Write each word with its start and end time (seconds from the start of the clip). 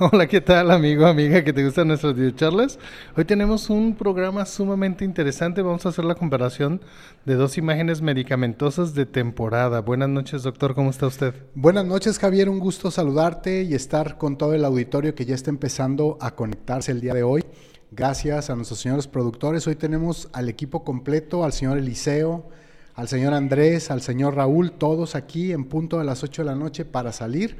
Hola, 0.12 0.26
¿qué 0.26 0.40
tal 0.40 0.70
amigo, 0.70 1.04
amiga 1.04 1.44
que 1.44 1.52
te 1.52 1.62
gustan 1.62 1.88
nuestras 1.88 2.14
videocharlas? 2.14 2.78
Hoy 3.18 3.26
tenemos 3.26 3.68
un 3.68 3.94
programa 3.94 4.46
sumamente 4.46 5.04
interesante. 5.04 5.60
Vamos 5.60 5.84
a 5.84 5.90
hacer 5.90 6.06
la 6.06 6.14
comparación 6.14 6.80
de 7.26 7.34
dos 7.34 7.58
imágenes 7.58 8.00
medicamentosas 8.00 8.94
de 8.94 9.04
temporada. 9.04 9.80
Buenas 9.82 10.08
noches, 10.08 10.42
doctor, 10.42 10.74
¿cómo 10.74 10.88
está 10.88 11.06
usted? 11.06 11.34
Buenas 11.54 11.84
noches, 11.84 12.18
Javier. 12.18 12.48
Un 12.48 12.60
gusto 12.60 12.90
saludarte 12.90 13.62
y 13.64 13.74
estar 13.74 14.16
con 14.16 14.38
todo 14.38 14.54
el 14.54 14.64
auditorio 14.64 15.14
que 15.14 15.26
ya 15.26 15.34
está 15.34 15.50
empezando 15.50 16.16
a 16.22 16.34
conectarse 16.34 16.92
el 16.92 17.02
día 17.02 17.12
de 17.12 17.22
hoy. 17.22 17.44
Gracias 17.90 18.48
a 18.48 18.56
nuestros 18.56 18.80
señores 18.80 19.06
productores. 19.06 19.66
Hoy 19.66 19.76
tenemos 19.76 20.30
al 20.32 20.48
equipo 20.48 20.82
completo, 20.82 21.44
al 21.44 21.52
señor 21.52 21.76
Eliseo, 21.76 22.48
al 22.94 23.08
señor 23.08 23.34
Andrés, 23.34 23.90
al 23.90 24.00
señor 24.00 24.36
Raúl, 24.36 24.72
todos 24.72 25.14
aquí 25.14 25.52
en 25.52 25.66
punto 25.66 25.98
de 25.98 26.06
las 26.06 26.22
8 26.22 26.40
de 26.40 26.46
la 26.46 26.54
noche 26.54 26.86
para 26.86 27.12
salir 27.12 27.58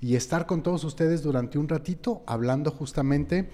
y 0.00 0.16
estar 0.16 0.46
con 0.46 0.62
todos 0.62 0.84
ustedes 0.84 1.22
durante 1.22 1.58
un 1.58 1.68
ratito 1.68 2.22
hablando 2.26 2.70
justamente 2.70 3.48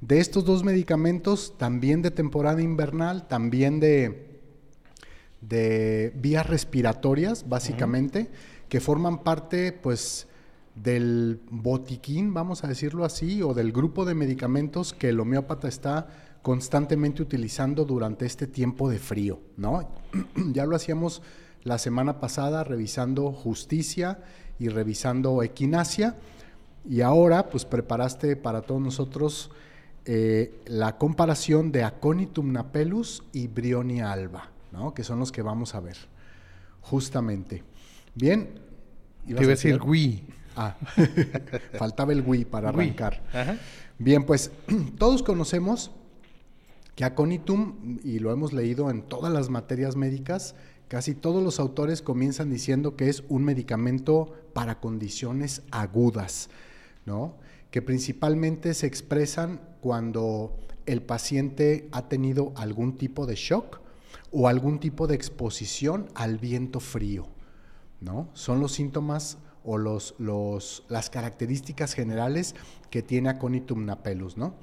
de 0.00 0.18
estos 0.18 0.44
dos 0.44 0.64
medicamentos, 0.64 1.58
también 1.58 2.00
de 2.00 2.10
temporada 2.10 2.62
invernal, 2.62 3.28
también 3.28 3.80
de, 3.80 4.40
de 5.42 6.12
vías 6.16 6.46
respiratorias, 6.46 7.48
básicamente, 7.48 8.30
que 8.68 8.80
forman 8.80 9.22
parte, 9.22 9.72
pues, 9.72 10.26
del 10.74 11.40
botiquín, 11.50 12.32
vamos 12.32 12.64
a 12.64 12.68
decirlo 12.68 13.04
así, 13.04 13.42
o 13.42 13.52
del 13.52 13.72
grupo 13.72 14.04
de 14.06 14.14
medicamentos 14.14 14.94
que 14.94 15.10
el 15.10 15.20
homeópata 15.20 15.68
está 15.68 16.08
constantemente 16.42 17.22
utilizando 17.22 17.84
durante 17.84 18.24
este 18.24 18.46
tiempo 18.46 18.88
de 18.88 18.98
frío, 18.98 19.40
¿no? 19.58 19.90
ya 20.52 20.64
lo 20.64 20.76
hacíamos 20.76 21.20
la 21.62 21.76
semana 21.76 22.20
pasada 22.20 22.64
revisando 22.64 23.32
justicia 23.32 24.20
y 24.60 24.68
revisando 24.68 25.42
equinacia. 25.42 26.16
Y 26.88 27.00
ahora, 27.00 27.48
pues 27.50 27.64
preparaste 27.64 28.36
para 28.36 28.62
todos 28.62 28.80
nosotros 28.80 29.50
eh, 30.04 30.54
la 30.66 30.96
comparación 30.96 31.72
de 31.72 31.82
Aconitum 31.82 32.52
napellus 32.52 33.24
y 33.32 33.48
Brionia 33.48 34.12
alba, 34.12 34.50
¿no? 34.70 34.94
que 34.94 35.02
son 35.02 35.18
los 35.18 35.32
que 35.32 35.42
vamos 35.42 35.74
a 35.74 35.80
ver, 35.80 35.96
justamente. 36.80 37.64
Bien. 38.14 38.48
Te 39.26 39.32
iba 39.32 39.42
a 39.42 39.46
decir 39.46 39.80
Wii. 39.82 40.24
Ah, 40.56 40.76
faltaba 41.78 42.12
el 42.12 42.22
Wii 42.22 42.44
para 42.44 42.68
arrancar. 42.68 43.22
Bien, 43.98 44.24
pues 44.24 44.50
todos 44.98 45.22
conocemos 45.22 45.90
que 46.94 47.04
Aconitum, 47.04 47.98
y 48.02 48.18
lo 48.18 48.32
hemos 48.32 48.52
leído 48.52 48.90
en 48.90 49.02
todas 49.02 49.32
las 49.32 49.48
materias 49.48 49.96
médicas, 49.96 50.54
Casi 50.90 51.14
todos 51.14 51.40
los 51.40 51.60
autores 51.60 52.02
comienzan 52.02 52.50
diciendo 52.50 52.96
que 52.96 53.08
es 53.08 53.22
un 53.28 53.44
medicamento 53.44 54.34
para 54.52 54.80
condiciones 54.80 55.62
agudas, 55.70 56.50
¿no? 57.06 57.36
que 57.70 57.80
principalmente 57.80 58.74
se 58.74 58.88
expresan 58.88 59.60
cuando 59.80 60.56
el 60.86 61.00
paciente 61.00 61.88
ha 61.92 62.08
tenido 62.08 62.52
algún 62.56 62.98
tipo 62.98 63.26
de 63.26 63.36
shock 63.36 63.80
o 64.32 64.48
algún 64.48 64.80
tipo 64.80 65.06
de 65.06 65.14
exposición 65.14 66.08
al 66.16 66.38
viento 66.38 66.80
frío. 66.80 67.28
¿no? 68.00 68.28
Son 68.32 68.58
los 68.58 68.72
síntomas 68.72 69.38
o 69.62 69.78
los, 69.78 70.16
los, 70.18 70.82
las 70.88 71.08
características 71.08 71.94
generales 71.94 72.56
que 72.90 73.02
tiene 73.02 73.28
Aconitum 73.28 73.84
napellus. 73.84 74.36
¿no? 74.36 74.56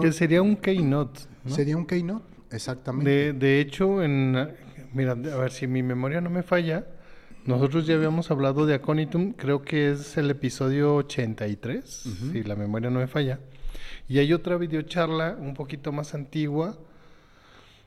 que 0.00 0.10
sería 0.12 0.40
un 0.40 0.56
keynote. 0.56 1.20
¿no? 1.44 1.54
Sería 1.54 1.76
un 1.76 1.84
keynote, 1.84 2.24
exactamente. 2.50 3.34
de 3.34 3.60
hecho, 3.60 4.02
en, 4.02 4.56
Mira, 4.92 5.12
a 5.12 5.14
ver 5.14 5.50
si 5.50 5.66
mi 5.66 5.82
memoria 5.82 6.20
no 6.20 6.30
me 6.30 6.42
falla. 6.42 6.86
Nosotros 7.44 7.86
ya 7.86 7.94
habíamos 7.94 8.30
hablado 8.32 8.66
de 8.66 8.74
Aconitum, 8.74 9.32
creo 9.32 9.62
que 9.62 9.92
es 9.92 10.16
el 10.16 10.30
episodio 10.30 10.96
83, 10.96 11.84
si 12.32 12.42
la 12.42 12.56
memoria 12.56 12.90
no 12.90 12.98
me 12.98 13.06
falla. 13.06 13.38
Y 14.08 14.18
hay 14.18 14.32
otra 14.32 14.56
videocharla 14.56 15.36
un 15.38 15.54
poquito 15.54 15.92
más 15.92 16.14
antigua, 16.14 16.76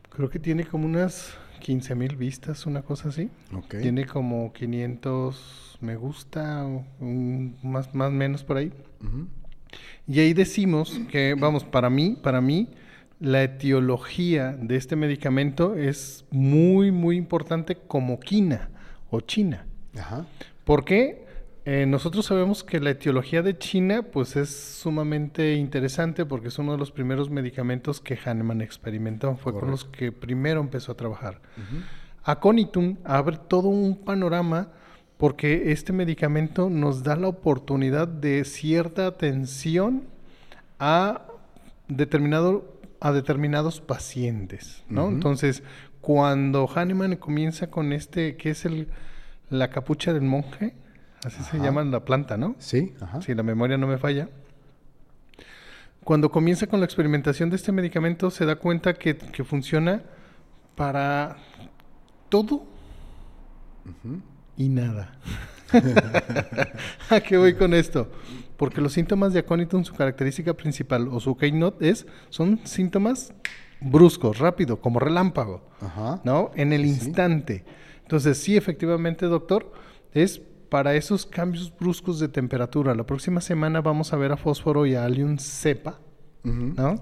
creo 0.09 0.29
que 0.29 0.39
tiene 0.39 0.63
como 0.63 0.85
unas 0.85 1.33
15 1.59 1.95
mil 1.95 2.15
vistas, 2.15 2.65
una 2.65 2.83
cosa 2.83 3.09
así. 3.09 3.29
Tiene 3.81 4.05
como 4.05 4.53
500 4.53 5.77
me 5.81 5.95
gusta, 5.95 6.65
un, 6.99 7.57
más 7.63 7.93
más 7.93 8.11
menos 8.11 8.43
por 8.43 8.57
ahí. 8.57 8.71
Y 10.07 10.19
ahí 10.19 10.33
decimos 10.33 10.99
que, 11.09 11.35
vamos, 11.37 11.63
para 11.63 11.89
mí, 11.89 12.17
para 12.21 12.41
mí, 12.41 12.69
la 13.19 13.43
etiología 13.43 14.53
de 14.53 14.75
este 14.77 14.95
medicamento 14.95 15.75
es 15.75 16.25
muy, 16.31 16.91
muy 16.91 17.17
importante 17.17 17.75
como 17.75 18.19
quina 18.19 18.69
o 19.09 19.21
China. 19.21 19.65
Ajá. 19.97 20.25
¿Por 20.63 20.85
qué? 20.85 21.25
Eh, 21.65 21.85
nosotros 21.85 22.25
sabemos 22.25 22.63
que 22.63 22.79
la 22.79 22.91
etiología 22.91 23.41
de 23.41 23.57
China 23.57 24.03
pues 24.03 24.35
es 24.35 24.49
sumamente 24.49 25.55
interesante 25.55 26.25
porque 26.25 26.47
es 26.47 26.57
uno 26.57 26.71
de 26.71 26.77
los 26.77 26.91
primeros 26.91 27.29
medicamentos 27.29 27.99
que 27.99 28.17
Hahnemann 28.17 28.61
experimentó, 28.61 29.35
fue 29.35 29.53
con 29.53 29.69
los 29.69 29.83
que 29.83 30.11
primero 30.11 30.61
empezó 30.61 30.93
a 30.93 30.95
trabajar. 30.95 31.41
Aconitum 32.23 32.97
abre 33.03 33.37
todo 33.47 33.67
un 33.67 33.97
panorama 33.97 34.71
porque 35.17 35.71
este 35.71 35.91
medicamento 35.91 36.69
nos 36.69 37.03
da 37.03 37.17
la 37.17 37.27
oportunidad 37.27 38.07
de 38.07 38.45
cierta 38.45 39.05
atención 39.05 40.03
a 40.79 41.25
determinado 41.89 42.78
a 43.01 43.11
determinados 43.11 43.81
pacientes, 43.81 44.83
¿no? 44.89 45.07
Entonces, 45.07 45.63
cuando 46.01 46.67
Hahnemann 46.67 47.15
comienza 47.15 47.69
con 47.69 47.93
este, 47.93 48.35
que 48.35 48.51
es 48.51 48.65
el, 48.65 48.89
la 49.49 49.69
capucha 49.69 50.13
del 50.13 50.23
monje, 50.23 50.75
así 51.23 51.43
se 51.43 51.59
llama 51.59 51.83
la 51.83 52.03
planta, 52.03 52.37
¿no? 52.37 52.55
Sí, 52.59 52.93
Si 53.21 53.33
la 53.33 53.43
memoria 53.43 53.77
no 53.77 53.87
me 53.87 53.97
falla. 53.97 54.29
Cuando 56.03 56.31
comienza 56.31 56.67
con 56.67 56.79
la 56.79 56.85
experimentación 56.85 57.49
de 57.49 57.55
este 57.55 57.71
medicamento, 57.71 58.31
se 58.31 58.45
da 58.45 58.55
cuenta 58.55 58.93
que, 58.93 59.15
funciona 59.43 60.03
para 60.75 61.37
todo 62.29 62.65
y 64.57 64.69
nada. 64.69 65.13
¿A 67.09 67.19
qué 67.19 67.37
voy 67.37 67.53
con 67.53 67.73
esto? 67.73 68.09
Porque 68.59 68.81
los 68.81 68.91
síntomas 68.91 69.31
de 69.31 69.39
aconitum, 69.39 69.85
su 69.85 69.95
característica 69.95 70.53
principal 70.53 71.07
o 71.07 71.21
su 71.21 71.37
keynote 71.37 71.89
es, 71.89 72.05
son 72.27 72.59
síntomas 72.65 73.33
bruscos, 73.79 74.37
rápido, 74.37 74.81
como 74.81 74.99
relámpago, 74.99 75.61
¿no? 76.25 76.51
En 76.55 76.73
el 76.73 76.85
instante. 76.85 77.63
Entonces, 78.01 78.37
sí, 78.37 78.57
efectivamente, 78.57 79.27
doctor, 79.27 79.71
es 80.13 80.41
para 80.67 80.93
esos 80.95 81.25
cambios 81.25 81.73
bruscos 81.79 82.19
de 82.19 82.27
temperatura. 82.27 82.93
La 82.95 83.05
próxima 83.05 83.39
semana 83.39 83.79
vamos 83.79 84.11
a 84.11 84.17
ver 84.17 84.33
a 84.33 84.35
fósforo 84.35 84.85
y 84.85 84.93
a 84.93 85.05
Allium 85.05 85.37
cepa, 85.37 86.01
¿no? 86.43 86.95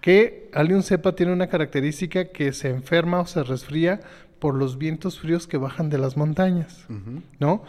Que 0.00 0.50
Allium 0.54 0.82
cepa 0.82 1.14
tiene 1.14 1.32
una 1.32 1.46
característica 1.46 2.32
que 2.32 2.52
se 2.52 2.68
enferma 2.68 3.20
o 3.20 3.26
se 3.26 3.44
resfría 3.44 4.00
por 4.40 4.56
los 4.56 4.76
vientos 4.76 5.20
fríos 5.20 5.46
que 5.46 5.56
bajan 5.56 5.88
de 5.88 5.98
las 5.98 6.16
montañas, 6.16 6.84
¿no? 7.38 7.62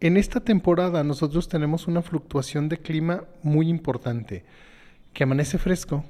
En 0.00 0.16
esta 0.16 0.40
temporada 0.40 1.04
nosotros 1.04 1.48
tenemos 1.48 1.86
una 1.86 2.00
fluctuación 2.00 2.70
de 2.70 2.78
clima 2.78 3.24
muy 3.42 3.68
importante, 3.68 4.44
que 5.12 5.24
amanece 5.24 5.58
fresco, 5.58 6.04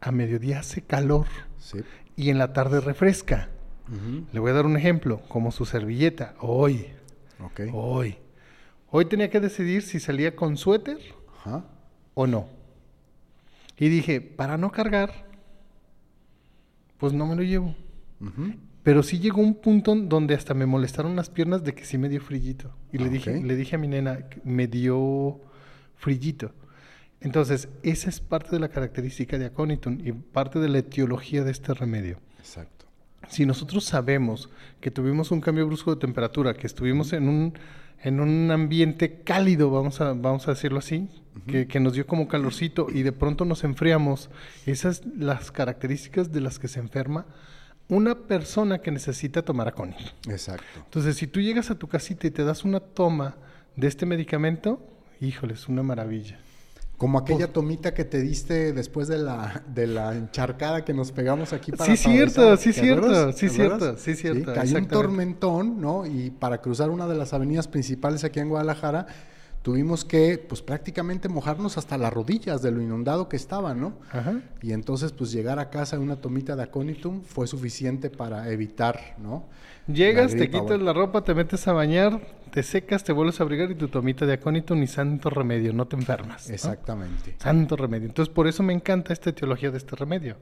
a 0.00 0.12
mediodía 0.12 0.58
hace 0.58 0.82
calor 0.82 1.26
y 2.16 2.28
en 2.28 2.36
la 2.36 2.52
tarde 2.52 2.80
refresca. 2.80 3.48
Le 4.32 4.40
voy 4.40 4.50
a 4.50 4.54
dar 4.54 4.66
un 4.66 4.76
ejemplo, 4.76 5.22
como 5.28 5.52
su 5.52 5.64
servilleta, 5.64 6.34
hoy. 6.40 6.86
Hoy. 7.72 8.18
Hoy 8.90 9.06
tenía 9.06 9.30
que 9.30 9.40
decidir 9.40 9.82
si 9.82 9.98
salía 9.98 10.36
con 10.36 10.58
suéter 10.58 10.98
o 12.14 12.26
no. 12.26 12.46
Y 13.78 13.88
dije, 13.88 14.20
para 14.20 14.58
no 14.58 14.70
cargar, 14.70 15.26
pues 16.98 17.14
no 17.14 17.26
me 17.26 17.36
lo 17.36 17.42
llevo. 17.42 17.74
Pero 18.82 19.02
sí 19.02 19.20
llegó 19.20 19.40
un 19.40 19.54
punto 19.54 19.94
donde 19.94 20.34
hasta 20.34 20.54
me 20.54 20.66
molestaron 20.66 21.14
las 21.14 21.30
piernas 21.30 21.62
de 21.62 21.74
que 21.74 21.84
sí 21.84 21.98
me 21.98 22.08
dio 22.08 22.20
frillito. 22.20 22.74
Y 22.92 22.98
le, 22.98 23.08
dije, 23.08 23.40
le 23.40 23.54
dije 23.54 23.76
a 23.76 23.78
mi 23.78 23.86
nena, 23.86 24.26
me 24.44 24.66
dio 24.66 25.40
frillito. 25.94 26.52
Entonces, 27.20 27.68
esa 27.84 28.08
es 28.08 28.20
parte 28.20 28.50
de 28.50 28.58
la 28.58 28.68
característica 28.68 29.38
de 29.38 29.46
aconitum 29.46 29.98
y 30.04 30.10
parte 30.10 30.58
de 30.58 30.68
la 30.68 30.78
etiología 30.78 31.44
de 31.44 31.52
este 31.52 31.72
remedio. 31.74 32.18
Exacto. 32.38 32.86
si 33.28 33.46
nosotros 33.46 33.84
sabemos 33.84 34.50
que 34.80 34.90
tuvimos 34.90 35.30
un 35.30 35.40
cambio 35.40 35.64
brusco 35.66 35.94
de 35.94 36.00
temperatura, 36.00 36.54
que 36.54 36.66
estuvimos 36.66 37.12
en 37.12 37.28
un, 37.28 37.54
en 38.02 38.18
un 38.18 38.50
ambiente 38.50 39.20
cálido, 39.22 39.70
vamos 39.70 40.00
a, 40.00 40.12
vamos 40.12 40.48
a 40.48 40.52
decirlo 40.52 40.80
así, 40.80 41.08
que, 41.46 41.68
que 41.68 41.78
nos 41.78 41.94
dio 41.94 42.04
como 42.04 42.26
calorcito 42.26 42.88
y 42.92 43.02
de 43.02 43.12
pronto 43.12 43.44
nos 43.44 43.62
enfriamos, 43.62 44.28
esas 44.66 45.06
las 45.06 45.52
características 45.52 46.32
de 46.32 46.40
las 46.40 46.58
que 46.58 46.66
se 46.66 46.80
enferma 46.80 47.26
una 47.92 48.14
persona 48.14 48.78
que 48.78 48.90
necesita 48.90 49.42
tomar 49.42 49.68
Aconit. 49.68 49.98
Exacto. 50.26 50.64
Entonces, 50.76 51.14
si 51.14 51.26
tú 51.26 51.40
llegas 51.40 51.70
a 51.70 51.74
tu 51.74 51.88
casita 51.88 52.26
y 52.26 52.30
te 52.30 52.42
das 52.42 52.64
una 52.64 52.80
toma 52.80 53.36
de 53.76 53.86
este 53.86 54.06
medicamento, 54.06 54.80
híjole, 55.20 55.52
es 55.52 55.68
una 55.68 55.82
maravilla. 55.82 56.38
Como 56.96 57.18
aquella 57.18 57.52
tomita 57.52 57.92
que 57.92 58.04
te 58.04 58.20
diste 58.22 58.72
después 58.72 59.08
de 59.08 59.18
la, 59.18 59.62
de 59.66 59.88
la 59.88 60.16
encharcada 60.16 60.84
que 60.84 60.94
nos 60.94 61.12
pegamos 61.12 61.52
aquí 61.52 61.72
para 61.72 61.84
Sí, 61.84 61.96
cierto, 61.96 62.56
sí, 62.56 62.72
¿te 62.72 62.80
cierto, 62.80 63.32
sí, 63.32 63.48
¿Te 63.48 63.52
cierto, 63.52 63.96
sí, 63.98 64.14
cierto, 64.14 64.54
cayó 64.54 64.78
un 64.78 64.88
tormentón, 64.88 65.80
¿no? 65.80 66.06
Y 66.06 66.30
para 66.30 66.62
cruzar 66.62 66.88
una 66.88 67.06
de 67.06 67.16
las 67.16 67.34
avenidas 67.34 67.68
principales 67.68 68.24
aquí 68.24 68.40
en 68.40 68.48
Guadalajara, 68.48 69.06
tuvimos 69.62 70.04
que, 70.04 70.38
pues 70.38 70.60
prácticamente 70.60 71.28
mojarnos 71.28 71.78
hasta 71.78 71.96
las 71.96 72.12
rodillas 72.12 72.62
de 72.62 72.70
lo 72.72 72.82
inundado 72.82 73.28
que 73.28 73.36
estaba, 73.36 73.74
¿no? 73.74 73.94
Ajá. 74.10 74.40
Y 74.60 74.72
entonces, 74.72 75.12
pues 75.12 75.32
llegar 75.32 75.58
a 75.58 75.70
casa 75.70 75.98
una 75.98 76.16
tomita 76.16 76.56
de 76.56 76.64
aconitum 76.64 77.22
fue 77.22 77.46
suficiente 77.46 78.10
para 78.10 78.50
evitar, 78.50 79.16
¿no? 79.18 79.46
Llegas, 79.86 80.32
te 80.32 80.48
quitas 80.48 80.62
bueno. 80.62 80.84
la 80.84 80.92
ropa, 80.92 81.24
te 81.24 81.34
metes 81.34 81.66
a 81.66 81.72
bañar, 81.72 82.20
te 82.50 82.62
secas, 82.62 83.02
te 83.02 83.12
vuelves 83.12 83.40
a 83.40 83.44
abrigar 83.44 83.70
y 83.70 83.74
tu 83.74 83.88
tomita 83.88 84.26
de 84.26 84.34
acónito 84.34 84.74
ni 84.74 84.86
santo 84.86 85.30
remedio, 85.30 85.72
no 85.72 85.86
te 85.86 85.96
enfermas. 85.96 86.48
¿no? 86.48 86.54
Exactamente. 86.54 87.34
Santo 87.38 87.76
remedio. 87.76 88.08
Entonces, 88.08 88.32
por 88.32 88.46
eso 88.46 88.62
me 88.62 88.72
encanta 88.72 89.12
esta 89.12 89.30
etiología 89.30 89.70
de 89.70 89.78
este 89.78 89.96
remedio, 89.96 90.36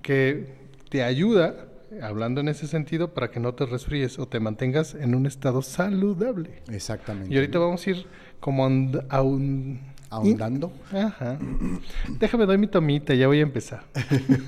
que 0.00 0.54
te 0.88 1.02
ayuda, 1.02 1.69
hablando 2.02 2.40
en 2.40 2.48
ese 2.48 2.66
sentido, 2.66 3.14
para 3.14 3.30
que 3.30 3.40
no 3.40 3.54
te 3.54 3.66
resfríes 3.66 4.18
o 4.18 4.26
te 4.26 4.40
mantengas 4.40 4.94
en 4.94 5.14
un 5.14 5.26
estado 5.26 5.62
saludable. 5.62 6.62
Exactamente. 6.68 7.32
Y 7.32 7.36
ahorita 7.36 7.58
vamos 7.58 7.86
a 7.86 7.90
ir 7.90 8.06
como 8.40 8.64
a 8.64 9.22
un... 9.22 9.90
Ahondando. 10.12 10.72
Ajá. 10.92 11.38
Déjame 12.18 12.44
doy 12.44 12.58
mi 12.58 12.66
tomita, 12.66 13.14
ya 13.14 13.28
voy 13.28 13.38
a 13.38 13.42
empezar. 13.42 13.84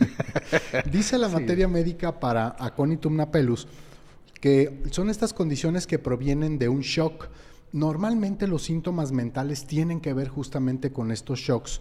Dice 0.91 1.17
la 1.19 1.29
materia 1.29 1.69
médica 1.69 2.19
para 2.19 2.57
aconitum 2.59 3.15
napellus 3.15 3.69
que 4.43 4.83
son 4.91 5.09
estas 5.09 5.33
condiciones 5.33 5.87
que 5.87 6.01
provienen 6.01 6.59
de 6.59 6.69
un 6.69 6.81
shock. 6.81 7.29
Normalmente 7.71 8.49
los 8.49 8.65
síntomas 8.65 9.13
mentales 9.13 9.67
tienen 9.67 10.01
que 10.01 10.13
ver 10.13 10.29
justamente 10.29 10.93
con 10.93 11.13
estos 11.13 11.39
shocks 11.39 11.81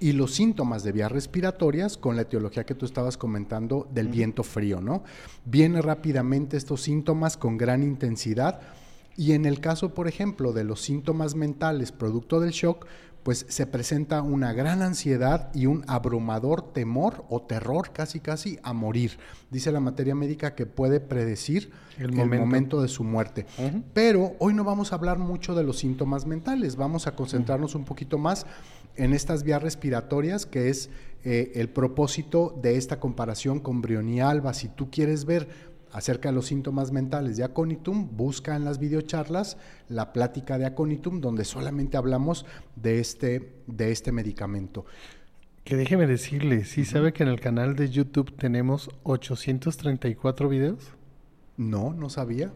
y 0.00 0.12
los 0.12 0.34
síntomas 0.34 0.82
de 0.82 0.92
vías 0.92 1.12
respiratorias 1.12 1.96
con 1.98 2.16
la 2.16 2.22
etiología 2.22 2.64
que 2.64 2.74
tú 2.74 2.86
estabas 2.86 3.18
comentando 3.18 3.86
del 3.92 4.08
viento 4.08 4.42
frío, 4.42 4.80
¿no? 4.80 5.04
Vienen 5.44 5.82
rápidamente 5.82 6.56
estos 6.56 6.80
síntomas 6.80 7.36
con 7.36 7.58
gran 7.58 7.82
intensidad 7.82 8.60
y 9.16 9.32
en 9.32 9.44
el 9.44 9.60
caso, 9.60 9.92
por 9.92 10.08
ejemplo, 10.08 10.52
de 10.54 10.64
los 10.64 10.80
síntomas 10.80 11.34
mentales 11.34 11.92
producto 11.92 12.40
del 12.40 12.52
shock, 12.52 12.86
pues 13.22 13.44
se 13.48 13.66
presenta 13.66 14.22
una 14.22 14.52
gran 14.52 14.80
ansiedad 14.80 15.50
y 15.54 15.66
un 15.66 15.84
abrumador 15.86 16.72
temor 16.72 17.24
o 17.28 17.42
terror 17.42 17.92
casi 17.92 18.20
casi 18.20 18.58
a 18.62 18.72
morir. 18.72 19.18
Dice 19.50 19.72
la 19.72 19.80
materia 19.80 20.14
médica 20.14 20.54
que 20.54 20.64
puede 20.64 21.00
predecir 21.00 21.70
El 21.98 22.18
el 22.18 22.40
momento. 22.40 22.80
de 22.80 22.88
su 22.88 23.04
muerte. 23.04 23.44
Pero 23.92 24.32
hoy 24.38 24.54
no 24.54 24.64
vamos 24.64 24.92
a 24.92 24.94
hablar 24.94 25.18
mucho 25.18 25.54
de 25.54 25.64
los 25.64 25.78
síntomas 25.78 26.24
mentales, 26.26 26.76
vamos 26.76 27.06
a 27.06 27.14
concentrarnos 27.14 27.74
un 27.74 27.84
poquito 27.84 28.16
más 28.16 28.46
en 28.96 29.12
estas 29.12 29.42
vías 29.42 29.62
respiratorias, 29.62 30.46
que 30.46 30.68
es 30.68 30.90
eh, 31.24 31.52
el 31.54 31.68
propósito 31.68 32.58
de 32.62 32.76
esta 32.76 32.98
comparación 32.98 33.60
con 33.60 33.82
Brioni 33.82 34.20
Alba. 34.20 34.54
Si 34.54 34.68
tú 34.68 34.90
quieres 34.90 35.24
ver 35.24 35.48
acerca 35.92 36.28
de 36.28 36.34
los 36.34 36.46
síntomas 36.46 36.92
mentales 36.92 37.36
de 37.36 37.44
aconitum, 37.44 38.08
busca 38.16 38.56
en 38.56 38.64
las 38.64 38.78
videocharlas 38.78 39.56
la 39.88 40.12
plática 40.12 40.58
de 40.58 40.66
aconitum, 40.66 41.20
donde 41.20 41.44
solamente 41.44 41.96
hablamos 41.96 42.46
de 42.76 43.00
este, 43.00 43.52
de 43.66 43.90
este 43.92 44.12
medicamento. 44.12 44.84
Que 45.64 45.76
déjeme 45.76 46.06
decirle, 46.06 46.64
¿sí 46.64 46.84
sabe 46.84 47.12
que 47.12 47.22
en 47.22 47.28
el 47.28 47.40
canal 47.40 47.76
de 47.76 47.90
YouTube 47.90 48.34
tenemos 48.36 48.88
834 49.02 50.48
videos? 50.48 50.92
No, 51.56 51.92
no 51.92 52.08
sabía. 52.08 52.52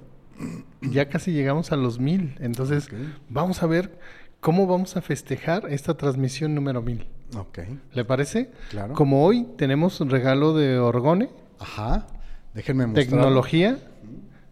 Ya 0.81 1.09
casi 1.09 1.33
llegamos 1.33 1.71
a 1.71 1.77
los 1.77 1.99
mil. 1.99 2.35
Entonces, 2.41 2.89
vamos 3.29 3.63
a 3.63 3.67
ver 3.67 3.99
cómo 4.45 4.67
vamos 4.67 4.95
a 4.99 5.01
festejar 5.01 5.65
esta 5.71 5.95
transmisión 5.95 6.55
número 6.55 6.83
mil. 6.83 7.07
Ok, 7.35 7.61
¿Le 7.95 8.05
parece? 8.05 8.51
Claro. 8.71 8.93
Como 8.93 9.25
hoy 9.25 9.49
tenemos 9.57 9.99
un 10.03 10.11
regalo 10.11 10.53
de 10.53 10.79
Orgone, 10.79 11.31
ajá. 11.59 12.07
Déjenme 12.53 12.87
mostrar. 12.87 13.07
tecnología, 13.07 13.79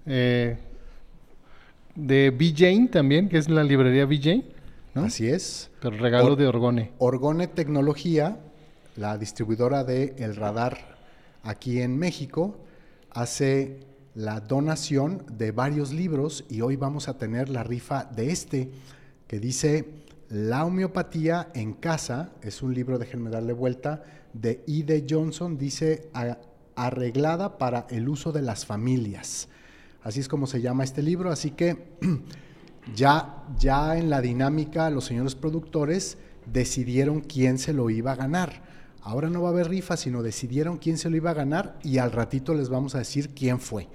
eh, 0.07 0.57
de 1.95 2.31
BJ 2.31 2.91
también, 2.91 3.29
que 3.29 3.37
es 3.37 3.51
la 3.51 3.63
librería 3.63 4.07
BJ, 4.07 4.43
¿no? 4.95 5.05
Así 5.05 5.29
es. 5.29 5.71
Pero 5.83 5.99
regalo 5.99 6.33
Or- 6.33 6.37
de 6.39 6.47
Orgone. 6.47 6.93
Orgone 6.97 7.47
Tecnología, 7.47 8.39
la 8.97 9.19
distribuidora 9.19 9.85
de 9.85 10.15
El 10.17 10.37
Radar 10.37 10.97
aquí 11.43 11.83
en 11.83 11.99
México, 11.99 12.57
hace 13.11 13.81
la 14.15 14.41
donación 14.41 15.23
de 15.31 15.53
varios 15.53 15.93
libros 15.93 16.47
y 16.49 16.63
hoy 16.63 16.77
vamos 16.77 17.09
a 17.09 17.19
tener 17.19 17.51
la 17.51 17.63
rifa 17.63 18.05
de 18.05 18.31
este 18.33 18.71
que 19.27 19.39
dice 19.41 19.87
La 20.29 20.65
homeopatía 20.65 21.51
en 21.55 21.75
casa, 21.75 22.31
es 22.43 22.63
un 22.63 22.73
libro, 22.75 22.99
déjenme 22.99 23.29
darle 23.31 23.53
vuelta, 23.53 24.03
de 24.33 24.63
I.D. 24.67 25.05
Johnson, 25.09 25.59
dice 25.59 26.09
"A- 26.15 26.39
arreglada 26.75 27.59
para 27.59 27.87
el 27.91 28.09
uso 28.09 28.33
de 28.33 28.41
las 28.41 28.65
familias. 28.65 29.49
Así 30.03 30.21
es 30.21 30.29
como 30.29 30.47
se 30.47 30.63
llama 30.63 30.85
este 30.85 31.03
libro, 31.03 31.31
así 31.31 31.51
que 31.51 31.77
ya, 32.97 33.45
ya 33.59 33.97
en 33.99 34.11
la 34.11 34.21
dinámica 34.21 34.89
los 34.91 35.05
señores 35.05 35.35
productores 35.35 36.17
decidieron 36.51 37.21
quién 37.21 37.59
se 37.59 37.73
lo 37.73 37.91
iba 37.91 38.13
a 38.13 38.17
ganar. 38.17 38.63
Ahora 39.03 39.29
no 39.29 39.43
va 39.43 39.49
a 39.51 39.53
haber 39.53 39.69
rifa, 39.69 39.97
sino 39.97 40.23
decidieron 40.23 40.79
quién 40.79 40.97
se 40.97 41.11
lo 41.11 41.17
iba 41.17 41.31
a 41.31 41.35
ganar 41.35 41.79
y 41.83 41.99
al 41.99 42.11
ratito 42.13 42.55
les 42.55 42.69
vamos 42.69 42.95
a 42.95 42.99
decir 42.99 43.31
quién 43.35 43.59
fue, 43.61 43.89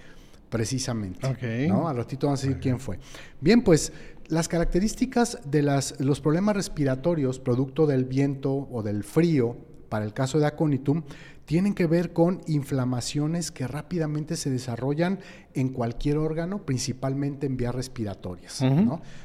precisamente. 0.49 1.27
¿no? 1.67 1.87
Al 1.87 1.97
ratito 1.97 2.27
vamos 2.27 2.43
a 2.43 2.47
decir 2.47 2.61
quién 2.61 2.79
fue. 2.79 2.99
Bien, 3.41 3.61
pues 3.63 3.91
las 4.29 4.47
características 4.47 5.39
de 5.45 5.61
las, 5.61 5.99
los 5.99 6.21
problemas 6.21 6.55
respiratorios 6.55 7.39
producto 7.39 7.85
del 7.87 8.05
viento 8.05 8.67
o 8.71 8.83
del 8.83 9.03
frío, 9.03 9.57
para 9.89 10.05
el 10.05 10.13
caso 10.13 10.39
de 10.39 10.45
aconitum, 10.45 11.03
tienen 11.45 11.73
que 11.73 11.87
ver 11.87 12.11
con 12.11 12.41
inflamaciones 12.45 13.51
que 13.51 13.67
rápidamente 13.67 14.35
se 14.35 14.49
desarrollan 14.49 15.19
en 15.53 15.69
cualquier 15.69 16.17
órgano, 16.17 16.65
principalmente 16.65 17.47
en 17.47 17.55
vías 17.55 17.73
respiratorias. 17.73 18.61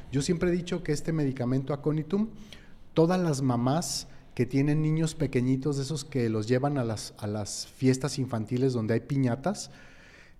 Yo 0.09 0.21
siempre 0.21 0.49
he 0.49 0.53
dicho 0.53 0.83
que 0.83 0.93
este 0.93 1.11
medicamento 1.11 1.73
aconitum, 1.73 2.29
todas 2.93 3.19
las 3.19 3.41
mamás 3.41 4.07
que 4.35 4.45
tienen 4.45 4.81
niños 4.81 5.15
pequeñitos, 5.15 5.75
de 5.75 5.83
esos 5.83 6.05
que 6.05 6.29
los 6.29 6.47
llevan 6.47 6.77
a 6.77 6.85
las, 6.85 7.13
a 7.17 7.27
las 7.27 7.67
fiestas 7.67 8.17
infantiles 8.17 8.71
donde 8.71 8.93
hay 8.93 9.01
piñatas, 9.01 9.69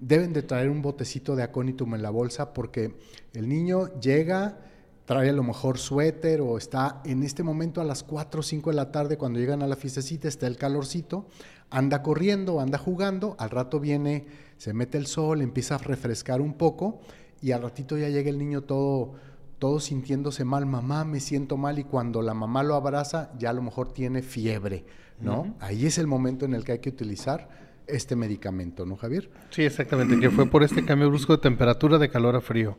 deben 0.07 0.33
de 0.33 0.43
traer 0.43 0.69
un 0.69 0.81
botecito 0.81 1.36
de 1.36 1.43
aconitum 1.43 1.95
en 1.95 2.01
la 2.01 2.10
bolsa 2.10 2.53
porque 2.53 2.95
el 3.33 3.48
niño 3.48 3.88
llega, 4.01 4.60
trae 5.05 5.29
a 5.29 5.33
lo 5.33 5.43
mejor 5.43 5.77
suéter 5.77 6.41
o 6.41 6.57
está 6.57 7.01
en 7.05 7.24
este 7.24 7.41
momento 7.41 7.79
a 7.79 7.86
las 7.86 8.03
4 8.03 8.41
o 8.41 8.43
5 8.43 8.69
de 8.69 8.75
la 8.75 8.91
tarde 8.91 9.17
cuando 9.17 9.39
llegan 9.39 9.63
a 9.63 9.67
la 9.67 9.77
fiestecita, 9.77 10.27
está 10.27 10.48
el 10.48 10.57
calorcito, 10.57 11.27
anda 11.69 12.03
corriendo, 12.03 12.60
anda 12.60 12.77
jugando, 12.77 13.36
al 13.39 13.50
rato 13.50 13.79
viene, 13.79 14.25
se 14.57 14.74
mete 14.74 14.98
el 14.98 15.07
sol, 15.07 15.41
empieza 15.41 15.75
a 15.75 15.77
refrescar 15.77 16.41
un 16.41 16.55
poco 16.55 17.00
y 17.41 17.51
al 17.51 17.62
ratito 17.62 17.98
ya 17.98 18.10
llega 18.10 18.29
el 18.29 18.38
niño 18.38 18.63
todo 18.63 19.13
todo 19.57 19.79
sintiéndose 19.79 20.43
mal, 20.43 20.65
mamá, 20.65 21.05
me 21.05 21.22
siento 21.22 21.55
mal 21.55 21.79
y 21.79 21.86
cuando 21.86 22.22
la 22.22 22.33
mamá 22.33 22.63
lo 22.63 22.75
abraza 22.75 23.31
ya 23.39 23.51
a 23.51 23.53
lo 23.53 23.62
mejor 23.62 23.93
tiene 23.93 24.22
fiebre, 24.22 24.83
¿no? 25.22 25.55
Ahí 25.62 25.86
es 25.86 25.98
el 25.98 26.07
momento 26.07 26.43
en 26.43 26.53
el 26.53 26.65
que 26.65 26.74
hay 26.74 26.79
que 26.79 26.89
utilizar 26.89 27.62
este 27.88 28.16
medicamento, 28.16 28.86
¿no, 28.86 28.96
Javier? 28.96 29.30
Sí, 29.50 29.63
exactamente, 29.63 30.20
que 30.20 30.30
fue 30.30 30.46
por 30.46 30.63
este 30.63 30.86
cambio 30.86 31.10
brusco 31.10 31.36
de 31.36 31.42
temperatura 31.42 31.98
de 31.98 32.10
calor 32.10 32.36
a 32.36 32.42
frío. 32.42 32.78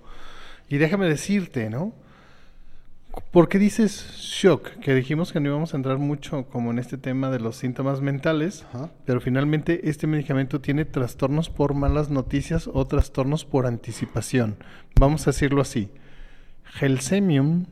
Y 0.69 0.79
déjame 0.79 1.09
decirte, 1.09 1.71
¿no? 1.71 1.93
¿Por 3.31 3.49
qué 3.49 3.59
dices 3.59 4.11
shock? 4.17 4.69
Que 4.81 4.95
dijimos 4.95 5.33
que 5.33 5.39
no 5.39 5.49
íbamos 5.49 5.73
a 5.73 5.77
entrar 5.77 5.99
mucho 5.99 6.47
como 6.47 6.73
en 6.73 6.79
este 6.81 6.99
tema 6.99 7.31
de 7.31 7.39
los 7.39 7.57
síntomas 7.57 8.01
mentales, 8.01 8.65
Ajá. 8.73 8.91
pero 9.05 9.21
finalmente 9.21 9.89
este 9.89 10.07
medicamento 10.07 10.61
tiene 10.61 10.85
trastornos 10.85 11.49
por 11.49 11.75
malas 11.75 12.11
noticias 12.11 12.69
o 12.73 12.85
trastornos 12.87 13.45
por 13.45 13.67
anticipación. 13.67 14.57
Vamos 14.99 15.27
a 15.27 15.31
decirlo 15.31 15.61
así. 15.61 15.91
Gelsemium 16.65 17.67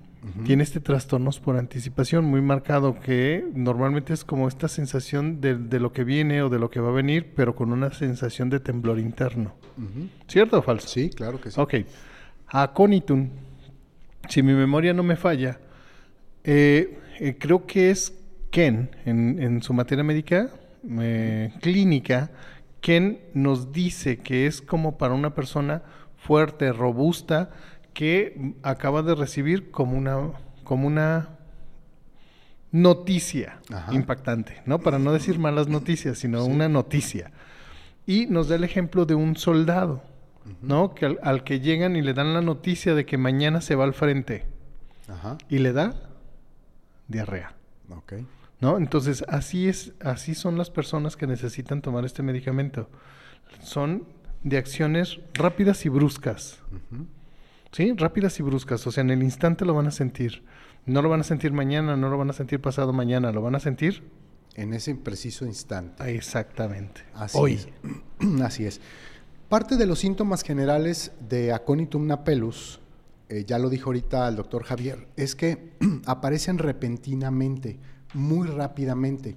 tiene 0.45 0.63
este 0.63 0.79
trastornos 0.79 1.41
por 1.41 1.57
anticipación 1.57 2.25
muy 2.25 2.41
marcado 2.41 3.01
que 3.01 3.45
normalmente 3.55 4.13
es 4.13 4.25
como 4.25 4.47
esta 4.47 4.69
sensación 4.69 5.41
de, 5.41 5.57
de 5.57 5.81
lo 5.81 5.93
que 5.93 6.05
viene 6.05 6.43
o 6.43 6.49
de 6.49 6.61
lo 6.61 6.71
que 6.71 6.79
va 6.79 6.91
a 6.91 6.93
venir, 6.93 7.33
pero 7.35 7.57
con 7.57 7.73
una 7.73 7.93
sensación 7.93 8.49
de 8.49 8.61
temblor 8.61 9.01
interno. 9.01 9.55
¿Cierto 10.29 10.59
o 10.59 10.63
falso? 10.63 10.87
Sí, 10.87 11.11
claro 11.11 11.41
que 11.41 11.51
sí. 11.51 11.61
Ok. 11.61 11.75
Aconitum, 12.47 13.31
si 14.29 14.43
mi 14.43 14.53
memoria 14.53 14.93
no 14.95 15.03
me 15.03 15.17
falla, 15.17 15.59
eh, 16.45 16.99
eh, 17.19 17.37
creo 17.39 17.67
que 17.67 17.91
es 17.91 18.17
Ken, 18.51 18.91
en, 19.05 19.43
en 19.43 19.63
su 19.63 19.73
materia 19.73 20.05
médica, 20.05 20.51
eh, 21.01 21.53
clínica, 21.61 22.31
que 22.81 23.31
nos 23.35 23.73
dice 23.73 24.19
que 24.19 24.47
es 24.47 24.61
como 24.61 24.99
para 24.99 25.15
una 25.15 25.35
persona 25.35 25.83
fuerte, 26.17 26.73
robusta, 26.73 27.51
que 27.95 28.55
acaba 28.63 29.03
de 29.03 29.15
recibir 29.15 29.71
como 29.71 29.97
una, 29.97 30.31
como 30.65 30.87
una 30.87 31.39
noticia 32.71 33.61
Ajá. 33.73 33.95
impactante, 33.95 34.63
¿no? 34.67 34.79
Para 34.81 34.99
no 34.99 35.13
decir 35.13 35.39
malas 35.39 35.69
noticias, 35.69 36.19
sino 36.19 36.45
una 36.45 36.69
noticia. 36.69 37.31
Y 38.07 38.27
nos 38.27 38.49
da 38.49 38.57
el 38.57 38.65
ejemplo 38.65 39.05
de 39.05 39.15
un 39.15 39.37
soldado, 39.37 40.03
¿no? 40.63 40.95
Que 40.95 41.07
al, 41.07 41.19
al 41.23 41.45
que 41.45 41.61
llegan 41.61 41.97
y 41.97 42.03
le 42.03 42.15
dan 42.15 42.33
la 42.35 42.41
noticia 42.41 42.95
de 42.95 43.05
que 43.05 43.19
mañana 43.19 43.61
se 43.61 43.75
va 43.75 43.85
al 43.85 43.95
frente 43.95 44.47
Ajá. 45.09 45.39
y 45.49 45.59
le 45.59 45.73
da 45.73 45.95
diarrea. 47.09 47.55
Ok. 47.91 48.15
¿No? 48.61 48.79
Entonces, 48.79 49.25
así 49.29 49.69
es, 49.69 49.93
así 50.01 50.35
son 50.35 50.57
las 50.57 50.71
personas 50.71 51.17
que 51.17 51.27
necesitan 51.27 51.83
tomar 51.83 52.05
este 52.05 52.23
medicamento. 52.23 52.89
Son 53.61 54.05
de 54.45 54.57
acciones 54.57 55.19
rápidas 55.35 55.85
y 55.85 55.89
bruscas. 55.89 56.61
Ujú. 56.71 57.07
¿Sí? 57.73 57.93
Rápidas 57.97 58.39
y 58.39 58.43
bruscas. 58.43 58.87
O 58.87 58.93
sea, 58.93 59.03
en 59.03 59.11
el 59.11 59.23
instante 59.23 59.65
lo 59.65 59.75
van 59.75 59.87
a 59.87 59.91
sentir. 59.91 60.45
No 60.85 61.01
lo 61.01 61.09
van 61.09 61.21
a 61.21 61.25
sentir 61.25 61.53
mañana, 61.53 61.97
no 61.97 62.09
lo 62.09 62.19
van 62.19 62.31
a 62.31 62.33
sentir 62.33 62.61
pasado 62.61 62.93
mañana, 62.93 63.33
lo 63.33 63.41
van 63.41 63.55
a 63.55 63.61
sentir 63.61 64.03
En 64.55 64.75
ese 64.75 64.95
preciso 64.95 65.47
instante. 65.47 66.15
exactamente. 66.15 67.03
Así 67.15 67.39
Hoy. 67.41 67.53
es. 67.55 67.69
Así 68.43 68.67
es. 68.67 68.81
Parte 69.49 69.77
de 69.77 69.87
los 69.87 70.01
síntomas 70.01 70.43
generales 70.43 71.13
de 71.29 71.53
Aconitum 71.53 72.07
napellus, 72.07 72.81
eh, 73.29 73.45
ya 73.47 73.59
lo 73.59 73.69
dijo 73.71 73.91
ahorita 73.91 74.29
el 74.29 74.37
doctor 74.37 74.65
Javier, 74.65 75.07
es 75.17 75.35
que 75.37 75.73
aparecen 76.07 76.59
repentinamente, 76.59 77.79
muy 78.15 78.49
rápidamente. 78.49 79.37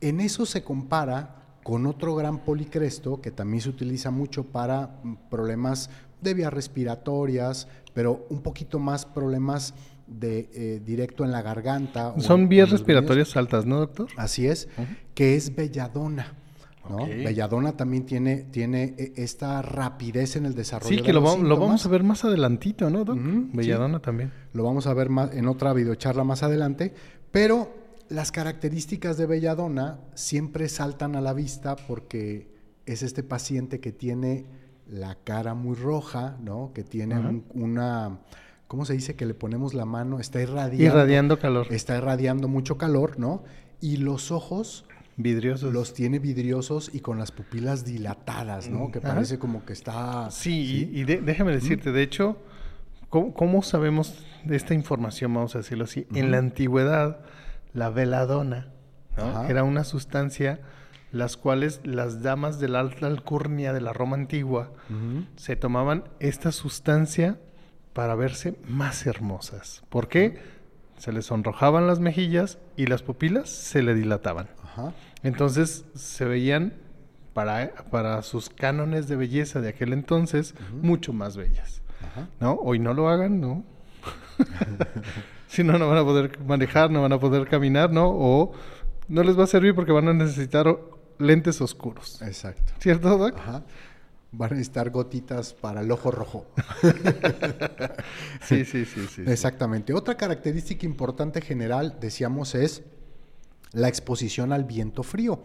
En 0.00 0.20
eso 0.20 0.46
se 0.46 0.62
compara 0.62 1.36
con 1.62 1.84
otro 1.86 2.14
gran 2.14 2.44
policresto 2.44 3.20
que 3.20 3.32
también 3.32 3.60
se 3.60 3.70
utiliza 3.70 4.12
mucho 4.12 4.44
para 4.44 5.00
mm, 5.02 5.14
problemas 5.28 5.90
de 6.26 6.34
vías 6.34 6.52
respiratorias, 6.52 7.68
pero 7.94 8.26
un 8.28 8.42
poquito 8.42 8.78
más 8.78 9.06
problemas 9.06 9.74
de 10.06 10.50
eh, 10.52 10.82
directo 10.84 11.24
en 11.24 11.32
la 11.32 11.42
garganta. 11.42 12.14
Son 12.18 12.48
vías 12.48 12.68
o 12.68 12.72
respiratorias 12.72 13.36
altas, 13.36 13.64
¿no, 13.64 13.78
doctor? 13.78 14.08
Así 14.16 14.46
es, 14.46 14.68
que 15.14 15.34
es 15.36 15.54
belladona. 15.54 16.34
Belladona 17.08 17.76
también 17.76 18.06
tiene, 18.06 18.44
tiene 18.44 18.94
eh, 18.96 19.12
esta 19.16 19.60
rapidez 19.60 20.36
en 20.36 20.46
el 20.46 20.54
desarrollo. 20.54 20.90
Sí, 20.90 20.96
de 20.96 21.02
que 21.02 21.12
lo, 21.12 21.20
los 21.20 21.40
lo 21.40 21.56
vamos 21.58 21.84
a 21.84 21.88
ver 21.88 22.04
más 22.04 22.24
adelantito, 22.24 22.88
¿no, 22.90 23.04
doc? 23.04 23.16
Ujú, 23.16 23.48
Belladona 23.52 24.00
también. 24.00 24.30
Lo 24.52 24.62
vamos 24.62 24.86
a 24.86 24.94
ver 24.94 25.08
más 25.08 25.32
en 25.34 25.48
otra 25.48 25.72
videocharla 25.72 26.22
más 26.22 26.44
adelante. 26.44 26.94
Pero 27.32 27.74
las 28.08 28.30
características 28.30 29.16
de 29.16 29.26
belladona 29.26 29.98
siempre 30.14 30.68
saltan 30.68 31.16
a 31.16 31.20
la 31.20 31.32
vista 31.32 31.74
porque 31.74 32.54
es 32.86 33.02
este 33.02 33.24
paciente 33.24 33.80
que 33.80 33.90
tiene 33.90 34.46
la 34.88 35.16
cara 35.16 35.54
muy 35.54 35.74
roja, 35.76 36.36
¿no? 36.42 36.70
Que 36.74 36.82
tiene 36.84 37.18
un- 37.18 37.44
una, 37.54 38.18
¿cómo 38.68 38.84
se 38.84 38.92
dice? 38.92 39.16
Que 39.16 39.26
le 39.26 39.34
ponemos 39.34 39.74
la 39.74 39.84
mano, 39.84 40.20
está 40.20 40.40
irradiando. 40.40 40.84
Irradiando 40.84 41.38
calor. 41.38 41.66
Está 41.70 41.96
irradiando 41.96 42.48
mucho 42.48 42.78
calor, 42.78 43.18
¿no? 43.18 43.42
Y 43.80 43.96
los 43.98 44.30
ojos 44.30 44.84
Vidriosos. 45.16 45.72
los 45.72 45.92
tiene 45.94 46.18
vidriosos 46.18 46.90
y 46.94 47.00
con 47.00 47.18
las 47.18 47.32
pupilas 47.32 47.84
dilatadas, 47.84 48.68
¿no? 48.68 48.90
Que 48.92 48.98
Ajá. 48.98 49.08
parece 49.14 49.38
como 49.38 49.64
que 49.64 49.72
está... 49.72 50.30
Sí, 50.30 50.88
y, 50.92 51.00
y 51.00 51.04
de- 51.04 51.20
déjame 51.20 51.52
decirte, 51.52 51.90
de 51.90 52.02
hecho, 52.02 52.36
¿cómo, 53.08 53.32
cómo 53.34 53.62
sabemos 53.62 54.24
de 54.44 54.56
esta 54.56 54.74
información, 54.74 55.32
vamos 55.34 55.54
a 55.54 55.58
decirlo 55.58 55.84
así? 55.84 56.06
En 56.14 56.30
la 56.30 56.38
antigüedad, 56.38 57.20
la 57.72 57.90
veladona 57.90 58.68
era 59.48 59.64
una 59.64 59.82
sustancia 59.84 60.60
las 61.12 61.36
cuales 61.36 61.80
las 61.84 62.22
damas 62.22 62.58
de 62.58 62.68
la 62.68 62.80
alta 62.80 63.06
alcurnia 63.06 63.72
de 63.72 63.80
la 63.80 63.92
Roma 63.92 64.16
antigua 64.16 64.72
se 65.36 65.56
tomaban 65.56 66.04
esta 66.20 66.52
sustancia 66.52 67.38
para 67.92 68.14
verse 68.14 68.56
más 68.68 69.06
hermosas. 69.06 69.82
¿Por 69.88 70.08
qué? 70.08 70.38
Se 70.98 71.12
les 71.12 71.26
sonrojaban 71.26 71.86
las 71.86 72.00
mejillas 72.00 72.58
y 72.76 72.86
las 72.86 73.02
pupilas 73.02 73.48
se 73.48 73.82
le 73.82 73.94
dilataban. 73.94 74.48
Ajá. 74.62 74.92
Entonces 75.22 75.84
se 75.94 76.24
veían, 76.24 76.74
para, 77.32 77.74
para 77.90 78.22
sus 78.22 78.48
cánones 78.48 79.08
de 79.08 79.16
belleza 79.16 79.60
de 79.60 79.68
aquel 79.68 79.92
entonces, 79.92 80.54
mucho 80.82 81.12
más 81.12 81.36
bellas. 81.36 81.82
Ajá. 82.02 82.28
¿No? 82.40 82.54
Hoy 82.54 82.78
no 82.78 82.94
lo 82.94 83.08
hagan, 83.08 83.40
¿no? 83.40 83.64
si 85.46 85.62
no, 85.64 85.78
no 85.78 85.88
van 85.88 85.98
a 85.98 86.04
poder 86.04 86.38
manejar, 86.44 86.90
no 86.90 87.02
van 87.02 87.12
a 87.12 87.20
poder 87.20 87.46
caminar, 87.48 87.90
¿no? 87.90 88.08
O 88.08 88.52
no 89.08 89.22
les 89.22 89.38
va 89.38 89.44
a 89.44 89.46
servir 89.46 89.74
porque 89.74 89.92
van 89.92 90.08
a 90.08 90.14
necesitar 90.14 90.66
lentes 91.18 91.60
oscuros. 91.60 92.20
Exacto. 92.22 92.72
¿Cierto, 92.78 93.16
Doc? 93.16 93.38
Ajá. 93.38 93.64
Van 94.32 94.50
a 94.50 94.54
necesitar 94.54 94.90
gotitas 94.90 95.54
para 95.54 95.80
el 95.80 95.90
ojo 95.90 96.10
rojo. 96.10 96.46
Sí, 98.42 98.64
sí, 98.64 98.84
sí, 98.84 99.06
sí. 99.08 99.24
sí. 99.24 99.30
Exactamente. 99.30 99.92
Otra 99.92 100.16
característica 100.16 100.86
importante 100.86 101.40
general, 101.40 101.96
decíamos, 102.00 102.54
es 102.54 102.82
la 103.72 103.88
exposición 103.88 104.52
al 104.52 104.64
viento 104.64 105.02
frío. 105.02 105.42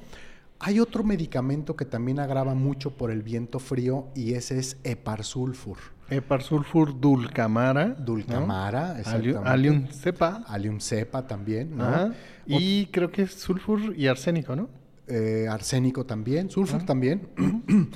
Hay 0.60 0.80
otro 0.80 1.04
medicamento 1.04 1.76
que 1.76 1.86
también 1.86 2.20
agrava 2.20 2.54
mucho 2.54 2.92
por 2.92 3.10
el 3.10 3.24
viento 3.24 3.58
frío 3.58 4.10
y 4.14 4.34
ese 4.34 4.60
es 4.60 4.78
Eparsulfur. 4.84 5.78
Eparsulfur 6.12 7.00
dulcamara. 7.00 7.88
Dulcamara, 7.88 8.92
Alium, 8.92 9.00
exactamente. 9.00 9.50
alium 9.50 9.88
cepa. 9.88 10.44
Alium 10.48 10.80
cepa 10.80 11.26
también, 11.26 11.78
¿no? 11.78 11.86
Ajá. 11.86 12.14
Y 12.46 12.86
creo 12.88 13.12
que 13.12 13.24
es 13.24 13.34
sulfur 13.34 13.96
y 13.98 14.08
arsénico, 14.08 14.56
¿no? 14.56 14.70
Eh, 15.12 15.48
arsénico 15.50 16.06
también, 16.06 16.50
sulfur 16.50 16.84
también. 16.84 17.28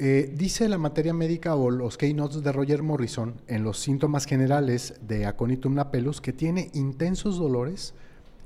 Eh, 0.00 0.32
dice 0.36 0.68
la 0.68 0.78
materia 0.78 1.12
médica 1.12 1.56
o 1.56 1.72
los 1.72 1.98
keynotes 1.98 2.44
de 2.44 2.52
Roger 2.52 2.84
Morrison 2.84 3.34
en 3.48 3.64
los 3.64 3.80
síntomas 3.80 4.26
generales 4.26 4.94
de 5.00 5.26
Aconitum 5.26 5.74
napellus 5.74 6.20
que 6.20 6.32
tiene 6.32 6.70
intensos 6.72 7.36
dolores 7.36 7.94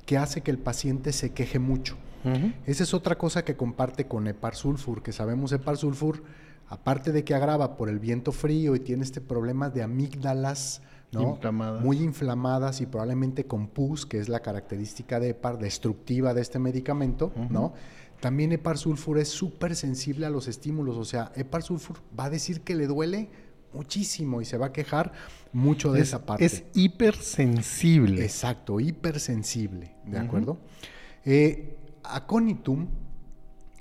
que 0.07 0.17
hace 0.17 0.41
que 0.41 0.49
el 0.49 0.57
paciente 0.57 1.13
se 1.13 1.29
queje 1.29 1.59
mucho. 1.59 1.95
Esa 2.65 2.83
es 2.83 2.93
otra 2.93 3.17
cosa 3.17 3.43
que 3.43 3.55
comparte 3.55 4.07
con 4.07 4.27
Eparsulfur, 4.27 5.03
que 5.03 5.11
sabemos 5.11 5.51
Eparsulfur, 5.51 6.23
aparte 6.69 7.11
de 7.11 7.23
que 7.23 7.35
agrava 7.35 7.75
por 7.75 7.89
el 7.89 7.99
viento 7.99 8.31
frío 8.31 8.75
y 8.75 8.79
tiene 8.79 9.03
este 9.03 9.19
problema 9.19 9.69
de 9.69 9.83
amígdalas, 9.83 10.81
¿no? 11.11 11.31
Inflamadas. 11.31 11.83
Muy 11.83 11.97
inflamadas 11.97 12.81
y 12.81 12.85
probablemente 12.85 13.45
con 13.45 13.67
pus, 13.67 14.05
que 14.05 14.19
es 14.19 14.29
la 14.29 14.39
característica 14.39 15.19
de 15.19 15.29
Epar, 15.29 15.59
destructiva 15.59 16.33
de 16.33 16.41
este 16.41 16.59
medicamento, 16.59 17.31
¿no? 17.49 17.73
También 18.23 18.53
Eparsulfur 18.53 19.19
es 19.19 19.27
súper 19.27 19.75
sensible 19.75 20.25
a 20.25 20.29
los 20.29 20.47
estímulos, 20.47 20.95
o 20.95 21.03
sea, 21.03 21.33
Eparsulfur 21.35 21.97
va 22.17 22.23
a 22.23 22.29
decir 22.29 22.61
que 22.61 22.73
le 22.73 22.87
duele 22.87 23.29
muchísimo 23.73 24.41
y 24.41 24.45
se 24.45 24.55
va 24.57 24.67
a 24.67 24.71
quejar 24.71 25.11
mucho 25.51 25.91
de 25.91 25.99
es, 25.99 26.07
esa 26.07 26.25
parte. 26.25 26.45
es 26.45 26.63
hipersensible. 26.73 28.23
Exacto, 28.23 28.79
hipersensible, 28.79 29.97
¿de 30.05 30.19
acuerdo? 30.19 30.57
Eh, 31.25 31.75
aconitum 32.01 32.87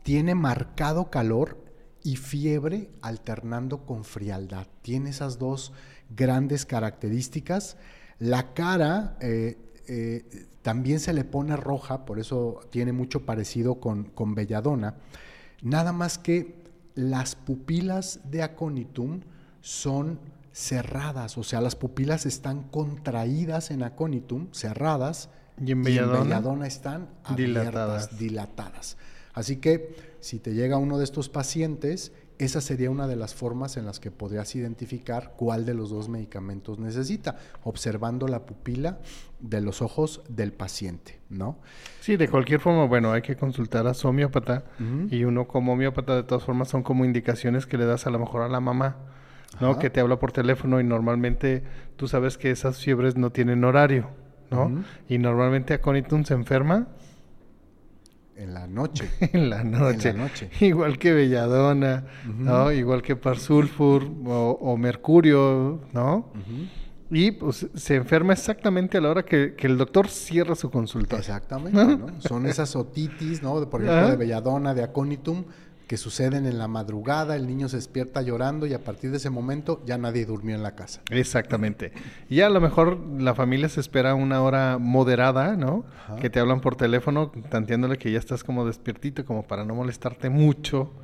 tiene 0.02 0.34
marcado 0.34 1.08
calor 1.08 1.64
y 2.02 2.16
fiebre 2.16 2.90
alternando 3.00 3.86
con 3.86 4.02
frialdad. 4.02 4.66
Tiene 4.82 5.10
esas 5.10 5.38
dos 5.38 5.72
grandes 6.10 6.66
características. 6.66 7.76
La 8.18 8.54
cara 8.54 9.16
eh, 9.20 9.56
eh, 9.86 10.48
también 10.62 11.00
se 11.00 11.12
le 11.12 11.24
pone 11.24 11.56
roja, 11.56 12.04
por 12.04 12.18
eso 12.18 12.60
tiene 12.70 12.92
mucho 12.92 13.26
parecido 13.26 13.80
con, 13.80 14.04
con 14.04 14.34
belladona. 14.34 14.94
Nada 15.60 15.92
más 15.92 16.18
que 16.18 16.62
las 16.94 17.34
pupilas 17.34 18.20
de 18.24 18.42
aconitum 18.42 19.20
son 19.60 20.18
cerradas, 20.52 21.38
o 21.38 21.42
sea, 21.42 21.60
las 21.60 21.76
pupilas 21.76 22.26
están 22.26 22.62
contraídas 22.64 23.70
en 23.70 23.82
aconitum, 23.82 24.48
cerradas, 24.52 25.30
Y 25.64 25.72
en 25.72 25.82
belladona, 25.82 26.22
belladona 26.22 26.66
están 26.66 27.08
abiertas, 27.24 27.38
dilatadas. 27.38 28.18
dilatadas. 28.18 28.96
Así 29.34 29.56
que 29.56 29.96
si 30.20 30.38
te 30.38 30.52
llega 30.54 30.76
uno 30.76 30.98
de 30.98 31.04
estos 31.04 31.28
pacientes, 31.28 32.12
esa 32.38 32.60
sería 32.60 32.90
una 32.90 33.06
de 33.06 33.16
las 33.16 33.34
formas 33.34 33.76
en 33.76 33.86
las 33.86 34.00
que 34.00 34.10
podrías 34.10 34.54
identificar 34.54 35.34
cuál 35.36 35.64
de 35.64 35.74
los 35.74 35.90
dos 35.90 36.08
medicamentos 36.08 36.78
necesita, 36.78 37.36
observando 37.64 38.28
la 38.28 38.46
pupila 38.46 38.98
de 39.40 39.60
los 39.60 39.82
ojos 39.82 40.22
del 40.28 40.52
paciente, 40.52 41.20
¿no? 41.30 41.58
Sí, 42.00 42.16
de 42.16 42.28
cualquier 42.28 42.60
forma, 42.60 42.84
bueno, 42.86 43.12
hay 43.12 43.22
que 43.22 43.36
consultar 43.36 43.86
a 43.86 43.94
su 43.94 44.08
homeópata 44.08 44.64
y 45.10 45.24
uno 45.24 45.46
como 45.46 45.72
homeópata 45.72 46.16
de 46.16 46.22
todas 46.22 46.44
formas 46.44 46.68
son 46.68 46.82
como 46.82 47.04
indicaciones 47.04 47.66
que 47.66 47.78
le 47.78 47.86
das 47.86 48.06
a 48.06 48.10
lo 48.10 48.18
mejor 48.18 48.42
a 48.42 48.48
la 48.48 48.60
mamá, 48.60 48.96
¿no? 49.60 49.70
Ajá. 49.70 49.78
Que 49.78 49.90
te 49.90 50.00
habla 50.00 50.18
por 50.18 50.32
teléfono 50.32 50.80
y 50.80 50.84
normalmente 50.84 51.62
tú 51.96 52.08
sabes 52.08 52.38
que 52.38 52.50
esas 52.50 52.78
fiebres 52.78 53.16
no 53.16 53.30
tienen 53.30 53.64
horario, 53.64 54.10
¿no? 54.50 54.84
Y 55.08 55.18
normalmente 55.18 55.74
Aconitum 55.74 56.24
se 56.24 56.34
enferma 56.34 56.88
En 58.42 58.54
la 58.54 58.66
noche. 58.66 59.08
en 59.20 59.50
la 59.50 59.62
noche. 59.62 60.10
En 60.10 60.16
la 60.16 60.24
noche. 60.24 60.50
Igual 60.60 60.98
que 60.98 61.12
Belladona, 61.12 62.04
¿no? 62.26 62.72
Igual 62.72 63.00
que 63.00 63.14
Parsulfur 63.14 64.04
o, 64.26 64.58
o 64.60 64.76
Mercurio, 64.76 65.80
¿no? 65.92 66.32
Y 67.10 67.30
pues 67.30 67.66
se 67.74 67.94
enferma 67.94 68.32
exactamente 68.32 68.98
a 68.98 69.00
la 69.00 69.10
hora 69.10 69.22
que, 69.22 69.54
que 69.54 69.66
el 69.66 69.76
doctor 69.76 70.08
cierra 70.08 70.54
su 70.54 70.70
consulta. 70.70 71.18
Exactamente, 71.18 71.84
¿no? 71.84 72.08
Son 72.20 72.46
esas 72.46 72.74
otitis, 72.74 73.42
¿no? 73.42 73.60
De, 73.60 73.66
por 73.66 73.82
ejemplo, 73.82 74.08
de 74.08 74.16
belladona, 74.16 74.74
de 74.74 74.82
aconitum, 74.82 75.44
que 75.92 75.98
suceden 75.98 76.46
en 76.46 76.56
la 76.56 76.68
madrugada, 76.68 77.36
el 77.36 77.46
niño 77.46 77.68
se 77.68 77.76
despierta 77.76 78.22
llorando 78.22 78.64
y 78.64 78.72
a 78.72 78.82
partir 78.82 79.10
de 79.10 79.18
ese 79.18 79.28
momento 79.28 79.82
ya 79.84 79.98
nadie 79.98 80.24
durmió 80.24 80.56
en 80.56 80.62
la 80.62 80.74
casa. 80.74 81.02
Exactamente. 81.10 81.92
Y 82.30 82.40
a 82.40 82.48
lo 82.48 82.62
mejor 82.62 82.98
la 83.18 83.34
familia 83.34 83.68
se 83.68 83.80
espera 83.80 84.14
una 84.14 84.40
hora 84.40 84.78
moderada, 84.78 85.54
¿no? 85.54 85.84
Que 86.18 86.30
te 86.30 86.40
hablan 86.40 86.62
por 86.62 86.76
teléfono, 86.76 87.30
tanteándole 87.50 87.98
que 87.98 88.10
ya 88.10 88.18
estás 88.18 88.42
como 88.42 88.64
despiertito, 88.64 89.26
como 89.26 89.42
para 89.42 89.66
no 89.66 89.74
molestarte 89.74 90.30
mucho, 90.30 90.94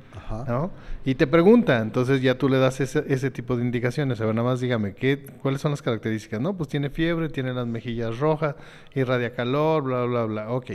¿no? 0.47 0.71
Y 1.05 1.13
te 1.13 1.27
pregunta, 1.27 1.77
entonces 1.83 2.23
ya 2.23 2.39
tú 2.39 2.49
le 2.49 2.57
das 2.57 2.81
ese, 2.81 3.03
ese 3.09 3.29
tipo 3.29 3.57
de 3.57 3.63
indicaciones. 3.63 4.19
A 4.21 4.25
ver, 4.25 4.33
nada 4.33 4.49
más 4.49 4.59
dígame, 4.59 4.95
¿qué, 4.95 5.23
¿cuáles 5.43 5.61
son 5.61 5.69
las 5.69 5.83
características? 5.83 6.41
No, 6.41 6.57
pues 6.57 6.67
tiene 6.67 6.89
fiebre, 6.89 7.29
tiene 7.29 7.53
las 7.53 7.67
mejillas 7.67 8.17
rojas, 8.17 8.55
irradia 8.95 9.35
calor, 9.35 9.83
bla, 9.83 10.05
bla, 10.05 10.25
bla. 10.25 10.49
Ok. 10.49 10.71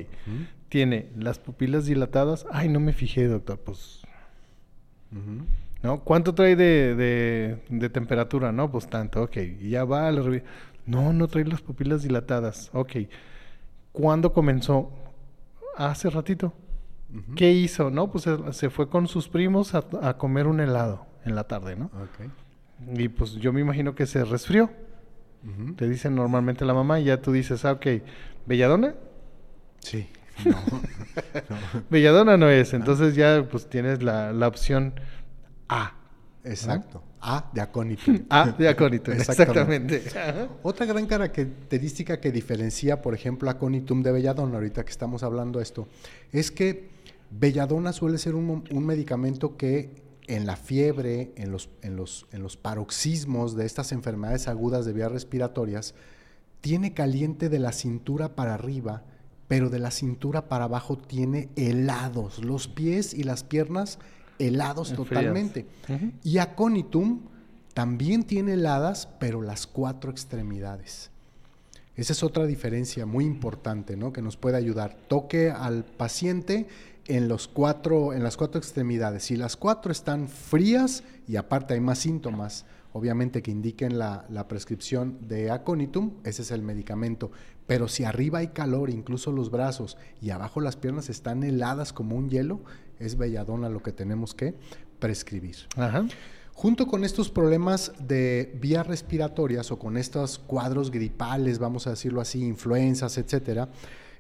Tiene 0.69 1.11
las 1.17 1.41
pupilas 1.41 1.87
dilatadas. 1.87 2.47
Ay, 2.53 2.69
no 2.69 2.79
me 2.79 2.93
fijé, 2.93 3.27
doctor. 3.27 3.59
Pues 3.59 4.04
¿No? 5.83 6.01
¿Cuánto 6.01 6.35
trae 6.35 6.57
de, 6.57 7.59
de, 7.69 7.91
temperatura? 7.91 8.53
No, 8.53 8.71
pues 8.71 8.89
tanto, 8.89 9.23
ok. 9.23 9.37
Y 9.61 9.71
ya 9.71 9.85
va, 9.85 10.11
no, 10.87 11.13
no 11.13 11.29
trae 11.29 11.45
las 11.45 11.61
pupilas 11.61 12.03
dilatadas, 12.03 12.71
ok. 12.73 12.93
¿Cuándo 13.93 14.33
comenzó? 14.33 14.91
Hace 15.77 16.11
ratito. 16.11 16.53
¿Qué 17.37 17.53
hizo? 17.53 17.91
No, 17.91 18.11
pues 18.11 18.29
se, 18.53 18.71
fue 18.71 18.89
con 18.89 19.07
sus 19.07 19.29
primos 19.29 19.75
a, 19.75 20.19
comer 20.19 20.47
un 20.47 20.61
helado 20.61 21.07
en 21.25 21.35
la 21.37 21.45
tarde, 21.45 21.77
¿no? 21.77 21.91
Y 22.93 23.09
pues 23.09 23.35
yo 23.35 23.53
me 23.53 23.61
imagino 23.61 23.95
que 23.95 24.07
se 24.07 24.25
resfrió. 24.25 24.71
Te 25.77 25.89
dicen 25.89 26.15
normalmente 26.17 26.65
la 26.65 26.75
mamá 26.75 26.99
y 27.01 27.05
ya 27.05 27.21
tú 27.21 27.31
dices, 27.31 27.65
ah, 27.65 27.73
ok, 27.73 27.87
¿Belladona? 28.47 28.95
Sí. 29.81 30.09
No, 30.45 30.57
Belladona 31.91 32.37
no 32.37 32.49
es, 32.49 32.75
entonces 32.75 33.15
ya 33.15 33.47
pues 33.51 33.69
tienes 33.69 34.03
la, 34.03 34.33
la 34.33 34.49
opción 34.49 34.95
A. 35.69 35.95
Exacto. 36.45 37.03
A 37.21 37.51
de 37.55 37.61
acónito. 37.63 38.03
A 38.29 38.51
de 38.51 38.69
acónito, 38.69 39.11
exactamente. 39.13 40.03
Otra 40.63 40.85
gran 40.85 41.07
característica 41.07 42.21
que 42.21 42.31
diferencia, 42.31 43.01
por 43.01 43.15
ejemplo, 43.15 43.49
aconitum 43.49 44.03
de 44.03 44.13
belladona, 44.13 44.57
ahorita 44.57 44.85
que 44.85 44.91
estamos 44.91 45.23
hablando 45.23 45.61
esto, 45.61 45.89
es 46.33 46.51
que 46.51 46.91
belladona 47.31 47.93
suele 47.95 48.19
ser 48.19 48.35
un, 48.35 48.65
un 48.71 48.87
medicamento 48.87 49.57
que 49.57 50.05
en 50.27 50.47
la 50.47 50.57
fiebre, 50.57 51.33
en 51.37 51.51
los, 51.51 51.71
en, 51.83 51.97
los, 51.97 52.27
en 52.33 52.43
los 52.43 52.57
paroxismos 52.57 53.57
de 53.57 53.67
estas 53.67 53.93
enfermedades 53.93 54.49
agudas 54.49 54.85
de 54.85 54.93
vías 54.93 55.13
respiratorias, 55.13 55.95
tiene 56.61 56.95
caliente 56.95 57.49
de 57.49 57.59
la 57.59 57.73
cintura 57.73 58.35
para 58.35 58.55
arriba 58.55 59.03
pero 59.49 59.71
de 59.71 59.79
la 59.79 59.91
cintura 59.91 60.49
para 60.49 60.65
abajo 60.65 60.97
tiene 60.97 61.49
helados, 61.57 62.43
los 62.45 62.69
pies 62.69 63.15
y 63.15 63.25
las 63.25 63.45
piernas 63.45 63.99
helados 64.39 64.93
totalmente. 64.95 65.67
Y 66.23 66.39
aconitum 66.39 67.21
también 67.75 68.23
tiene 68.23 68.55
heladas, 68.55 69.09
pero 69.19 69.43
las 69.43 69.67
cuatro 69.67 70.11
extremidades. 70.11 71.11
Esa 71.97 72.13
es 72.13 72.23
otra 72.23 72.47
diferencia 72.47 73.07
muy 73.07 73.25
importante, 73.25 73.97
¿no? 73.97 74.13
Que 74.13 74.23
nos 74.23 74.37
puede 74.37 74.57
ayudar. 74.57 74.97
Toque 75.09 75.51
al 75.51 75.85
paciente 75.85 76.67
en, 77.07 77.29
los 77.29 77.47
cuatro, 77.47 78.13
en 78.13 78.25
las 78.25 78.37
cuatro 78.37 78.59
extremidades. 78.59 79.25
Si 79.25 79.37
las 79.37 79.57
cuatro 79.57 79.93
están 79.93 80.29
frías 80.29 81.05
y 81.29 81.37
aparte 81.37 81.75
hay 81.75 81.81
más 81.81 81.99
síntomas, 81.99 82.65
obviamente 82.93 83.43
que 83.43 83.53
indiquen 83.53 83.99
la, 83.99 84.25
la 84.29 84.49
prescripción 84.49 85.19
de 85.29 85.51
aconitum, 85.51 86.15
ese 86.25 86.43
es 86.43 86.51
el 86.51 86.63
medicamento. 86.63 87.31
Pero 87.67 87.89
si 87.89 88.05
arriba 88.05 88.41
hay 88.41 88.49
calor, 88.49 88.91
incluso 88.91 89.33
los 89.33 89.51
brazos, 89.51 89.97
y 90.21 90.31
abajo 90.31 90.61
las 90.61 90.77
piernas 90.77 91.09
están 91.09 91.43
heladas 91.43 91.93
como 91.93 92.17
un 92.17 92.29
hielo, 92.29 92.61
es 92.99 93.17
belladona 93.17 93.69
lo 93.69 93.83
que 93.83 93.93
tenemos 93.93 94.35
que 94.35 94.55
prescribir. 94.99 95.57
Junto 96.53 96.87
con 96.87 97.05
estos 97.05 97.31
problemas 97.31 97.93
de 97.99 98.57
vías 98.61 98.87
respiratorias 98.87 99.71
o 99.73 99.79
con 99.79 99.97
estos 99.97 100.39
cuadros 100.39 100.91
gripales, 100.91 101.59
vamos 101.59 101.87
a 101.87 101.91
decirlo 101.91 102.21
así, 102.21 102.45
influencias, 102.45 103.19
etcétera, 103.19 103.69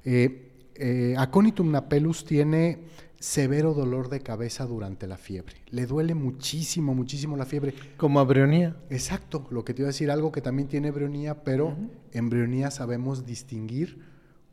eh, 0.04 0.50
eh, 0.74 1.14
Aconitum 1.16 1.70
napellus 1.70 2.24
tiene 2.24 2.80
severo 3.18 3.74
dolor 3.74 4.09
de 4.09 4.20
cabeza 4.20 4.66
durante 4.66 5.07
la 5.07 5.16
fiebre. 5.16 5.57
Le 5.70 5.87
duele 5.87 6.14
muchísimo, 6.14 6.94
muchísimo 6.94 7.37
la 7.37 7.46
fiebre. 7.46 7.74
Como 7.96 8.20
a 8.20 8.24
Exacto, 8.90 9.46
lo 9.50 9.64
que 9.64 9.74
te 9.74 9.83
iba 9.83 9.88
a 9.88 9.92
decir, 9.92 10.11
algo 10.11 10.33
que 10.33 10.40
también 10.40 10.68
tiene 10.68 10.90
brionía, 10.90 11.42
pero 11.42 11.77
en 12.12 12.31
brionía 12.31 12.70
sabemos 12.70 13.27
distinguir 13.27 13.98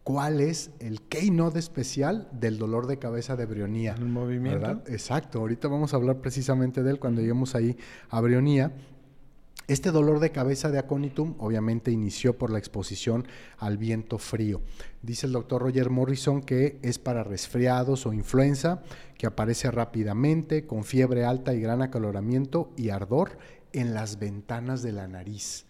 cuál 0.03 0.41
es 0.41 0.71
el 0.79 1.01
keynote 1.01 1.59
especial 1.59 2.27
del 2.31 2.57
dolor 2.57 2.87
de 2.87 2.97
cabeza 2.97 3.35
de 3.35 3.45
brionía. 3.45 3.93
El 3.93 4.07
movimiento. 4.07 4.81
Exacto, 4.87 5.39
ahorita 5.39 5.67
vamos 5.67 5.93
a 5.93 5.97
hablar 5.97 6.17
precisamente 6.21 6.83
de 6.83 6.91
él 6.91 6.99
cuando 6.99 7.21
lleguemos 7.21 7.55
ahí 7.55 7.77
a 8.09 8.21
brionía. 8.21 8.73
Este 9.71 9.91
dolor 9.91 10.19
de 10.19 10.33
cabeza 10.33 10.69
de 10.69 10.79
aconitum 10.79 11.35
obviamente 11.37 11.91
inició 11.91 12.37
por 12.37 12.51
la 12.51 12.59
exposición 12.59 13.25
al 13.57 13.77
viento 13.77 14.17
frío. 14.17 14.59
Dice 15.01 15.27
el 15.27 15.31
doctor 15.31 15.61
Roger 15.61 15.89
Morrison 15.89 16.41
que 16.41 16.77
es 16.81 16.99
para 16.99 17.23
resfriados 17.23 18.05
o 18.05 18.11
influenza, 18.11 18.83
que 19.17 19.27
aparece 19.27 19.71
rápidamente, 19.71 20.67
con 20.67 20.83
fiebre 20.83 21.23
alta 21.23 21.53
y 21.53 21.61
gran 21.61 21.81
acaloramiento 21.81 22.73
y 22.75 22.89
ardor 22.89 23.37
en 23.71 23.93
las 23.93 24.19
ventanas 24.19 24.83
de 24.83 24.91
la 24.91 25.07
nariz. 25.07 25.67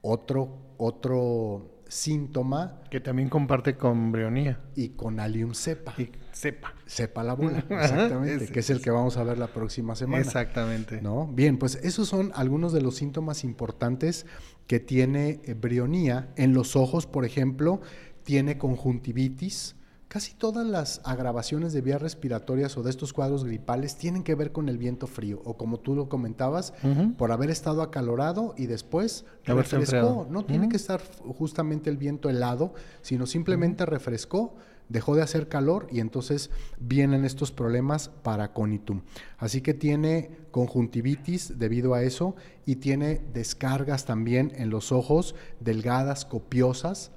Otro, 0.00 0.56
otro 0.78 1.82
síntoma. 1.88 2.80
Que 2.90 3.00
también 3.00 3.28
comparte 3.28 3.76
con 3.76 4.12
brionía. 4.12 4.62
Y 4.74 4.90
con 4.90 5.20
alium 5.20 5.52
cepa. 5.52 5.92
Y 5.98 6.10
cepa. 6.32 6.74
Cepa 6.86 7.22
la 7.22 7.34
bola, 7.34 7.58
exactamente, 7.68 8.48
que 8.48 8.60
es 8.60 8.70
el 8.70 8.80
que 8.80 8.90
vamos 8.90 9.16
a 9.16 9.24
ver 9.24 9.38
la 9.38 9.48
próxima 9.48 9.94
semana. 9.94 10.22
Exactamente. 10.22 11.00
¿No? 11.00 11.26
Bien, 11.26 11.58
pues 11.58 11.76
esos 11.82 12.08
son 12.08 12.32
algunos 12.34 12.72
de 12.72 12.80
los 12.80 12.96
síntomas 12.96 13.44
importantes 13.44 14.26
que 14.66 14.80
tiene 14.80 15.40
brionía. 15.60 16.32
En 16.36 16.54
los 16.54 16.76
ojos, 16.76 17.06
por 17.06 17.24
ejemplo, 17.24 17.80
tiene 18.24 18.58
conjuntivitis, 18.58 19.76
Casi 20.10 20.34
todas 20.34 20.66
las 20.66 21.00
agravaciones 21.04 21.72
de 21.72 21.82
vías 21.82 22.02
respiratorias 22.02 22.76
o 22.76 22.82
de 22.82 22.90
estos 22.90 23.12
cuadros 23.12 23.44
gripales 23.44 23.94
tienen 23.94 24.24
que 24.24 24.34
ver 24.34 24.50
con 24.50 24.68
el 24.68 24.76
viento 24.76 25.06
frío, 25.06 25.40
o 25.44 25.56
como 25.56 25.78
tú 25.78 25.94
lo 25.94 26.08
comentabas, 26.08 26.74
por 27.16 27.30
haber 27.30 27.48
estado 27.48 27.80
acalorado 27.80 28.52
y 28.56 28.66
después 28.66 29.24
refrescó. 29.44 30.26
No 30.28 30.44
tiene 30.44 30.68
que 30.68 30.74
estar 30.74 31.00
justamente 31.38 31.90
el 31.90 31.96
viento 31.96 32.28
helado, 32.28 32.74
sino 33.02 33.24
simplemente 33.24 33.86
refrescó, 33.86 34.56
dejó 34.90 35.16
de 35.16 35.22
hacer 35.22 35.48
calor 35.48 35.86
y 35.90 36.00
entonces 36.00 36.50
vienen 36.78 37.24
estos 37.24 37.52
problemas 37.52 38.10
para 38.22 38.52
conitum. 38.52 39.02
Así 39.38 39.62
que 39.62 39.72
tiene 39.72 40.30
conjuntivitis 40.50 41.58
debido 41.58 41.94
a 41.94 42.02
eso 42.02 42.36
y 42.66 42.76
tiene 42.76 43.22
descargas 43.32 44.04
también 44.04 44.52
en 44.56 44.68
los 44.68 44.92
ojos 44.92 45.34
delgadas, 45.60 46.26
copiosas 46.26 47.12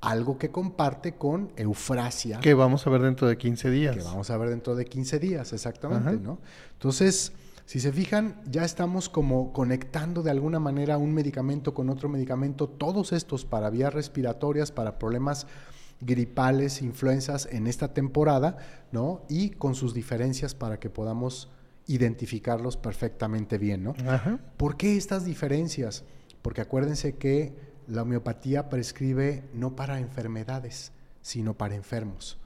algo 0.00 0.36
que 0.36 0.50
comparte 0.50 1.14
con 1.14 1.52
eufrasia. 1.56 2.40
Que 2.40 2.54
vamos 2.54 2.86
a 2.86 2.90
ver 2.90 3.02
dentro 3.02 3.28
de 3.28 3.38
15 3.38 3.70
días. 3.70 3.96
Que 3.96 4.02
vamos 4.02 4.30
a 4.30 4.36
ver 4.36 4.48
dentro 4.48 4.74
de 4.74 4.84
15 4.84 5.20
días, 5.20 5.52
exactamente, 5.52 6.16
¿no? 6.16 6.40
Entonces, 6.72 7.32
si 7.66 7.78
se 7.78 7.92
fijan, 7.92 8.40
ya 8.50 8.64
estamos 8.64 9.08
como 9.08 9.52
conectando 9.52 10.24
de 10.24 10.32
alguna 10.32 10.58
manera 10.58 10.98
un 10.98 11.14
medicamento 11.14 11.72
con 11.72 11.88
otro 11.88 12.08
medicamento, 12.08 12.68
todos 12.68 13.12
estos 13.12 13.44
para 13.44 13.70
vías 13.70 13.94
respiratorias, 13.94 14.72
para 14.72 14.98
problemas 14.98 15.46
gripales, 16.04 16.82
influencias 16.82 17.48
en 17.50 17.66
esta 17.66 17.94
temporada, 17.94 18.58
¿no? 18.90 19.22
Y 19.28 19.50
con 19.50 19.74
sus 19.74 19.94
diferencias 19.94 20.54
para 20.54 20.78
que 20.78 20.90
podamos 20.90 21.50
identificarlos 21.86 22.76
perfectamente 22.76 23.58
bien, 23.58 23.84
¿no? 23.84 23.94
¿Por 24.56 24.76
qué 24.76 24.96
estas 24.96 25.24
diferencias? 25.24 26.04
Porque 26.42 26.60
acuérdense 26.60 27.14
que 27.14 27.54
la 27.86 28.02
homeopatía 28.02 28.68
prescribe 28.68 29.44
no 29.54 29.74
para 29.74 29.98
enfermedades, 29.98 30.92
sino 31.20 31.54
para 31.54 31.74
enfermos. 31.74 32.38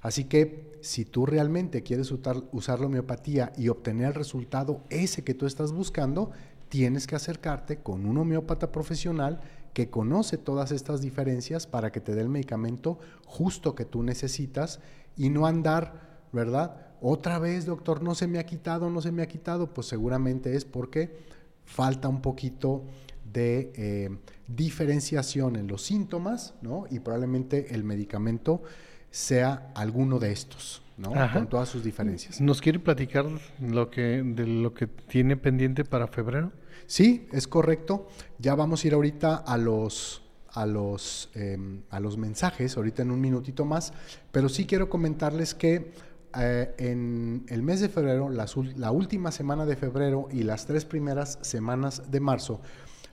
Así 0.00 0.24
que 0.24 0.78
si 0.82 1.04
tú 1.04 1.26
realmente 1.26 1.82
quieres 1.82 2.12
usar, 2.12 2.80
la 2.80 2.86
homeopatía 2.86 3.52
y 3.56 3.68
obtener 3.68 4.08
el 4.08 4.14
resultado 4.14 4.82
ese 4.88 5.24
que 5.24 5.34
tú 5.34 5.46
estás 5.46 5.72
buscando, 5.72 6.30
tienes 6.68 7.06
que 7.06 7.16
acercarte 7.16 7.78
con 7.78 8.06
un 8.06 8.18
homeópata 8.18 8.70
profesional 8.70 9.40
que 9.76 9.90
conoce 9.90 10.38
todas 10.38 10.72
estas 10.72 11.02
diferencias 11.02 11.66
para 11.66 11.92
que 11.92 12.00
te 12.00 12.14
dé 12.14 12.22
el 12.22 12.30
medicamento 12.30 12.98
justo 13.26 13.74
que 13.74 13.84
tú 13.84 14.02
necesitas 14.02 14.80
y 15.18 15.28
no 15.28 15.46
andar, 15.46 16.22
¿verdad? 16.32 16.94
Otra 17.02 17.38
vez, 17.38 17.66
doctor, 17.66 18.02
no 18.02 18.14
se 18.14 18.26
me 18.26 18.38
ha 18.38 18.46
quitado, 18.46 18.88
no 18.88 19.02
se 19.02 19.12
me 19.12 19.20
ha 19.20 19.28
quitado, 19.28 19.74
pues 19.74 19.86
seguramente 19.86 20.56
es 20.56 20.64
porque 20.64 21.18
falta 21.66 22.08
un 22.08 22.22
poquito 22.22 22.84
de 23.30 23.70
eh, 23.74 24.16
diferenciación 24.48 25.56
en 25.56 25.66
los 25.66 25.82
síntomas, 25.82 26.54
¿no? 26.62 26.86
Y 26.88 27.00
probablemente 27.00 27.74
el 27.74 27.84
medicamento 27.84 28.62
sea 29.10 29.72
alguno 29.74 30.18
de 30.18 30.32
estos, 30.32 30.80
¿no? 30.96 31.12
Con 31.34 31.50
todas 31.50 31.68
sus 31.68 31.84
diferencias. 31.84 32.40
¿Nos 32.40 32.62
quiere 32.62 32.78
platicar 32.78 33.26
lo 33.60 33.90
que, 33.90 34.22
de 34.24 34.46
lo 34.46 34.72
que 34.72 34.86
tiene 34.86 35.36
pendiente 35.36 35.84
para 35.84 36.06
febrero? 36.06 36.50
Sí, 36.86 37.28
es 37.32 37.48
correcto. 37.48 38.08
Ya 38.38 38.54
vamos 38.54 38.84
a 38.84 38.86
ir 38.86 38.94
ahorita 38.94 39.36
a 39.36 39.56
los 39.56 40.22
a 40.56 40.64
los, 40.64 41.28
em, 41.34 41.82
a 41.90 42.00
los 42.00 42.16
mensajes, 42.16 42.78
ahorita 42.78 43.02
en 43.02 43.10
un 43.10 43.20
minutito 43.20 43.66
más, 43.66 43.92
pero 44.32 44.48
sí 44.48 44.64
quiero 44.64 44.88
comentarles 44.88 45.54
que 45.54 45.92
eh, 46.38 46.74
en 46.78 47.44
el 47.48 47.62
mes 47.62 47.80
de 47.80 47.90
febrero, 47.90 48.30
la 48.30 48.90
última 48.90 49.32
semana 49.32 49.66
de 49.66 49.76
febrero 49.76 50.28
y 50.32 50.44
las 50.44 50.64
tres 50.64 50.86
primeras 50.86 51.38
semanas 51.42 52.10
de 52.10 52.20
marzo, 52.20 52.62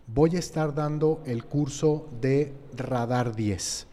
voy 0.07 0.37
a 0.37 0.39
estar 0.39 0.73
dando 0.73 1.21
el 1.25 1.43
curso 1.43 2.09
de 2.21 2.53
Radar 2.77 3.35
10. 3.35 3.87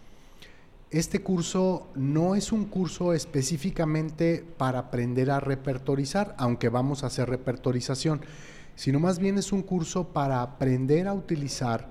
Este 0.90 1.20
curso 1.20 1.88
no 1.94 2.34
es 2.34 2.50
un 2.52 2.64
curso 2.64 3.12
específicamente 3.14 4.44
para 4.58 4.80
aprender 4.80 5.30
a 5.30 5.38
repertorizar, 5.38 6.34
aunque 6.38 6.68
vamos 6.68 7.04
a 7.04 7.06
hacer 7.08 7.28
repertorización, 7.28 8.22
sino 8.80 8.98
más 8.98 9.18
bien 9.18 9.36
es 9.36 9.52
un 9.52 9.60
curso 9.60 10.08
para 10.08 10.40
aprender 10.40 11.06
a 11.06 11.12
utilizar 11.12 11.90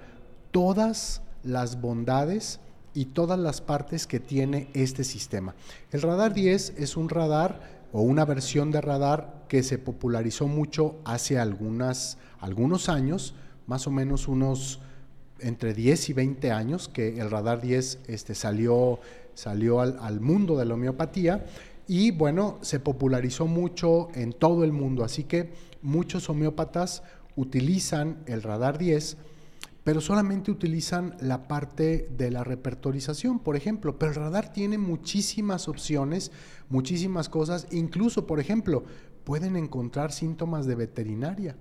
todas 0.49 1.21
las 1.43 1.79
bondades 1.79 2.59
y 2.95 3.05
todas 3.05 3.37
las 3.37 3.61
partes 3.61 4.07
que 4.07 4.19
tiene 4.19 4.71
este 4.73 5.03
sistema. 5.03 5.53
El 5.91 6.01
radar 6.01 6.33
10 6.33 6.73
es 6.79 6.97
un 6.97 7.09
radar 7.09 7.61
o 7.93 8.01
una 8.01 8.25
versión 8.25 8.71
de 8.71 8.81
radar 8.81 9.45
que 9.47 9.61
se 9.61 9.77
popularizó 9.77 10.47
mucho 10.47 10.95
hace 11.05 11.37
algunos 11.37 12.89
años, 12.89 13.35
más 13.67 13.85
o 13.85 13.91
menos 13.91 14.27
unos 14.27 14.79
entre 15.37 15.75
10 15.75 16.09
y 16.09 16.13
20 16.13 16.51
años 16.51 16.89
que 16.89 17.19
el 17.19 17.29
radar 17.29 17.61
10 17.61 17.99
este, 18.07 18.33
salió, 18.33 18.99
salió 19.35 19.81
al, 19.81 19.99
al, 20.01 20.21
mundo 20.21 20.57
de 20.57 20.65
la 20.65 20.73
homeopatía 20.73 21.45
y 21.89 22.11
bueno, 22.11 22.59
se 22.61 22.79
popularizó 22.79 23.47
mucho 23.47 24.09
en 24.13 24.31
todo 24.31 24.63
el 24.63 24.71
mundo, 24.71 25.03
así 25.03 25.23
que 25.23 25.51
muchos 25.81 26.29
homeópatas 26.29 27.01
utilizan 27.35 28.19
el 28.27 28.43
radar 28.43 28.77
10 28.77 29.17
pero 29.83 30.01
solamente 30.01 30.51
utilizan 30.51 31.15
la 31.19 31.47
parte 31.47 32.11
de 32.15 32.29
la 32.29 32.43
repertorización, 32.43 33.39
por 33.39 33.55
ejemplo. 33.55 33.97
Pero 33.97 34.11
el 34.11 34.17
radar 34.17 34.53
tiene 34.53 34.77
muchísimas 34.77 35.67
opciones, 35.67 36.31
muchísimas 36.69 37.27
cosas. 37.27 37.65
Incluso, 37.71 38.27
por 38.27 38.39
ejemplo, 38.39 38.83
pueden 39.23 39.55
encontrar 39.55 40.11
síntomas 40.11 40.67
de 40.67 40.75
veterinaria. 40.75 41.55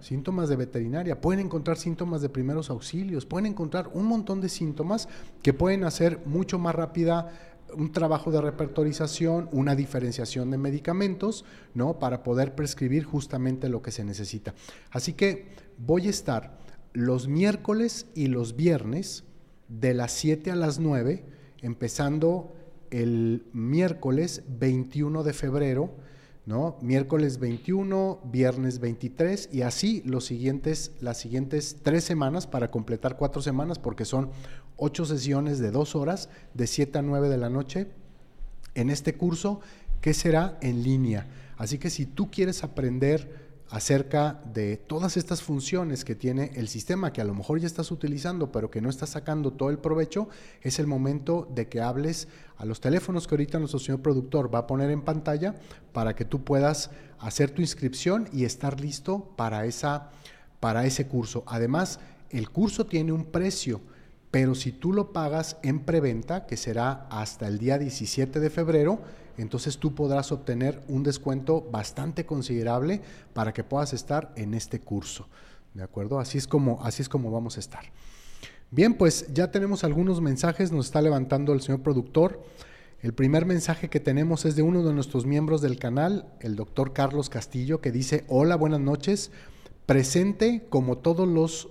Síntomas 0.00 0.48
de 0.48 0.56
veterinaria, 0.56 1.20
pueden 1.20 1.46
encontrar 1.46 1.78
síntomas 1.78 2.20
de 2.20 2.28
primeros 2.28 2.68
auxilios, 2.68 3.24
pueden 3.24 3.46
encontrar 3.46 3.90
un 3.94 4.04
montón 4.04 4.42
de 4.42 4.50
síntomas 4.50 5.08
que 5.42 5.54
pueden 5.54 5.84
hacer 5.84 6.20
mucho 6.26 6.58
más 6.58 6.74
rápida 6.74 7.30
un 7.74 7.92
trabajo 7.92 8.30
de 8.30 8.40
repertorización, 8.40 9.48
una 9.52 9.74
diferenciación 9.74 10.50
de 10.50 10.58
medicamentos, 10.58 11.44
¿no? 11.74 11.98
Para 11.98 12.22
poder 12.22 12.54
prescribir 12.54 13.04
justamente 13.04 13.68
lo 13.68 13.82
que 13.82 13.90
se 13.90 14.04
necesita. 14.04 14.54
Así 14.90 15.12
que 15.12 15.46
voy 15.78 16.06
a 16.06 16.10
estar 16.10 16.58
los 16.92 17.28
miércoles 17.28 18.06
y 18.14 18.26
los 18.26 18.56
viernes 18.56 19.24
de 19.68 19.94
las 19.94 20.12
7 20.12 20.50
a 20.50 20.56
las 20.56 20.78
9, 20.78 21.24
empezando 21.62 22.54
el 22.90 23.44
miércoles 23.52 24.42
21 24.48 25.22
de 25.22 25.32
febrero 25.32 25.94
¿no? 26.48 26.78
Miércoles 26.80 27.40
21, 27.40 28.20
viernes 28.24 28.80
23 28.80 29.50
y 29.52 29.60
así 29.60 30.00
los 30.06 30.24
siguientes, 30.24 30.92
las 30.98 31.18
siguientes 31.18 31.76
tres 31.82 32.04
semanas 32.04 32.46
para 32.46 32.70
completar 32.70 33.18
cuatro 33.18 33.42
semanas 33.42 33.78
porque 33.78 34.06
son 34.06 34.30
ocho 34.78 35.04
sesiones 35.04 35.58
de 35.58 35.70
dos 35.70 35.94
horas 35.94 36.30
de 36.54 36.66
7 36.66 36.98
a 36.98 37.02
9 37.02 37.28
de 37.28 37.36
la 37.36 37.50
noche 37.50 37.88
en 38.74 38.88
este 38.88 39.14
curso 39.14 39.60
que 40.00 40.14
será 40.14 40.56
en 40.62 40.82
línea. 40.82 41.26
Así 41.58 41.78
que 41.78 41.90
si 41.90 42.06
tú 42.06 42.30
quieres 42.30 42.64
aprender 42.64 43.48
acerca 43.70 44.40
de 44.54 44.78
todas 44.78 45.18
estas 45.18 45.42
funciones 45.42 46.04
que 46.04 46.14
tiene 46.14 46.52
el 46.54 46.68
sistema 46.68 47.12
que 47.12 47.20
a 47.20 47.24
lo 47.24 47.34
mejor 47.34 47.60
ya 47.60 47.66
estás 47.66 47.90
utilizando 47.90 48.50
pero 48.50 48.70
que 48.70 48.80
no 48.80 48.88
estás 48.88 49.10
sacando 49.10 49.52
todo 49.52 49.68
el 49.68 49.78
provecho, 49.78 50.28
es 50.62 50.78
el 50.78 50.86
momento 50.86 51.46
de 51.54 51.68
que 51.68 51.82
hables 51.82 52.28
a 52.56 52.64
los 52.64 52.80
teléfonos 52.80 53.26
que 53.26 53.34
ahorita 53.34 53.58
nuestro 53.58 53.80
señor 53.80 54.00
productor 54.00 54.54
va 54.54 54.60
a 54.60 54.66
poner 54.66 54.90
en 54.90 55.02
pantalla 55.02 55.54
para 55.92 56.14
que 56.14 56.24
tú 56.24 56.44
puedas 56.44 56.90
hacer 57.18 57.50
tu 57.50 57.60
inscripción 57.60 58.28
y 58.32 58.44
estar 58.44 58.80
listo 58.80 59.32
para, 59.36 59.66
esa, 59.66 60.10
para 60.60 60.86
ese 60.86 61.06
curso. 61.06 61.42
Además, 61.46 62.00
el 62.30 62.48
curso 62.50 62.86
tiene 62.86 63.12
un 63.12 63.26
precio 63.26 63.80
pero 64.30 64.54
si 64.54 64.72
tú 64.72 64.92
lo 64.92 65.12
pagas 65.12 65.56
en 65.62 65.80
preventa, 65.80 66.46
que 66.46 66.56
será 66.56 67.06
hasta 67.10 67.48
el 67.48 67.58
día 67.58 67.78
17 67.78 68.40
de 68.40 68.50
febrero, 68.50 69.00
entonces 69.38 69.78
tú 69.78 69.94
podrás 69.94 70.32
obtener 70.32 70.82
un 70.88 71.02
descuento 71.02 71.62
bastante 71.70 72.26
considerable 72.26 73.00
para 73.32 73.52
que 73.52 73.64
puedas 73.64 73.92
estar 73.92 74.32
en 74.36 74.52
este 74.52 74.80
curso. 74.80 75.28
¿De 75.74 75.82
acuerdo? 75.82 76.18
Así 76.18 76.38
es 76.38 76.46
como, 76.46 76.82
así 76.82 77.02
es 77.02 77.08
como 77.08 77.30
vamos 77.30 77.56
a 77.56 77.60
estar. 77.60 77.84
Bien, 78.70 78.94
pues 78.94 79.32
ya 79.32 79.50
tenemos 79.50 79.84
algunos 79.84 80.20
mensajes, 80.20 80.72
nos 80.72 80.86
está 80.86 81.00
levantando 81.00 81.52
el 81.52 81.62
señor 81.62 81.82
productor. 81.82 82.44
El 83.00 83.14
primer 83.14 83.46
mensaje 83.46 83.88
que 83.88 84.00
tenemos 84.00 84.44
es 84.44 84.56
de 84.56 84.62
uno 84.62 84.82
de 84.82 84.92
nuestros 84.92 85.24
miembros 85.24 85.62
del 85.62 85.78
canal, 85.78 86.26
el 86.40 86.56
doctor 86.56 86.92
Carlos 86.92 87.30
Castillo, 87.30 87.80
que 87.80 87.92
dice, 87.92 88.24
hola, 88.28 88.56
buenas 88.56 88.80
noches, 88.80 89.30
presente 89.86 90.66
como 90.68 90.98
todos 90.98 91.26
los 91.26 91.68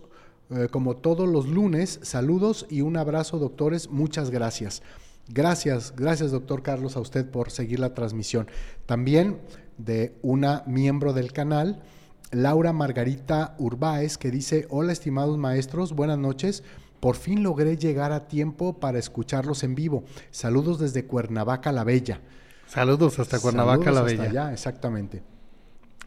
eh, 0.49 0.67
como 0.71 0.95
todos 0.95 1.27
los 1.27 1.47
lunes, 1.47 1.99
saludos 2.03 2.65
y 2.69 2.81
un 2.81 2.97
abrazo, 2.97 3.37
doctores. 3.37 3.89
Muchas 3.89 4.29
gracias. 4.29 4.81
Gracias, 5.29 5.93
gracias, 5.95 6.31
doctor 6.31 6.63
Carlos, 6.63 6.95
a 6.95 7.01
usted 7.01 7.29
por 7.29 7.51
seguir 7.51 7.79
la 7.79 7.93
transmisión. 7.93 8.47
También 8.85 9.41
de 9.77 10.15
una 10.21 10.63
miembro 10.65 11.11
del 11.11 11.33
canal, 11.33 11.83
Laura 12.31 12.71
Margarita 12.71 13.55
Urbáez, 13.57 14.17
que 14.17 14.31
dice, 14.31 14.67
hola 14.69 14.93
estimados 14.93 15.37
maestros, 15.37 15.93
buenas 15.93 16.17
noches. 16.17 16.63
Por 17.01 17.15
fin 17.15 17.43
logré 17.43 17.77
llegar 17.77 18.11
a 18.11 18.27
tiempo 18.27 18.79
para 18.79 18.99
escucharlos 18.99 19.63
en 19.63 19.75
vivo. 19.75 20.03
Saludos 20.31 20.79
desde 20.79 21.05
Cuernavaca 21.05 21.71
la 21.71 21.83
Bella. 21.83 22.21
Saludos 22.67 23.19
hasta 23.19 23.39
Cuernavaca 23.39 23.91
la 23.91 24.01
Bella. 24.01 24.23
Allá, 24.23 24.53
exactamente. 24.53 25.23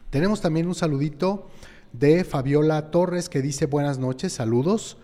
Tenemos 0.09 0.41
también 0.41 0.67
un 0.67 0.75
saludito 0.75 1.47
de 1.93 2.23
Fabiola 2.23 2.91
Torres 2.91 3.29
que 3.29 3.41
dice 3.41 3.65
buenas 3.65 3.99
noches, 3.99 4.33
saludos. 4.33 4.97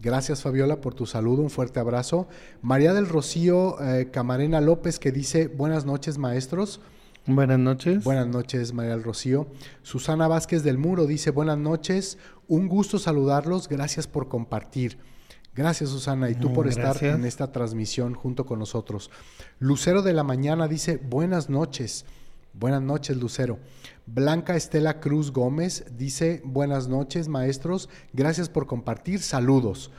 Gracias 0.00 0.42
Fabiola 0.42 0.80
por 0.80 0.94
tu 0.94 1.06
saludo, 1.06 1.42
un 1.42 1.50
fuerte 1.50 1.80
abrazo. 1.80 2.28
María 2.60 2.92
del 2.92 3.08
Rocío 3.08 3.80
eh, 3.80 4.10
Camarena 4.10 4.60
López 4.60 4.98
que 4.98 5.12
dice 5.12 5.48
buenas 5.48 5.86
noches 5.86 6.18
maestros. 6.18 6.80
Buenas 7.26 7.58
noches. 7.58 8.04
Buenas 8.04 8.28
noches 8.28 8.72
María 8.72 8.92
del 8.92 9.02
Rocío. 9.02 9.48
Susana 9.82 10.28
Vázquez 10.28 10.62
del 10.62 10.78
Muro 10.78 11.06
dice 11.06 11.30
buenas 11.30 11.58
noches, 11.58 12.18
un 12.46 12.68
gusto 12.68 12.98
saludarlos, 12.98 13.68
gracias 13.68 14.06
por 14.06 14.28
compartir. 14.28 14.98
Gracias 15.54 15.88
Susana 15.88 16.28
y 16.28 16.34
tú 16.34 16.52
por 16.52 16.68
estar 16.68 17.02
en 17.02 17.24
esta 17.24 17.50
transmisión 17.50 18.14
junto 18.14 18.44
con 18.44 18.58
nosotros. 18.58 19.10
Lucero 19.58 20.02
de 20.02 20.12
la 20.12 20.22
Mañana 20.22 20.68
dice 20.68 20.98
buenas 20.98 21.48
noches. 21.48 22.04
Buenas 22.58 22.80
noches, 22.80 23.18
Lucero. 23.18 23.58
Blanca 24.06 24.56
Estela 24.56 24.98
Cruz 24.98 25.30
Gómez 25.30 25.84
dice, 25.98 26.40
buenas 26.42 26.88
noches, 26.88 27.28
maestros. 27.28 27.90
Gracias 28.14 28.48
por 28.48 28.66
compartir. 28.66 29.20
Saludos. 29.20 29.90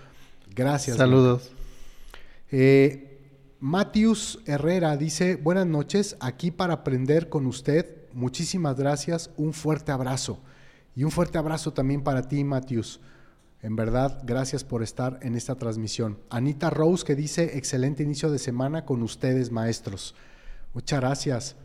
Gracias. 0.56 0.98
Saludos. 0.98 1.52
Eh, 2.52 3.20
Matius 3.60 4.40
Herrera 4.48 4.98
dice, 4.98 5.36
buenas 5.36 5.68
noches, 5.68 6.18
aquí 6.20 6.50
para 6.50 6.74
aprender 6.74 7.30
con 7.30 7.46
usted. 7.46 7.96
Muchísimas 8.14 8.76
gracias. 8.76 9.30
Un 9.38 9.54
fuerte 9.54 9.92
abrazo. 9.92 10.40
Y 10.96 11.04
un 11.04 11.12
fuerte 11.12 11.38
abrazo 11.38 11.74
también 11.74 12.02
para 12.02 12.28
ti, 12.28 12.44
Matius. 12.44 13.02
En 13.62 13.76
verdad, 13.76 14.20
gracias 14.24 14.64
por 14.64 14.82
estar 14.82 15.20
en 15.22 15.36
esta 15.36 15.56
transmisión. 15.56 16.18
Anita 16.32 16.72
Rose 16.72 17.06
que 17.06 17.14
dice, 17.14 17.56
excelente 17.56 18.02
inicio 18.02 18.32
de 18.32 18.40
semana 18.40 18.84
con 18.84 19.04
ustedes, 19.04 19.52
maestros. 19.52 20.16
Muchas 20.74 21.00
gracias 21.00 21.56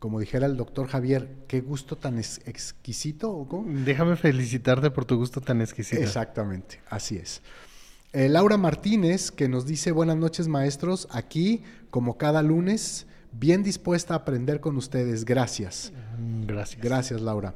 como 0.00 0.18
dijera 0.18 0.46
el 0.46 0.56
doctor 0.56 0.88
Javier, 0.88 1.28
qué 1.46 1.60
gusto 1.60 1.94
tan 1.94 2.18
exquisito. 2.18 3.46
Déjame 3.84 4.16
felicitarte 4.16 4.90
por 4.90 5.04
tu 5.04 5.16
gusto 5.16 5.42
tan 5.42 5.60
exquisito. 5.60 6.00
Exactamente, 6.00 6.80
así 6.88 7.18
es. 7.18 7.42
Eh, 8.14 8.30
Laura 8.30 8.56
Martínez, 8.56 9.30
que 9.30 9.46
nos 9.46 9.66
dice 9.66 9.92
buenas 9.92 10.16
noches 10.16 10.48
maestros, 10.48 11.06
aquí 11.12 11.62
como 11.90 12.16
cada 12.16 12.42
lunes, 12.42 13.06
bien 13.30 13.62
dispuesta 13.62 14.14
a 14.14 14.16
aprender 14.18 14.60
con 14.60 14.78
ustedes. 14.78 15.26
Gracias. 15.26 15.92
Mm, 16.18 16.46
gracias. 16.46 16.82
Gracias, 16.82 17.20
Laura. 17.20 17.54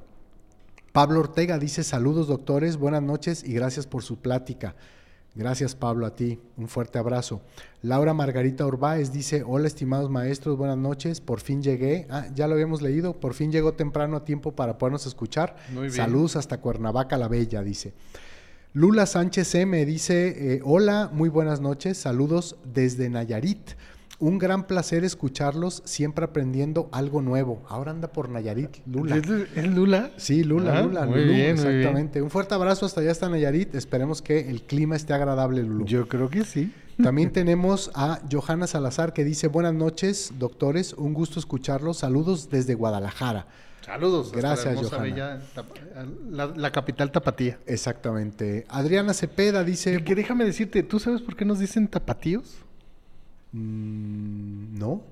Pablo 0.92 1.20
Ortega 1.20 1.58
dice 1.58 1.82
saludos 1.82 2.28
doctores, 2.28 2.76
buenas 2.76 3.02
noches 3.02 3.42
y 3.42 3.54
gracias 3.54 3.86
por 3.86 4.04
su 4.04 4.18
plática. 4.20 4.76
Gracias 5.34 5.74
Pablo, 5.74 6.06
a 6.06 6.14
ti. 6.14 6.38
Un 6.56 6.68
fuerte 6.68 6.98
abrazo. 6.98 7.40
Laura 7.82 8.14
Margarita 8.14 8.64
Urbáez 8.64 9.12
dice, 9.12 9.42
hola 9.44 9.66
estimados 9.66 10.08
maestros, 10.08 10.56
buenas 10.56 10.78
noches. 10.78 11.20
Por 11.20 11.40
fin 11.40 11.62
llegué. 11.62 12.06
Ah, 12.08 12.26
ya 12.34 12.46
lo 12.46 12.54
habíamos 12.54 12.82
leído. 12.82 13.18
Por 13.18 13.34
fin 13.34 13.50
llegó 13.50 13.74
temprano 13.74 14.16
a 14.16 14.24
tiempo 14.24 14.52
para 14.52 14.78
podernos 14.78 15.06
escuchar. 15.06 15.56
Muy 15.72 15.82
bien. 15.82 15.92
Saludos 15.92 16.36
hasta 16.36 16.60
Cuernavaca 16.60 17.18
la 17.18 17.28
Bella, 17.28 17.62
dice. 17.62 17.94
Lula 18.74 19.06
Sánchez 19.06 19.54
M 19.54 19.84
dice, 19.86 20.54
eh, 20.54 20.60
hola, 20.64 21.10
muy 21.12 21.28
buenas 21.28 21.60
noches. 21.60 21.98
Saludos 21.98 22.56
desde 22.64 23.08
Nayarit. 23.08 23.70
Un 24.20 24.38
gran 24.38 24.66
placer 24.66 25.04
escucharlos, 25.04 25.82
siempre 25.84 26.24
aprendiendo 26.24 26.88
algo 26.92 27.20
nuevo. 27.20 27.62
Ahora 27.68 27.90
anda 27.90 28.08
por 28.08 28.28
Nayarit, 28.28 28.76
Lula. 28.86 29.16
¿Es, 29.16 29.66
Lula? 29.66 30.10
Sí, 30.16 30.44
Lula, 30.44 30.78
Ah, 30.78 30.82
Lula, 30.82 31.04
muy 31.06 31.24
bien, 31.24 31.26
muy 31.26 31.34
bien. 31.34 31.50
exactamente. 31.58 32.22
Un 32.22 32.30
fuerte 32.30 32.54
abrazo 32.54 32.86
hasta 32.86 33.00
allá, 33.00 33.10
hasta 33.10 33.28
Nayarit. 33.28 33.74
Esperemos 33.74 34.22
que 34.22 34.48
el 34.48 34.62
clima 34.62 34.94
esté 34.96 35.14
agradable, 35.14 35.62
Lulu. 35.62 35.84
Yo 35.86 36.06
creo 36.08 36.30
que 36.30 36.44
sí. 36.44 36.72
También 37.02 37.32
tenemos 37.32 37.90
a 37.94 38.20
Johanna 38.30 38.68
Salazar 38.68 39.12
que 39.12 39.24
dice, 39.24 39.48
buenas 39.48 39.74
noches, 39.74 40.32
doctores, 40.38 40.92
un 40.92 41.12
gusto 41.12 41.40
escucharlos. 41.40 41.98
Saludos 41.98 42.48
desde 42.50 42.74
Guadalajara. 42.74 43.48
Saludos. 43.84 44.30
la 44.32 44.38
Gracias, 44.38 44.76
Johanna. 44.76 45.02
bella 45.02 45.40
la, 46.30 46.46
la 46.46 46.70
capital 46.70 47.10
tapatía. 47.10 47.58
Exactamente. 47.66 48.64
Adriana 48.68 49.12
Cepeda 49.12 49.64
dice, 49.64 50.02
Que 50.04 50.14
déjame 50.14 50.44
decirte, 50.44 50.82
¿tú 50.84 51.00
sabes 51.00 51.20
por 51.20 51.34
qué 51.36 51.44
nos 51.44 51.58
dicen 51.58 51.88
tapatíos? 51.88 52.58
"Mm, 53.54 54.78
no. 54.78 55.02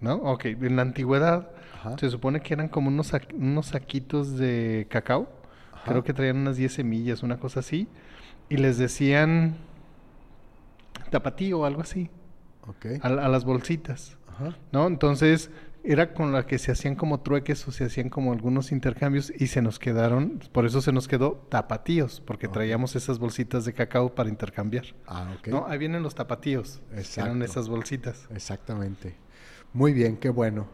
¿No? 0.00 0.14
Ok, 0.16 0.44
en 0.46 0.76
la 0.76 0.82
antigüedad 0.82 1.48
Ajá. 1.74 1.96
se 1.98 2.10
supone 2.10 2.40
que 2.40 2.52
eran 2.54 2.68
como 2.68 2.88
unos, 2.88 3.12
unos 3.34 3.66
saquitos 3.66 4.36
de 4.36 4.86
cacao. 4.90 5.28
Ajá. 5.72 5.84
Creo 5.90 6.04
que 6.04 6.12
traían 6.12 6.38
unas 6.38 6.56
10 6.56 6.72
semillas, 6.74 7.22
una 7.22 7.38
cosa 7.38 7.60
así. 7.60 7.88
Y 8.48 8.56
les 8.58 8.76
decían 8.78 9.56
tapatío 11.10 11.60
o 11.60 11.64
algo 11.64 11.80
así, 11.82 12.10
Ok. 12.66 12.86
a, 13.02 13.06
a 13.08 13.28
las 13.28 13.44
bolsitas. 13.44 14.16
Ajá. 14.28 14.56
¿No? 14.72 14.86
Entonces 14.86 15.50
era 15.84 16.14
con 16.14 16.32
la 16.32 16.46
que 16.46 16.58
se 16.58 16.72
hacían 16.72 16.94
como 16.96 17.20
trueques 17.20 17.66
o 17.68 17.70
se 17.70 17.84
hacían 17.84 18.08
como 18.08 18.32
algunos 18.32 18.72
intercambios 18.72 19.32
y 19.36 19.48
se 19.48 19.60
nos 19.60 19.78
quedaron, 19.78 20.40
por 20.52 20.64
eso 20.64 20.80
se 20.80 20.92
nos 20.92 21.06
quedó 21.08 21.46
tapatíos, 21.50 22.20
porque 22.20 22.48
traíamos 22.48 22.96
esas 22.96 23.18
bolsitas 23.18 23.64
de 23.66 23.74
cacao 23.74 24.14
para 24.14 24.30
intercambiar. 24.30 24.86
Ah, 25.06 25.34
ok. 25.38 25.48
¿No? 25.48 25.66
Ahí 25.66 25.78
vienen 25.78 26.02
los 26.02 26.14
tapatíos, 26.14 26.80
Exacto. 26.92 27.30
eran 27.30 27.42
esas 27.42 27.68
bolsitas. 27.68 28.26
Exactamente. 28.34 29.16
Muy 29.74 29.92
bien, 29.92 30.16
qué 30.16 30.30
bueno. 30.30 30.66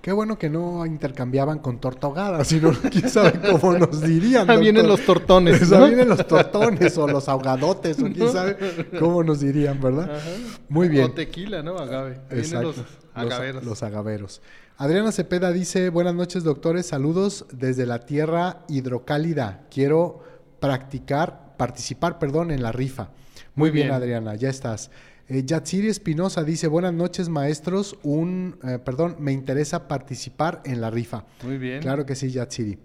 Qué 0.00 0.12
bueno 0.12 0.38
que 0.38 0.48
no 0.48 0.86
intercambiaban 0.86 1.58
con 1.58 1.80
torta 1.80 2.06
ahogada, 2.06 2.44
sino 2.44 2.72
quién 2.72 3.10
sabe 3.10 3.40
cómo 3.40 3.76
nos 3.76 4.00
dirían. 4.00 4.48
Ahí 4.48 4.60
vienen 4.60 4.86
los 4.86 5.04
tortones. 5.04 5.68
Vienen 5.68 6.08
los 6.08 6.26
tortones 6.26 6.96
o 6.96 7.08
los 7.08 7.28
ahogadotes, 7.28 7.98
o 8.00 8.04
quién 8.04 8.30
sabe 8.30 8.56
cómo 8.98 9.22
nos 9.24 9.40
dirían, 9.40 9.80
¿verdad? 9.80 10.16
Ajá. 10.16 10.30
Muy 10.68 10.88
bien. 10.88 11.06
O 11.06 11.10
tequila, 11.12 11.62
¿no? 11.62 11.78
Agave. 11.78 12.20
Exacto. 12.30 12.74
los 12.74 12.84
agaveros. 13.14 13.64
Los 13.64 13.82
agaveros. 13.82 14.42
Adriana 14.76 15.10
Cepeda 15.10 15.50
dice, 15.50 15.88
buenas 15.88 16.14
noches 16.14 16.44
doctores, 16.44 16.86
saludos 16.86 17.46
desde 17.50 17.84
la 17.84 18.06
tierra 18.06 18.60
hidrocálida. 18.68 19.66
Quiero 19.72 20.22
practicar, 20.60 21.56
participar, 21.56 22.20
perdón, 22.20 22.52
en 22.52 22.62
la 22.62 22.70
rifa. 22.70 23.10
Muy, 23.56 23.70
Muy 23.70 23.70
bien, 23.70 23.88
bien. 23.88 23.96
Adriana, 23.96 24.36
ya 24.36 24.48
estás. 24.48 24.92
Eh, 25.28 25.44
Yatsiri 25.44 25.88
Espinosa 25.88 26.42
dice, 26.42 26.68
buenas 26.68 26.94
noches 26.94 27.28
maestros, 27.28 27.98
un, 28.02 28.58
eh, 28.64 28.78
perdón, 28.78 29.16
me 29.18 29.32
interesa 29.32 29.86
participar 29.86 30.62
en 30.64 30.80
la 30.80 30.90
rifa. 30.90 31.26
Muy 31.42 31.58
bien. 31.58 31.82
Claro 31.82 32.06
que 32.06 32.14
sí, 32.14 32.30
Yatsiri. 32.30 32.78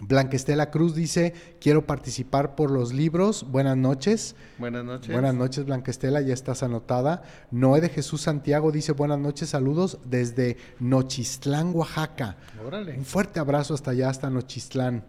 Blanquestela 0.00 0.70
Cruz 0.70 0.94
dice, 0.94 1.34
quiero 1.60 1.84
participar 1.84 2.54
por 2.54 2.70
los 2.70 2.92
libros. 2.92 3.44
Buenas 3.50 3.76
noches. 3.76 4.36
Buenas 4.56 4.84
noches. 4.84 5.12
Buenas 5.12 5.34
noches, 5.34 5.64
Blanquestela, 5.66 6.20
ya 6.20 6.32
estás 6.32 6.62
anotada. 6.62 7.22
Noé 7.50 7.80
de 7.80 7.88
Jesús 7.88 8.22
Santiago 8.22 8.70
dice 8.70 8.92
buenas 8.92 9.18
noches, 9.18 9.50
saludos 9.50 9.98
desde 10.04 10.56
Nochistlán, 10.78 11.74
Oaxaca. 11.74 12.36
Órale. 12.64 12.96
Un 12.96 13.04
fuerte 13.04 13.40
abrazo 13.40 13.74
hasta 13.74 13.90
allá, 13.90 14.08
hasta 14.08 14.30
Nochistlán. 14.30 15.04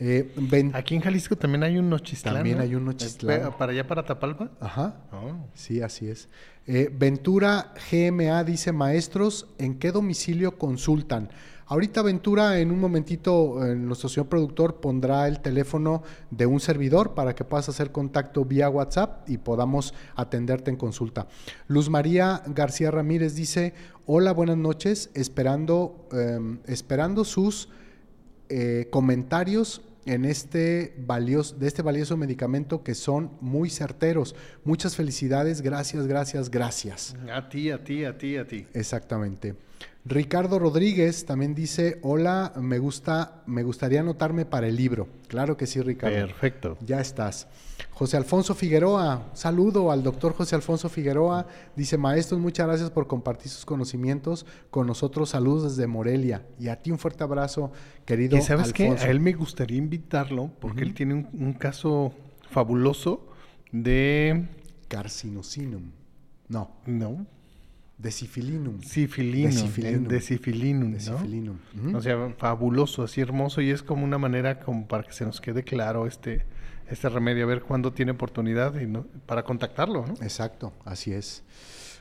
Eh, 0.00 0.32
ven- 0.36 0.70
Aquí 0.74 0.94
en 0.94 1.00
Jalisco 1.00 1.34
también 1.36 1.62
hay 1.64 1.76
un 1.78 1.90
Nochistlán. 1.90 2.34
También 2.36 2.58
¿no? 2.58 2.62
hay 2.62 2.74
un 2.74 2.84
Nochistlán. 2.84 3.40
Eh, 3.40 3.50
¿Para 3.58 3.72
allá, 3.72 3.86
para 3.86 4.04
Tapalpa? 4.04 4.50
Ajá, 4.60 4.94
Oh. 5.12 5.46
sí, 5.54 5.80
así 5.82 6.08
es. 6.08 6.28
Eh, 6.66 6.90
Ventura 6.96 7.72
GMA 7.90 8.44
dice, 8.44 8.72
maestros, 8.72 9.48
¿en 9.58 9.78
qué 9.78 9.90
domicilio 9.90 10.56
consultan? 10.58 11.30
Ahorita 11.70 12.00
Ventura, 12.00 12.60
en 12.60 12.70
un 12.70 12.78
momentito, 12.80 13.66
eh, 13.66 13.74
nuestro 13.74 14.08
señor 14.08 14.28
productor 14.28 14.80
pondrá 14.80 15.28
el 15.28 15.40
teléfono 15.40 16.02
de 16.30 16.46
un 16.46 16.60
servidor 16.60 17.14
para 17.14 17.34
que 17.34 17.44
puedas 17.44 17.68
hacer 17.68 17.90
contacto 17.92 18.44
vía 18.46 18.70
WhatsApp 18.70 19.28
y 19.28 19.36
podamos 19.36 19.92
atenderte 20.14 20.70
en 20.70 20.76
consulta. 20.78 21.26
Luz 21.66 21.90
María 21.90 22.42
García 22.46 22.90
Ramírez 22.90 23.34
dice, 23.34 23.74
hola, 24.06 24.32
buenas 24.32 24.56
noches, 24.56 25.10
esperando, 25.14 26.08
em, 26.12 26.60
esperando 26.66 27.24
sus 27.24 27.68
eh, 28.50 28.88
comentarios 28.90 29.82
en 30.08 30.24
este 30.24 30.94
valioso, 30.98 31.54
de 31.56 31.68
este 31.68 31.82
valioso 31.82 32.16
medicamento 32.16 32.82
que 32.82 32.94
son 32.94 33.32
muy 33.40 33.68
certeros. 33.68 34.34
Muchas 34.64 34.96
felicidades, 34.96 35.60
gracias, 35.60 36.06
gracias, 36.06 36.50
gracias. 36.50 37.14
A 37.30 37.48
ti, 37.48 37.70
a 37.70 37.84
ti, 37.84 38.04
a 38.04 38.16
ti, 38.16 38.36
a 38.36 38.46
ti. 38.46 38.66
Exactamente. 38.72 39.54
Ricardo 40.04 40.58
Rodríguez 40.58 41.26
también 41.26 41.54
dice, 41.54 41.98
hola, 42.02 42.52
me 42.56 42.78
gusta, 42.78 43.42
me 43.46 43.62
gustaría 43.62 44.00
anotarme 44.00 44.46
para 44.46 44.66
el 44.66 44.76
libro. 44.76 45.08
Claro 45.26 45.56
que 45.56 45.66
sí, 45.66 45.82
Ricardo. 45.82 46.16
Perfecto. 46.16 46.78
Ya 46.80 47.00
estás. 47.00 47.46
José 47.90 48.16
Alfonso 48.16 48.54
Figueroa, 48.54 49.28
saludo 49.34 49.92
al 49.92 50.02
doctor 50.02 50.32
José 50.32 50.54
Alfonso 50.54 50.88
Figueroa. 50.88 51.46
Dice, 51.76 51.98
maestros, 51.98 52.40
muchas 52.40 52.66
gracias 52.66 52.90
por 52.90 53.06
compartir 53.06 53.50
sus 53.50 53.66
conocimientos 53.66 54.46
con 54.70 54.86
nosotros. 54.86 55.30
Saludos 55.30 55.76
desde 55.76 55.86
Morelia. 55.86 56.46
Y 56.58 56.68
a 56.68 56.76
ti 56.76 56.90
un 56.90 56.98
fuerte 56.98 57.24
abrazo, 57.24 57.72
querido 58.06 58.38
¿Y 58.38 58.40
sabes 58.40 58.72
qué? 58.72 58.84
Alfonso. 58.84 59.04
A 59.04 59.10
él 59.10 59.20
me 59.20 59.32
gustaría 59.32 59.78
invitarlo 59.78 60.50
porque 60.58 60.84
él 60.84 60.94
tiene 60.94 61.14
un, 61.14 61.28
un 61.34 61.52
caso 61.52 62.12
fabuloso 62.50 63.28
de... 63.72 64.48
Carcinosinum. 64.88 65.90
No, 66.48 66.70
No, 66.86 67.26
decifilinum. 67.98 68.80
Sifilino. 68.82 69.48
Decifilinum. 69.48 70.08
Decifilinum, 70.08 70.90
¿no? 70.90 70.96
Decifilinum. 70.96 71.56
Ujú. 71.88 71.96
O 71.96 72.00
sea, 72.00 72.34
fabuloso, 72.38 73.02
así 73.02 73.20
hermoso 73.20 73.60
y 73.60 73.70
es 73.70 73.82
como 73.82 74.04
una 74.04 74.18
manera 74.18 74.60
como 74.60 74.86
para 74.86 75.02
que 75.04 75.12
se 75.12 75.24
nos 75.24 75.40
quede 75.40 75.62
claro 75.64 76.06
este, 76.06 76.44
este 76.90 77.08
remedio, 77.08 77.44
a 77.44 77.48
ver 77.48 77.62
cuándo 77.62 77.92
tiene 77.92 78.12
oportunidad 78.12 78.78
y 78.80 78.86
no- 78.86 79.04
para 79.26 79.42
contactarlo, 79.42 80.06
¿no? 80.06 80.14
Exacto, 80.22 80.72
así 80.84 81.12
es. 81.12 81.42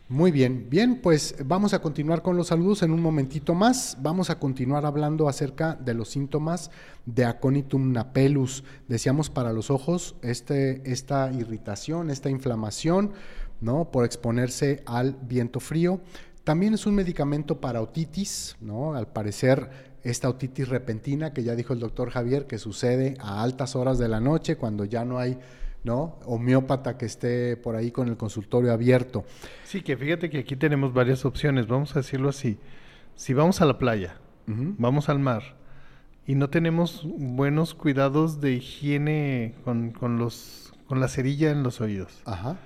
Muy 0.10 0.32
bien, 0.32 0.68
bien, 0.70 1.02
pues 1.04 1.36
vamos 1.46 1.74
a 1.74 1.80
continuar 1.82 2.22
con 2.22 2.38
los 2.38 2.48
saludos 2.48 2.82
en 2.82 2.92
un 2.92 3.02
momentito 3.02 3.54
más. 3.54 3.98
Vamos 4.02 4.30
a 4.30 4.40
continuar 4.40 4.86
hablando 4.86 5.28
acerca 5.28 5.76
de 5.76 5.94
los 5.94 6.08
síntomas 6.08 6.72
de 7.06 7.26
aconitum 7.26 7.92
napellus. 7.92 8.64
Decíamos 8.88 9.30
para 9.30 9.52
los 9.52 9.70
ojos 9.70 10.16
este, 10.22 10.90
esta 10.90 11.30
irritación, 11.34 12.10
esta 12.10 12.30
inflamación, 12.30 13.12
¿no? 13.62 13.92
Por 13.92 14.06
exponerse 14.06 14.84
al 14.86 15.18
viento 15.22 15.60
frío. 15.60 16.02
También 16.44 16.74
es 16.74 16.86
un 16.86 16.96
medicamento 16.96 17.60
para 17.60 17.82
otitis, 17.82 18.56
¿no? 18.62 18.94
Al 18.96 19.08
parecer 19.08 19.70
esta 20.04 20.30
otitis 20.30 20.70
repentina 20.70 21.34
que 21.34 21.44
ya 21.44 21.56
dijo 21.56 21.74
el 21.74 21.80
doctor 21.80 22.10
Javier 22.10 22.48
que 22.48 22.58
sucede 22.58 23.16
a 23.20 23.44
altas 23.44 23.76
horas 23.76 23.98
de 23.98 24.08
la 24.08 24.22
noche 24.22 24.56
cuando 24.56 24.86
ya 24.86 25.04
no 25.04 25.20
hay 25.20 25.38
¿no? 25.84 26.18
Homeópata 26.26 26.98
que 26.98 27.06
esté 27.06 27.56
por 27.56 27.76
ahí 27.76 27.92
con 27.92 28.10
el 28.10 28.18
consultorio 28.18 28.74
abierto. 28.74 29.24
Sí, 29.64 29.82
que 29.82 29.96
fíjate 29.96 30.30
que 30.30 30.40
aquí 30.40 30.56
tenemos 30.56 30.94
varias 30.94 31.24
opciones, 31.24 31.68
vamos 31.68 31.96
a 31.96 32.00
decirlo 32.00 32.30
así. 32.30 32.58
Si 33.16 33.34
vamos 33.34 33.62
a 33.62 33.66
la 33.66 33.78
playa, 33.78 34.18
vamos 34.46 35.10
al 35.10 35.20
mar 35.20 35.56
y 36.26 36.36
no 36.36 36.50
tenemos 36.50 37.08
buenos 37.18 37.74
cuidados 37.74 38.42
de 38.42 38.54
higiene 38.54 39.56
con, 39.64 39.92
con 39.92 40.18
los, 40.18 40.74
con 40.88 41.00
la 41.00 41.08
cerilla 41.08 41.52
en 41.52 41.64
los 41.64 41.80
oídos. 41.80 42.22
Ajá. 42.26 42.58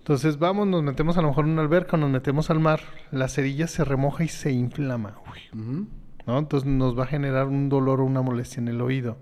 Entonces 0.00 0.38
vamos, 0.38 0.66
nos 0.66 0.82
metemos 0.82 1.16
a 1.18 1.22
lo 1.22 1.28
mejor 1.28 1.44
en 1.44 1.52
una 1.52 1.62
alberca, 1.62 1.96
nos 1.96 2.10
metemos 2.10 2.50
al 2.50 2.58
mar, 2.58 2.80
la 3.12 3.28
cerilla 3.28 3.66
se 3.66 3.84
remoja 3.84 4.24
y 4.24 4.28
se 4.28 4.50
inflama, 4.50 5.14
uy. 5.30 5.86
¿no? 6.26 6.38
Entonces 6.38 6.68
nos 6.68 6.98
va 6.98 7.04
a 7.04 7.06
generar 7.06 7.46
un 7.46 7.68
dolor 7.68 8.00
o 8.00 8.04
una 8.04 8.22
molestia 8.22 8.60
en 8.60 8.68
el 8.68 8.80
oído. 8.80 9.18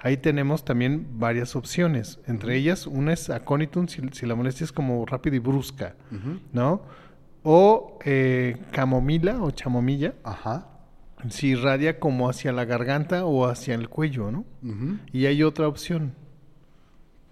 Ahí 0.00 0.16
tenemos 0.18 0.64
también 0.64 1.18
varias 1.18 1.56
opciones. 1.56 2.20
Entre 2.26 2.56
ellas, 2.56 2.86
una 2.86 3.12
es 3.14 3.30
aconitum, 3.30 3.88
si, 3.88 4.00
si 4.12 4.26
la 4.26 4.34
molestia 4.36 4.64
es 4.64 4.70
como 4.72 5.04
rápida 5.06 5.34
y 5.36 5.40
brusca. 5.40 5.96
¿no? 6.52 6.82
O 7.42 7.98
eh, 8.04 8.56
camomila 8.70 9.42
o 9.42 9.50
chamomilla, 9.50 10.14
Ajá. 10.22 10.68
si 11.30 11.48
irradia 11.48 11.98
como 11.98 12.28
hacia 12.28 12.52
la 12.52 12.64
garganta 12.64 13.24
o 13.24 13.46
hacia 13.46 13.74
el 13.74 13.88
cuello, 13.88 14.30
¿no? 14.30 14.44
Y 15.12 15.26
hay 15.26 15.42
otra 15.42 15.66
opción. 15.66 16.12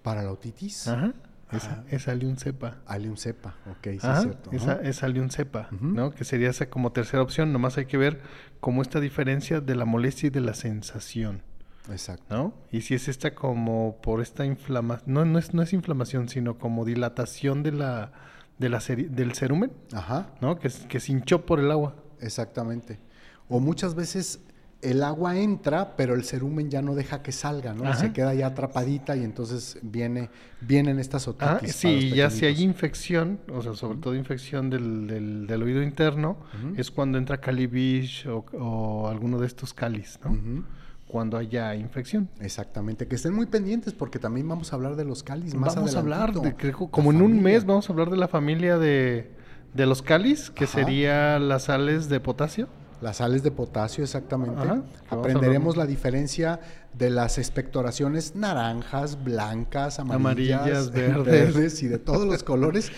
Para 0.01 0.23
la 0.23 0.31
otitis. 0.31 0.87
Ajá. 0.87 1.13
Esa, 1.51 1.83
es 1.89 2.07
alium 2.07 2.35
cepa. 2.35 2.77
Alium 2.85 3.15
cepa. 3.15 3.55
Ok, 3.71 3.83
sí 3.83 3.99
Ajá, 4.01 4.17
es 4.17 4.23
cierto. 4.23 4.51
esa 4.51 4.71
Ajá. 4.73 4.81
es 4.81 5.03
alium 5.03 5.29
cepa. 5.29 5.69
¿no? 5.79 6.11
Que 6.11 6.23
sería 6.25 6.49
esa 6.49 6.69
como 6.69 6.91
tercera 6.91 7.23
opción. 7.23 7.53
Nomás 7.53 7.77
hay 7.77 7.85
que 7.85 7.97
ver 7.97 8.19
cómo 8.59 8.81
esta 8.81 8.99
diferencia 8.99 9.61
de 9.61 9.75
la 9.75 9.85
molestia 9.85 10.27
y 10.27 10.29
de 10.29 10.41
la 10.41 10.53
sensación, 10.53 11.43
Exacto. 11.89 12.35
¿no? 12.35 12.53
Y 12.71 12.81
si 12.81 12.95
es 12.95 13.07
esta 13.07 13.33
como 13.33 13.97
por 14.01 14.21
esta 14.21 14.45
inflamación, 14.45 15.13
no, 15.13 15.23
no, 15.23 15.39
es, 15.39 15.53
no 15.53 15.61
es 15.61 15.71
inflamación, 15.71 16.27
sino 16.27 16.57
como 16.57 16.83
dilatación 16.83 17.63
de 17.63 17.71
la, 17.71 18.11
de 18.57 18.69
la 18.69 18.79
del 18.79 19.33
cerumen, 19.33 19.71
Ajá. 19.93 20.27
¿no? 20.41 20.59
Que, 20.59 20.69
que 20.89 20.99
se 20.99 21.11
hinchó 21.13 21.45
por 21.45 21.59
el 21.61 21.71
agua. 21.71 21.95
Exactamente. 22.19 22.99
O 23.47 23.61
muchas 23.61 23.95
veces 23.95 24.41
el 24.81 25.03
agua 25.03 25.37
entra, 25.39 25.95
pero 25.97 26.13
el 26.13 26.23
cerumen 26.23 26.69
ya 26.69 26.81
no 26.83 26.93
deja 26.93 27.23
que 27.23 27.31
salga, 27.31 27.73
¿no? 27.73 27.83
Ajá. 27.85 27.95
Se 27.99 28.13
queda 28.13 28.33
ya 28.35 28.47
atrapadita 28.47 29.15
y 29.15 29.23
entonces 29.23 29.79
viene, 29.81 30.29
vienen 30.61 30.99
estas 30.99 31.27
otitis. 31.27 31.69
Ah, 31.71 31.73
sí, 31.73 32.09
ya 32.11 32.29
si 32.29 32.45
hay 32.45 32.61
infección, 32.61 33.39
o 33.51 33.61
sea, 33.63 33.73
sobre 33.73 33.97
todo 33.97 34.13
infección 34.15 34.69
del, 34.69 35.07
del- 35.07 35.47
del 35.47 35.63
oído 35.63 35.81
interno, 35.81 36.37
es 36.75 36.91
cuando 36.91 37.17
entra 37.17 37.39
calibish 37.41 38.27
o, 38.27 38.45
o 38.53 39.07
alguno 39.07 39.39
de 39.39 39.47
estos 39.47 39.73
calis, 39.73 40.19
¿no? 40.23 40.63
Cuando 41.07 41.37
haya 41.37 41.73
infección. 41.73 42.29
Exactamente, 42.41 43.07
que 43.07 43.15
estén 43.15 43.33
muy 43.33 43.45
pendientes 43.45 43.93
porque 43.93 44.19
también 44.19 44.47
vamos 44.47 44.73
a 44.73 44.75
hablar 44.75 44.95
de 44.97 45.05
los 45.05 45.23
cáliz 45.23 45.55
más 45.55 45.73
vamos 45.75 45.95
a 45.95 45.99
hablar, 45.99 46.33
de, 46.33 46.53
creo- 46.55 46.77
La 46.81 46.87
como 46.91 47.11
en 47.11 47.21
un 47.21 47.41
mes 47.41 47.65
vamos 47.65 47.89
a 47.89 47.93
hablar 47.93 48.09
de 48.09 48.17
la 48.17 48.27
familia 48.27 48.77
de, 48.77 49.31
de 49.73 49.85
los 49.85 50.01
calis, 50.01 50.49
que 50.51 50.65
Ajá. 50.65 50.73
sería 50.73 51.39
las 51.39 51.63
sales 51.63 52.09
de 52.09 52.19
potasio. 52.19 52.67
Las 52.99 53.17
sales 53.17 53.43
de 53.43 53.51
potasio, 53.51 54.03
exactamente. 54.03 54.59
Ajá, 54.59 54.83
Aprenderemos 55.09 55.77
la 55.77 55.85
diferencia 55.85 56.59
de 56.97 57.11
las 57.11 57.37
expectoraciones 57.37 58.35
naranjas, 58.35 59.23
blancas, 59.23 59.99
amarillas, 59.99 60.59
Amarillas, 60.61 60.91
verdes. 61.25 61.83
y 61.83 61.87
de 61.87 61.99
todos 61.99 62.25
los 62.25 62.43
colores 62.43 62.91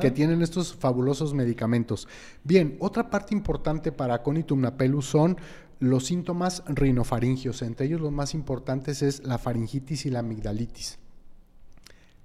que 0.00 0.10
tienen 0.10 0.42
estos 0.42 0.74
fabulosos 0.74 1.32
medicamentos. 1.32 2.08
Bien, 2.44 2.76
otra 2.78 3.08
parte 3.08 3.34
importante 3.34 3.90
para 3.90 4.14
Aconitum 4.14 4.60
napellus 4.60 5.06
son 5.06 5.38
los 5.78 6.04
síntomas 6.06 6.62
rinofaringios. 6.66 7.62
Entre 7.62 7.86
ellos 7.86 8.00
los 8.00 8.12
más 8.12 8.34
importantes 8.34 9.02
es 9.02 9.24
la 9.24 9.38
faringitis 9.38 10.04
y 10.06 10.10
la 10.10 10.18
amigdalitis. 10.20 10.98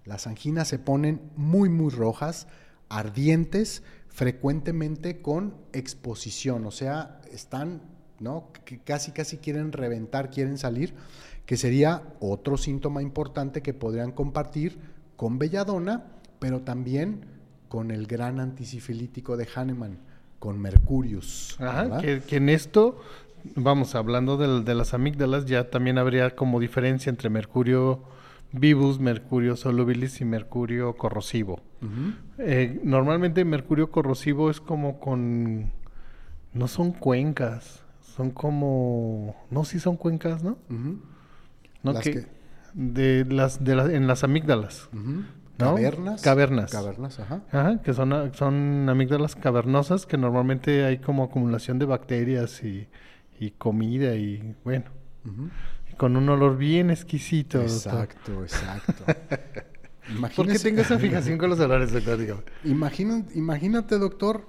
Las 0.03 0.27
anginas 0.27 0.67
se 0.67 0.77
ponen 0.79 1.21
muy, 1.35 1.69
muy 1.69 1.89
rojas, 1.89 2.47
ardientes, 2.89 3.83
frecuentemente 4.17 5.21
con 5.21 5.53
exposición, 5.73 6.65
o 6.65 6.71
sea, 6.71 7.21
están, 7.31 7.83
¿no? 8.19 8.49
Que 8.65 8.79
casi, 8.79 9.11
casi 9.11 9.37
quieren 9.37 9.71
reventar, 9.71 10.31
quieren 10.31 10.57
salir, 10.57 10.95
que 11.45 11.55
sería 11.55 12.01
otro 12.19 12.57
síntoma 12.57 13.03
importante 13.03 13.61
que 13.61 13.75
podrían 13.75 14.11
compartir 14.11 14.79
con 15.17 15.37
belladona, 15.37 16.05
pero 16.39 16.61
también 16.61 17.25
con 17.69 17.91
el 17.91 18.07
gran 18.07 18.39
antisifilítico 18.39 19.37
de 19.37 19.47
Hahnemann, 19.55 19.99
con 20.39 20.59
Mercurius. 20.59 21.55
Ajá, 21.59 21.99
que, 22.01 22.21
que 22.21 22.37
en 22.37 22.49
esto, 22.49 22.99
vamos, 23.55 23.93
hablando 23.93 24.35
del- 24.37 24.65
de 24.65 24.73
las 24.73 24.95
amígdalas, 24.95 25.45
ya 25.45 25.69
también 25.69 25.99
habría 25.99 26.35
como 26.35 26.59
diferencia 26.59 27.11
entre 27.11 27.29
mercurio 27.29 28.01
vivus, 28.51 28.99
mercurio 28.99 29.55
solubilis 29.55 30.21
y 30.21 30.25
mercurio 30.25 30.95
corrosivo. 30.95 31.61
Eh, 32.39 32.79
normalmente 32.83 33.43
mercurio 33.45 33.91
corrosivo 33.91 34.49
es 34.49 34.59
como 34.61 34.99
con... 34.99 35.71
No 36.53 36.67
son 36.67 36.91
cuencas, 36.91 37.83
son 38.01 38.31
como... 38.31 39.35
No, 39.51 39.63
sí 39.63 39.79
son 39.79 39.95
cuencas, 39.97 40.43
¿no? 40.43 40.57
¿No? 41.83 41.93
Las 41.93 42.03
que, 42.03 42.11
que- 42.11 42.27
De 42.73 43.25
las, 43.25 43.63
de 43.63 43.75
las, 43.75 43.89
en 43.89 44.07
las 44.07 44.23
amígdalas. 44.23 44.89
Cavernas. 45.57 46.21
Cavernas. 46.21 46.71
Cavernas, 46.71 47.19
ajá. 47.19 47.41
Ajá, 47.51 47.81
que 47.81 47.93
son, 47.93 48.33
son 48.33 48.87
amígdalas 48.89 49.35
cavernosas 49.35 50.05
que 50.05 50.17
normalmente 50.17 50.85
hay 50.85 50.99
como 50.99 51.23
acumulación 51.23 51.79
de 51.79 51.85
bacterias 51.85 52.63
y, 52.63 52.87
y 53.39 53.51
comida 53.51 54.15
y 54.15 54.55
bueno, 54.63 54.85
con 55.97 56.15
un 56.15 56.29
olor 56.29 56.57
bien 56.57 56.89
exquisito. 56.91 57.57
doctor. 57.59 57.75
Exacto, 57.75 58.43
exacto. 58.43 58.93
¿Por 59.05 59.15
qué 60.07 60.13
Imagínese- 60.13 60.63
tengo 60.63 60.81
esa 60.81 60.97
fijación 60.97 61.37
con 61.37 61.49
los 61.49 61.59
olores, 61.59 61.91
doctor? 61.91 62.17
Dígame. 62.17 62.41
Imagina- 62.63 63.25
imagínate, 63.35 63.97
doctor, 63.97 64.45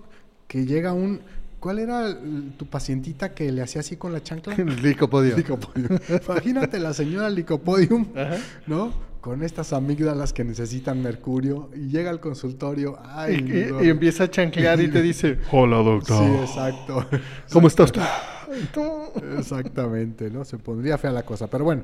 que 0.46 0.64
llega 0.66 0.92
un... 0.92 1.20
¿Cuál 1.58 1.80
era 1.80 2.16
tu 2.56 2.66
pacientita 2.66 3.34
que 3.34 3.50
le 3.50 3.62
hacía 3.62 3.80
así 3.80 3.96
con 3.96 4.12
la 4.12 4.22
chancla? 4.22 4.54
El 4.58 4.80
licopodio. 4.80 5.36
Licopodium. 5.36 5.98
Imagínate 6.28 6.78
la 6.78 6.94
señora 6.94 7.28
Licopodium, 7.28 8.06
Ajá. 8.14 8.36
¿no? 8.68 8.92
Con 9.20 9.42
estas 9.42 9.72
amígdalas 9.72 10.32
que 10.32 10.44
necesitan 10.44 11.02
mercurio 11.02 11.70
y 11.74 11.88
llega 11.88 12.08
al 12.10 12.20
consultorio. 12.20 12.98
Ay, 13.04 13.34
Y, 13.46 13.58
y- 13.58 13.72
no. 13.72 13.82
y 13.84 13.88
empieza 13.88 14.24
a 14.24 14.30
chanclear 14.30 14.80
y 14.80 14.88
te 14.88 15.02
dice, 15.02 15.38
hola 15.52 15.78
doctor. 15.78 16.24
Sí, 16.24 16.34
exacto. 16.50 17.04
¿Cómo 17.52 17.66
está 17.68 17.82
usted? 17.84 18.02
Exactamente, 19.38 20.30
¿no? 20.30 20.44
Se 20.44 20.58
pondría 20.58 20.98
fea 20.98 21.10
la 21.12 21.24
cosa. 21.24 21.48
Pero 21.48 21.64
bueno, 21.64 21.82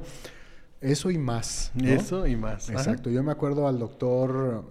eso 0.81 1.11
y 1.11 1.18
más. 1.18 1.73
¿no? 1.75 1.88
Eso 1.88 2.27
y 2.27 2.37
más. 2.37 2.70
Ajá. 2.70 2.79
Exacto. 2.79 3.11
Yo 3.11 3.23
me 3.23 3.33
acuerdo 3.33 3.66
al 3.68 3.79
doctor, 3.79 4.64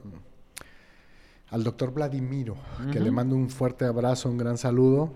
al 1.49 1.63
doctor 1.63 1.93
Vladimiro, 1.93 2.55
que 2.91 2.99
le 2.99 3.11
mando 3.11 3.35
un 3.35 3.49
fuerte 3.49 3.85
abrazo, 3.85 4.29
un 4.29 4.37
gran 4.37 4.57
saludo. 4.57 5.13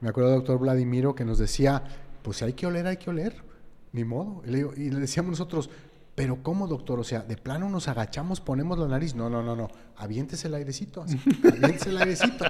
Me 0.00 0.08
acuerdo 0.08 0.30
del 0.30 0.38
doctor 0.40 0.58
Vladimiro 0.58 1.14
que 1.14 1.24
nos 1.24 1.38
decía, 1.38 1.82
pues 2.22 2.42
hay 2.42 2.52
que 2.54 2.66
oler, 2.66 2.86
hay 2.86 2.96
que 2.96 3.10
oler. 3.10 3.44
Ni 3.92 4.04
modo. 4.04 4.42
Y 4.46 4.50
le, 4.50 4.56
digo- 4.58 4.72
y 4.76 4.90
le 4.90 5.00
decíamos 5.00 5.30
nosotros, 5.30 5.70
pero 6.16 6.42
¿cómo, 6.42 6.66
doctor? 6.66 6.98
O 6.98 7.04
sea, 7.04 7.20
de 7.20 7.36
plano 7.36 7.68
nos 7.68 7.86
agachamos, 7.86 8.40
ponemos 8.40 8.76
la 8.78 8.88
nariz. 8.88 9.14
No, 9.14 9.30
no, 9.30 9.42
no, 9.42 9.54
no. 9.54 9.68
Aviéntese 9.96 10.48
el 10.48 10.54
airecito. 10.54 11.02
Así. 11.02 11.16
Aviéntese 11.46 11.90
el 11.90 11.98
airecito. 11.98 12.44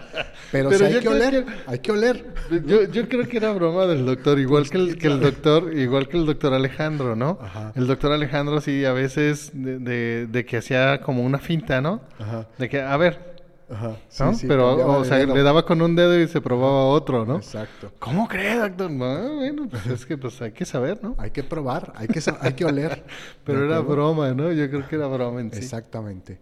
Pero, 0.53 0.71
Pero 0.71 0.87
hay 0.87 1.01
que 1.01 1.09
oler, 1.09 1.45
que- 1.45 1.53
hay 1.67 1.79
que 1.81 1.93
oler. 1.93 2.35
Yo, 2.65 2.85
yo 2.85 3.09
creo 3.09 3.29
que 3.29 3.37
era 3.37 3.53
broma 3.53 3.85
del 3.87 4.07
doctor, 4.07 4.39
igual 4.39 4.71
que 4.71 4.79
el, 4.79 4.97
que 4.99 5.09
el 5.09 5.21
doctor, 5.21 5.77
igual 5.77 6.09
que 6.09 6.17
el 6.17 6.25
doctor 6.27 6.55
Alejandro, 6.55 7.17
¿no? 7.17 7.39
Ajá. 7.43 7.73
El 7.75 7.87
doctor 7.87 8.13
Alejandro 8.13 8.61
sí 8.61 8.85
a 8.85 8.93
veces 8.93 9.51
de, 9.53 9.79
de- 9.81 10.27
de 10.29 10.47
que 10.47 10.57
hacía 10.59 11.01
como 11.03 11.23
una 11.25 11.39
finta, 11.39 11.81
¿no? 11.81 12.01
Ajá. 12.19 12.47
De 12.57 12.69
que, 12.69 12.81
a 12.81 12.97
ver, 12.97 13.36
Ajá. 13.69 13.97
¿no? 14.21 14.33
Sí, 14.33 14.35
sí, 14.35 14.47
Pero, 14.47 14.77
o 14.99 15.05
sea, 15.05 15.19
dedo. 15.19 15.35
le 15.35 15.43
daba 15.43 15.65
con 15.67 15.83
un 15.83 15.97
dedo 15.97 16.19
y 16.21 16.29
se 16.29 16.41
probaba 16.41 16.87
otro, 16.87 17.25
¿no? 17.27 17.37
Exacto. 17.37 17.93
¿Cómo 17.99 18.29
cree, 18.29 18.57
doctor? 18.57 18.91
No, 18.91 19.37
bueno, 19.37 19.69
pues 19.69 19.87
es 19.87 20.07
que 20.07 20.17
pues 20.17 20.41
hay 20.41 20.53
que 20.53 20.65
saber, 20.65 21.03
¿no? 21.03 21.15
Hay 21.19 21.33
que 21.33 21.43
probar, 21.43 21.93
hay 21.97 22.07
que, 22.09 22.21
hay 22.41 22.53
que 22.55 22.65
oler. 22.65 23.05
Pero 23.45 23.61
¿De 23.61 23.67
era 23.67 23.79
acuerdo? 23.79 24.15
broma, 24.15 24.35
¿no? 24.35 24.53
Yo 24.53 24.69
creo 24.71 24.87
que 24.87 24.95
era 24.97 25.07
broma 25.09 25.41
en 25.41 25.51
sí. 25.53 25.59
Exactamente. 25.59 26.41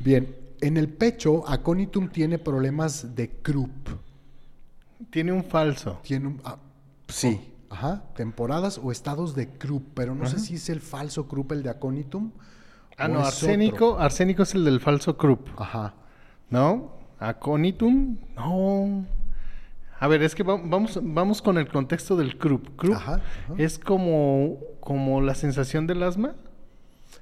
Bien, 0.00 0.34
en 0.60 0.76
el 0.76 0.88
pecho, 0.88 1.48
Aconitum 1.48 2.08
tiene 2.08 2.38
problemas 2.38 3.14
de 3.14 3.30
Krupp. 3.30 3.88
Tiene 5.10 5.32
un 5.32 5.44
falso. 5.44 6.00
Tiene 6.02 6.26
un... 6.28 6.40
ah, 6.44 6.56
sí, 7.08 7.52
ajá, 7.70 8.04
temporadas 8.16 8.78
o 8.82 8.90
estados 8.90 9.34
de 9.34 9.48
Krupp, 9.48 9.88
pero 9.94 10.14
no 10.14 10.26
sé 10.26 10.38
si 10.40 10.54
es 10.56 10.68
el 10.70 10.80
falso 10.80 11.28
Krupp 11.28 11.52
el 11.52 11.62
de 11.62 11.70
Aconitum. 11.70 12.32
Ah, 12.96 13.08
no, 13.08 13.20
arsénico, 13.20 13.92
otro. 13.92 14.00
arsénico 14.02 14.42
es 14.44 14.54
el 14.54 14.64
del 14.64 14.80
falso 14.80 15.16
Krupp, 15.16 15.48
Ajá. 15.56 15.94
¿No? 16.50 16.92
Aconitum, 17.18 18.18
no. 18.36 19.06
A 20.00 20.08
ver, 20.08 20.22
es 20.22 20.34
que 20.34 20.42
va- 20.42 20.60
vamos, 20.62 20.98
vamos 21.02 21.40
con 21.40 21.56
el 21.58 21.68
contexto 21.68 22.16
del 22.16 22.36
Krupp. 22.36 22.76
Krupp 22.76 22.94
Ajá, 22.94 23.14
ajá. 23.14 23.54
es 23.58 23.78
como, 23.78 24.58
como 24.80 25.20
la 25.20 25.34
sensación 25.34 25.86
del 25.86 26.02
asma. 26.02 26.34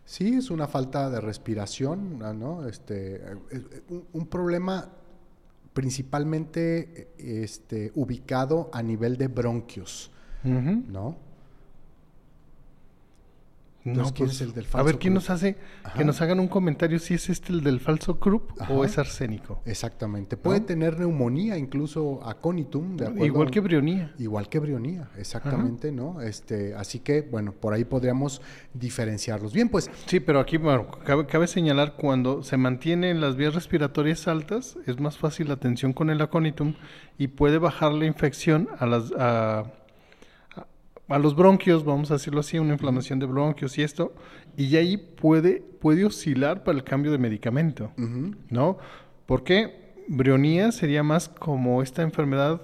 Sí, 0.05 0.35
es 0.35 0.51
una 0.51 0.67
falta 0.67 1.09
de 1.11 1.21
respiración, 1.21 2.19
¿no? 2.19 2.67
Este, 2.67 3.17
eh, 3.17 3.23
eh, 3.53 3.83
un, 3.89 4.05
un 4.13 4.27
problema 4.27 4.89
principalmente 5.73 7.09
eh, 7.19 7.43
este, 7.45 7.93
ubicado 7.95 8.71
a 8.73 8.83
nivel 8.83 9.17
de 9.17 9.29
bronquios. 9.29 10.11
No, 10.45 11.17
Entonces, 13.85 14.13
¿quién 14.13 14.29
pues, 14.29 14.41
es 14.41 14.47
el 14.47 14.53
del 14.55 14.65
a 14.65 14.69
falso 14.69 14.87
ver, 14.87 14.99
¿quién 14.99 15.15
Krupp? 15.15 15.23
nos 15.23 15.31
hace 15.31 15.57
Ajá. 15.83 15.99
que 15.99 16.05
nos 16.05 16.21
hagan 16.21 16.41
un 16.41 16.49
comentario 16.49 16.99
si 16.99 17.15
es 17.15 17.29
este 17.29 17.53
el 17.53 17.63
del 17.63 17.81
falso 17.81 18.21
Krupp 18.21 18.53
o 18.71 18.85
es 18.85 18.99
arsénico? 18.99 19.61
Exactamente. 19.65 20.37
Puede 20.37 20.61
¿No? 20.61 20.67
tener 20.67 20.99
neumonía, 21.01 21.59
incluso 21.59 22.21
aconitum, 22.25 22.97
de 22.97 23.07
acuerdo. 23.07 23.27
Igual 23.27 23.51
que 23.51 23.61
brionía. 23.61 24.15
Igual 24.19 24.49
que 24.49 24.59
brionía, 24.59 25.09
exactamente, 25.17 25.91
¿no? 25.91 26.21
Este, 26.21 26.75
así 26.75 27.01
que, 27.01 27.23
bueno, 27.23 27.53
por 27.53 27.75
ahí 27.75 27.85
podríamos 27.85 28.41
diferenciarlos. 28.75 29.53
Bien, 29.53 29.69
pues, 29.69 29.91
Sí, 30.07 30.21
pero 30.21 30.41
aquí 30.41 30.57
bueno, 30.57 30.87
cabe, 31.05 31.27
cabe 31.27 31.47
señalar 31.47 31.95
cuando 31.97 32.43
se 32.43 32.57
mantienen 32.57 33.21
las 33.21 33.37
vías 33.37 33.55
respiratorias 33.55 34.29
altas, 34.29 34.77
es 34.87 35.01
más 35.01 35.19
fácil 35.19 35.49
la 35.49 35.55
atención 35.55 35.93
con 35.93 36.11
el 36.11 36.21
aconitum 36.21 36.75
y 37.19 37.29
puede 37.29 37.59
bajar 37.59 37.93
la 37.93 38.07
infección 38.07 38.69
a 38.79 38.87
las 38.87 39.13
a, 39.19 39.65
a- 41.15 41.19
los 41.19 41.35
bronquios, 41.37 41.85
vamos 41.85 42.11
a 42.11 42.15
decirlo 42.15 42.41
así, 42.41 42.59
una 42.59 42.73
inflamación 42.73 43.19
de 43.19 43.27
bronquios 43.27 43.77
y 43.79 43.83
esto, 43.83 44.15
y 44.57 44.77
ahí 44.77 44.97
puede 44.97 45.63
puede 45.83 46.05
oscilar 46.05 46.63
para 46.63 46.79
el 46.79 46.85
cambio 46.85 47.11
de 47.11 47.19
medicamento, 47.19 47.91
¿no? 48.51 48.79
Porque 49.27 49.95
brionía 50.09 50.71
sería 50.73 51.03
más 51.03 51.29
como 51.29 51.83
esta 51.83 52.03
enfermedad 52.03 52.63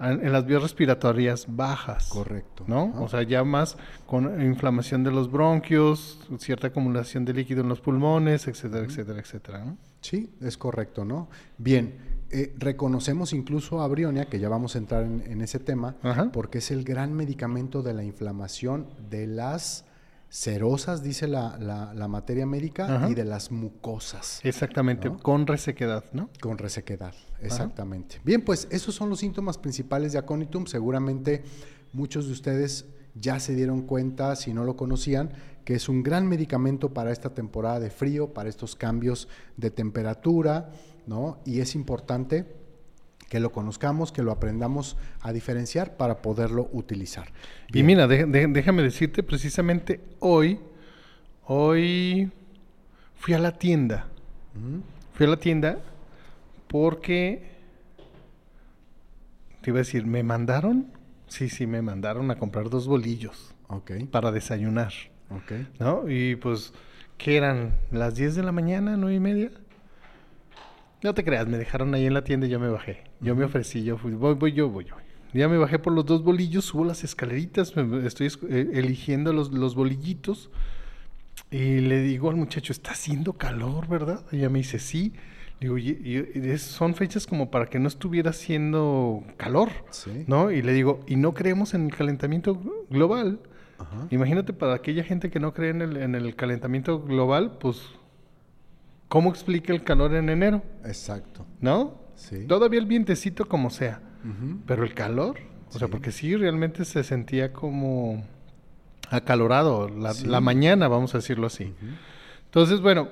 en 0.00 0.30
las 0.30 0.46
vías 0.46 0.62
respiratorias 0.62 1.46
bajas. 1.48 2.08
correcto. 2.08 2.64
¿no? 2.68 2.92
O 3.02 3.08
sea, 3.08 3.22
ya 3.22 3.42
más 3.42 3.76
con 4.06 4.40
inflamación 4.42 5.02
de 5.02 5.10
los 5.10 5.28
bronquios, 5.30 6.20
cierta 6.38 6.68
acumulación 6.68 7.24
de 7.24 7.32
líquido 7.34 7.62
en 7.62 7.68
los 7.68 7.80
pulmones, 7.80 8.46
etcétera, 8.46 8.84
etcétera, 8.84 9.18
etcétera. 9.18 9.64
¿no? 9.64 9.76
Sí, 10.00 10.30
es 10.40 10.56
correcto, 10.56 11.04
¿no? 11.04 11.28
Bien, 11.56 11.94
eh, 12.30 12.54
reconocemos 12.58 13.32
incluso 13.32 13.80
a 13.80 13.88
Brionia, 13.88 14.26
que 14.26 14.38
ya 14.38 14.48
vamos 14.48 14.74
a 14.74 14.78
entrar 14.78 15.02
en, 15.04 15.22
en 15.26 15.40
ese 15.40 15.58
tema, 15.58 15.96
Ajá. 16.02 16.30
porque 16.32 16.58
es 16.58 16.70
el 16.70 16.84
gran 16.84 17.12
medicamento 17.14 17.82
de 17.82 17.94
la 17.94 18.04
inflamación 18.04 18.86
de 19.10 19.26
las 19.26 19.84
cerosas, 20.30 21.02
dice 21.02 21.26
la, 21.26 21.56
la- 21.58 21.94
la 21.94 22.06
materia 22.06 22.44
médica, 22.44 22.84
Ajá. 22.96 23.08
y 23.10 23.14
de 23.14 23.24
las 23.24 23.50
mucosas. 23.50 24.40
Exactamente, 24.44 25.08
¿No? 25.08 25.18
con 25.18 25.46
resequedad, 25.46 26.04
¿no? 26.12 26.28
Con 26.40 26.58
resequedad, 26.58 27.14
exactamente. 27.40 28.20
Bien, 28.24 28.42
pues 28.44 28.68
esos 28.70 28.94
son 28.94 29.08
los 29.08 29.20
síntomas 29.20 29.56
principales 29.56 30.12
de 30.12 30.18
aconitum. 30.18 30.66
Seguramente 30.66 31.42
muchos 31.94 32.26
de 32.26 32.32
ustedes 32.32 32.84
ya 33.14 33.40
se 33.40 33.54
dieron 33.54 33.82
cuenta, 33.82 34.36
si 34.36 34.52
no 34.52 34.64
lo 34.64 34.76
conocían, 34.76 35.30
que 35.64 35.74
es 35.74 35.88
un 35.88 36.02
gran 36.02 36.26
medicamento 36.26 36.92
para 36.92 37.10
esta 37.10 37.30
temporada 37.34 37.80
de 37.80 37.90
frío, 37.90 38.32
para 38.34 38.48
estos 38.50 38.76
cambios 38.76 39.28
de 39.56 39.70
temperatura, 39.70 40.70
¿no? 41.08 41.38
Y 41.44 41.60
es 41.60 41.74
importante 41.74 42.46
que 43.28 43.40
lo 43.40 43.50
conozcamos, 43.50 44.12
que 44.12 44.22
lo 44.22 44.30
aprendamos 44.30 44.96
a 45.20 45.32
diferenciar 45.32 45.96
para 45.96 46.22
poderlo 46.22 46.68
utilizar. 46.72 47.28
Y 47.72 47.82
mira, 47.82 48.06
déjame 48.06 48.82
decirte, 48.82 49.22
precisamente 49.22 50.00
hoy, 50.20 50.60
hoy 51.44 52.30
fui 53.16 53.34
a 53.34 53.38
la 53.38 53.52
tienda. 53.52 54.06
Fui 55.14 55.26
a 55.26 55.30
la 55.30 55.36
tienda 55.36 55.80
porque, 56.68 57.50
te 59.62 59.70
iba 59.70 59.78
a 59.78 59.82
decir, 59.82 60.06
me 60.06 60.22
mandaron, 60.22 60.92
sí, 61.26 61.48
sí, 61.48 61.66
me 61.66 61.82
mandaron 61.82 62.30
a 62.30 62.38
comprar 62.38 62.70
dos 62.70 62.86
bolillos. 62.86 63.54
Para 64.06 64.32
desayunar. 64.32 64.92
¿No? 65.78 66.08
Y 66.08 66.36
pues, 66.36 66.72
¿qué 67.18 67.36
eran? 67.36 67.74
¿Las 67.90 68.14
10 68.14 68.36
de 68.36 68.42
la 68.42 68.52
mañana, 68.52 68.96
nueve 68.96 69.16
y 69.16 69.20
media? 69.20 69.50
No 71.02 71.14
te 71.14 71.24
creas, 71.24 71.46
me 71.46 71.58
dejaron 71.58 71.94
ahí 71.94 72.06
en 72.06 72.14
la 72.14 72.24
tienda 72.24 72.46
y 72.46 72.50
yo 72.50 72.58
me 72.58 72.68
bajé. 72.68 73.04
Yo 73.20 73.36
me 73.36 73.44
ofrecí, 73.44 73.84
yo 73.84 73.98
fui, 73.98 74.12
voy, 74.12 74.34
voy 74.34 74.52
yo, 74.52 74.68
voy 74.68 74.84
yo. 74.84 74.96
Ya 75.32 75.48
me 75.48 75.58
bajé 75.58 75.78
por 75.78 75.92
los 75.92 76.06
dos 76.06 76.24
bolillos, 76.24 76.64
subo 76.64 76.84
las 76.84 77.04
escaleritas, 77.04 77.74
estoy 78.04 78.32
eh, 78.48 78.70
eligiendo 78.72 79.32
los, 79.32 79.52
los 79.52 79.74
bolillitos. 79.74 80.50
Y 81.50 81.80
le 81.80 82.00
digo 82.02 82.30
al 82.30 82.36
muchacho, 82.36 82.72
está 82.72 82.92
haciendo 82.92 83.34
calor, 83.34 83.88
¿verdad? 83.88 84.24
Y 84.32 84.38
ella 84.38 84.48
me 84.48 84.58
dice, 84.58 84.78
sí. 84.78 85.12
Digo, 85.60 85.76
y, 85.76 86.56
son 86.58 86.94
fechas 86.94 87.26
como 87.26 87.50
para 87.50 87.66
que 87.66 87.78
no 87.78 87.88
estuviera 87.88 88.30
haciendo 88.30 89.24
calor, 89.36 89.70
¿no? 90.26 90.52
Y 90.52 90.62
le 90.62 90.72
digo, 90.72 91.00
¿y 91.06 91.16
no 91.16 91.34
creemos 91.34 91.74
en 91.74 91.86
el 91.86 91.96
calentamiento 91.96 92.60
global? 92.90 93.40
Imagínate 94.10 94.52
para 94.52 94.74
aquella 94.74 95.04
gente 95.04 95.30
que 95.30 95.40
no 95.40 95.54
cree 95.54 95.70
en 95.70 95.82
el, 95.82 95.96
en 95.96 96.14
el 96.14 96.34
calentamiento 96.36 97.00
global, 97.02 97.58
pues 97.58 97.82
¿Cómo 99.08 99.30
explica 99.30 99.72
el 99.72 99.82
calor 99.82 100.14
en 100.14 100.28
enero? 100.28 100.62
Exacto. 100.84 101.46
¿No? 101.60 101.98
Sí. 102.14 102.46
Todavía 102.46 102.78
el 102.78 102.86
vientecito 102.86 103.46
como 103.46 103.70
sea. 103.70 104.02
Pero 104.66 104.84
el 104.84 104.92
calor, 104.92 105.38
o 105.72 105.78
sea, 105.78 105.88
porque 105.88 106.12
sí 106.12 106.36
realmente 106.36 106.84
se 106.84 107.02
sentía 107.02 107.52
como 107.52 108.22
acalorado 109.08 109.88
la, 109.88 110.40
mañana, 110.40 110.86
vamos 110.88 111.14
a 111.14 111.18
decirlo 111.18 111.46
así. 111.46 111.72
Entonces, 112.44 112.82
bueno, 112.82 113.08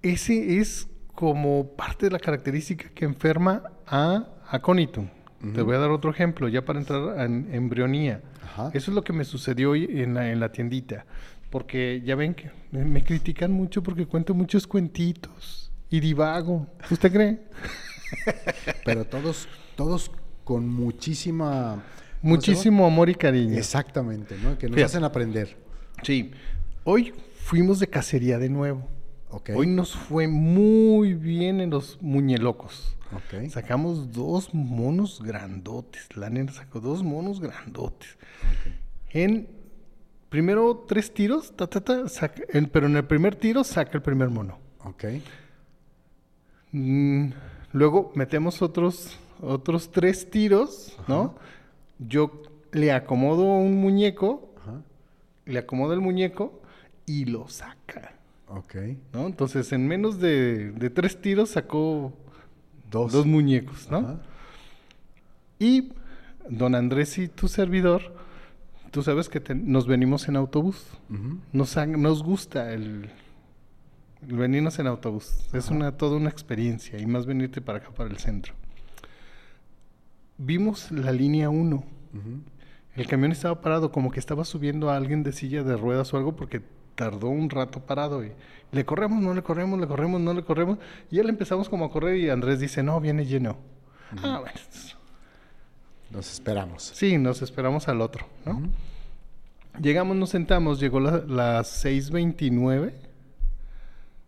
ese 0.00 0.58
es 0.58 0.88
como 1.14 1.76
parte 1.76 2.06
de 2.06 2.12
la 2.12 2.18
característica 2.18 2.88
que 2.88 3.04
enferma 3.04 3.62
a 3.86 4.26
aconitum. 4.48 5.08
Te 5.54 5.62
voy 5.62 5.76
a 5.76 5.78
dar 5.78 5.90
otro 5.90 6.10
ejemplo, 6.10 6.48
ya 6.48 6.64
para 6.64 6.80
entrar 6.80 7.20
en 7.20 7.52
embrionía. 7.52 8.22
Eso 8.72 8.90
es 8.90 8.94
lo 8.94 9.04
que 9.04 9.12
me 9.12 9.24
sucedió 9.24 9.70
hoy 9.70 9.84
en 9.88 10.14
la, 10.14 10.30
en 10.30 10.40
la 10.40 10.50
tiendita 10.50 11.04
porque 11.52 12.00
ya 12.02 12.16
ven 12.16 12.34
que 12.34 12.50
me, 12.70 13.04
critican 13.04 13.52
mucho 13.52 13.82
porque 13.82 14.06
cuento 14.06 14.32
muchos 14.32 14.66
cuentitos 14.66 15.70
y 15.90 16.00
divago. 16.00 16.66
¿Usted 16.90 17.12
cree? 17.12 17.42
Pero 18.86 19.04
todos, 19.04 19.46
todos 19.76 20.10
con 20.44 20.66
muchísima... 20.66 21.84
Muchísimo 22.22 22.86
amor 22.86 23.10
y 23.10 23.14
cariño. 23.14 23.58
Exactamente, 23.58 24.36
¿no? 24.42 24.56
Que 24.56 24.70
nos 24.70 24.80
hacen 24.80 25.04
aprender. 25.04 25.58
Sí. 26.02 26.30
Hoy 26.84 27.12
fuimos 27.34 27.80
de 27.80 27.88
cacería 27.88 28.38
de 28.38 28.48
nuevo. 28.48 28.88
Okay. 29.28 29.54
Hoy 29.54 29.66
nos 29.66 29.94
fue 29.94 30.28
muy 30.28 31.12
bien 31.12 31.60
en 31.60 31.68
los 31.68 32.00
muñelocos. 32.00 32.96
Okay. 33.26 33.50
Sacamos 33.50 34.12
dos 34.12 34.54
monos 34.54 35.20
grandotes. 35.22 36.16
La 36.16 36.30
nena 36.30 36.52
sacó 36.52 36.80
dos 36.80 37.02
monos 37.02 37.40
grandotes. 37.40 38.16
Okay. 38.60 38.78
En 39.10 39.61
primero 40.32 40.84
tres 40.88 41.12
tiros, 41.12 41.54
ta, 41.54 41.66
ta, 41.66 41.82
ta, 41.82 42.04
pero 42.72 42.86
en 42.86 42.96
el 42.96 43.04
primer 43.04 43.36
tiro 43.36 43.62
saca 43.64 43.90
el 43.92 44.02
primer 44.02 44.30
mono. 44.30 44.58
Ok. 44.82 45.04
Mm, 46.72 47.32
luego 47.74 48.12
metemos 48.14 48.62
otros, 48.62 49.18
otros 49.42 49.90
tres 49.90 50.30
tiros, 50.30 50.96
¿no? 51.06 51.34
Yo 51.98 52.44
le 52.72 52.92
acomodo 52.92 53.42
un 53.42 53.78
muñeco, 53.78 54.54
le 55.44 55.58
acomodo 55.58 55.92
el 55.92 56.00
muñeco 56.00 56.62
y 57.04 57.26
lo 57.26 57.46
saca. 57.48 58.14
Ok. 58.48 58.76
¿No? 59.12 59.26
Entonces, 59.26 59.70
en 59.72 59.86
menos 59.86 60.18
de, 60.18 60.90
tres 60.94 61.20
tiros 61.20 61.50
sacó 61.50 62.10
dos, 62.90 63.12
dos 63.12 63.26
muñecos, 63.26 63.90
¿no? 63.90 64.18
Y 65.58 65.92
don 66.48 66.74
Andrés 66.74 67.18
y 67.18 67.28
tu 67.28 67.48
servidor 67.48 68.21
tú 68.92 69.02
sabes 69.02 69.28
que 69.28 69.42
nos 69.54 69.86
venimos 69.88 70.28
en 70.28 70.36
autobús. 70.36 70.86
nos, 71.52 71.76
nos 71.76 72.22
gusta 72.22 72.72
el, 72.72 73.10
venirnos 74.20 74.78
en 74.78 74.86
autobús. 74.86 75.48
Es 75.52 75.70
una 75.70 75.96
toda 75.96 76.16
una 76.16 76.28
experiencia 76.28 77.00
y 77.00 77.06
más 77.06 77.26
venirte 77.26 77.60
para 77.60 77.78
acá, 77.78 77.90
para 77.90 78.10
el 78.10 78.18
centro. 78.18 78.54
Vimos 80.38 80.92
la 80.92 81.10
línea 81.10 81.50
1. 81.50 81.84
El 82.94 83.06
camión 83.06 83.32
estaba 83.32 83.60
parado, 83.62 83.90
como 83.90 84.10
que 84.10 84.20
estaba 84.20 84.44
subiendo 84.44 84.90
a 84.90 84.96
alguien 84.96 85.22
de 85.22 85.32
silla 85.32 85.64
de 85.64 85.76
ruedas 85.76 86.12
o 86.12 86.18
algo 86.18 86.36
porque 86.36 86.60
tardó 86.94 87.28
un 87.28 87.48
rato 87.48 87.80
parado 87.80 88.22
y 88.22 88.32
le 88.70 88.84
corremos, 88.84 89.22
no 89.22 89.32
le 89.32 89.42
corremos, 89.42 89.80
le 89.80 89.86
corremos, 89.86 90.20
no 90.20 90.34
le 90.34 90.44
corremos. 90.44 90.78
Y 91.10 91.16
ya 91.16 91.22
le 91.22 91.30
empezamos 91.30 91.70
como 91.70 91.86
a 91.86 91.90
correr 91.90 92.18
y 92.18 92.28
Andrés 92.28 92.60
dice, 92.60 92.82
no, 92.82 93.00
viene 93.00 93.24
lleno. 93.24 93.56
Ah, 94.22 94.40
bueno, 94.40 94.60
nos 96.12 96.30
esperamos. 96.32 96.92
Sí, 96.94 97.18
nos 97.18 97.42
esperamos 97.42 97.88
al 97.88 98.00
otro, 98.00 98.26
¿no? 98.44 98.62
Llegamos, 99.80 100.16
nos 100.16 100.30
sentamos, 100.30 100.78
llegó 100.78 101.00
las 101.00 101.26
la 101.26 101.60
6.29. 101.62 102.92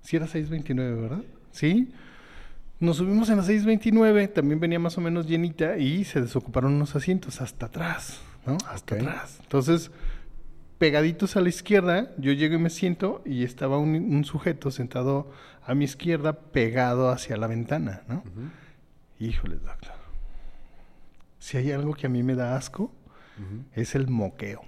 Sí 0.00 0.16
era 0.16 0.26
6.29, 0.26 1.00
¿verdad? 1.00 1.22
Sí. 1.52 1.92
Nos 2.80 2.96
subimos 2.96 3.28
en 3.28 3.36
la 3.36 3.42
6.29, 3.44 4.32
también 4.32 4.58
venía 4.60 4.78
más 4.78 4.96
o 4.98 5.00
menos 5.00 5.26
llenita 5.26 5.76
y 5.78 6.04
se 6.04 6.20
desocuparon 6.20 6.74
unos 6.74 6.96
asientos 6.96 7.40
hasta 7.40 7.66
atrás, 7.66 8.20
¿no? 8.46 8.56
Hasta 8.68 8.96
atrás. 8.96 9.38
Entonces, 9.42 9.90
pegaditos 10.78 11.36
a 11.36 11.40
la 11.40 11.50
izquierda, 11.50 12.10
yo 12.18 12.32
llego 12.32 12.54
y 12.54 12.58
me 12.58 12.70
siento 12.70 13.22
y 13.24 13.44
estaba 13.44 13.78
un, 13.78 14.24
sujeto 14.24 14.70
sentado 14.70 15.30
a 15.62 15.74
mi 15.74 15.84
izquierda 15.84 16.32
pegado 16.32 17.10
hacia 17.10 17.36
la 17.36 17.46
ventana, 17.46 18.02
¿no? 18.08 18.22
Híjole, 19.18 19.56
doctor 19.56 20.03
si 21.44 21.58
hay 21.58 21.72
algo 21.72 21.92
que 21.92 22.06
a 22.06 22.08
mí 22.08 22.22
me 22.22 22.34
da 22.34 22.56
asco, 22.56 22.90
es 23.74 23.94
el 23.94 24.08
moqueo. 24.08 24.62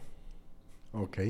Ok. 0.92 1.20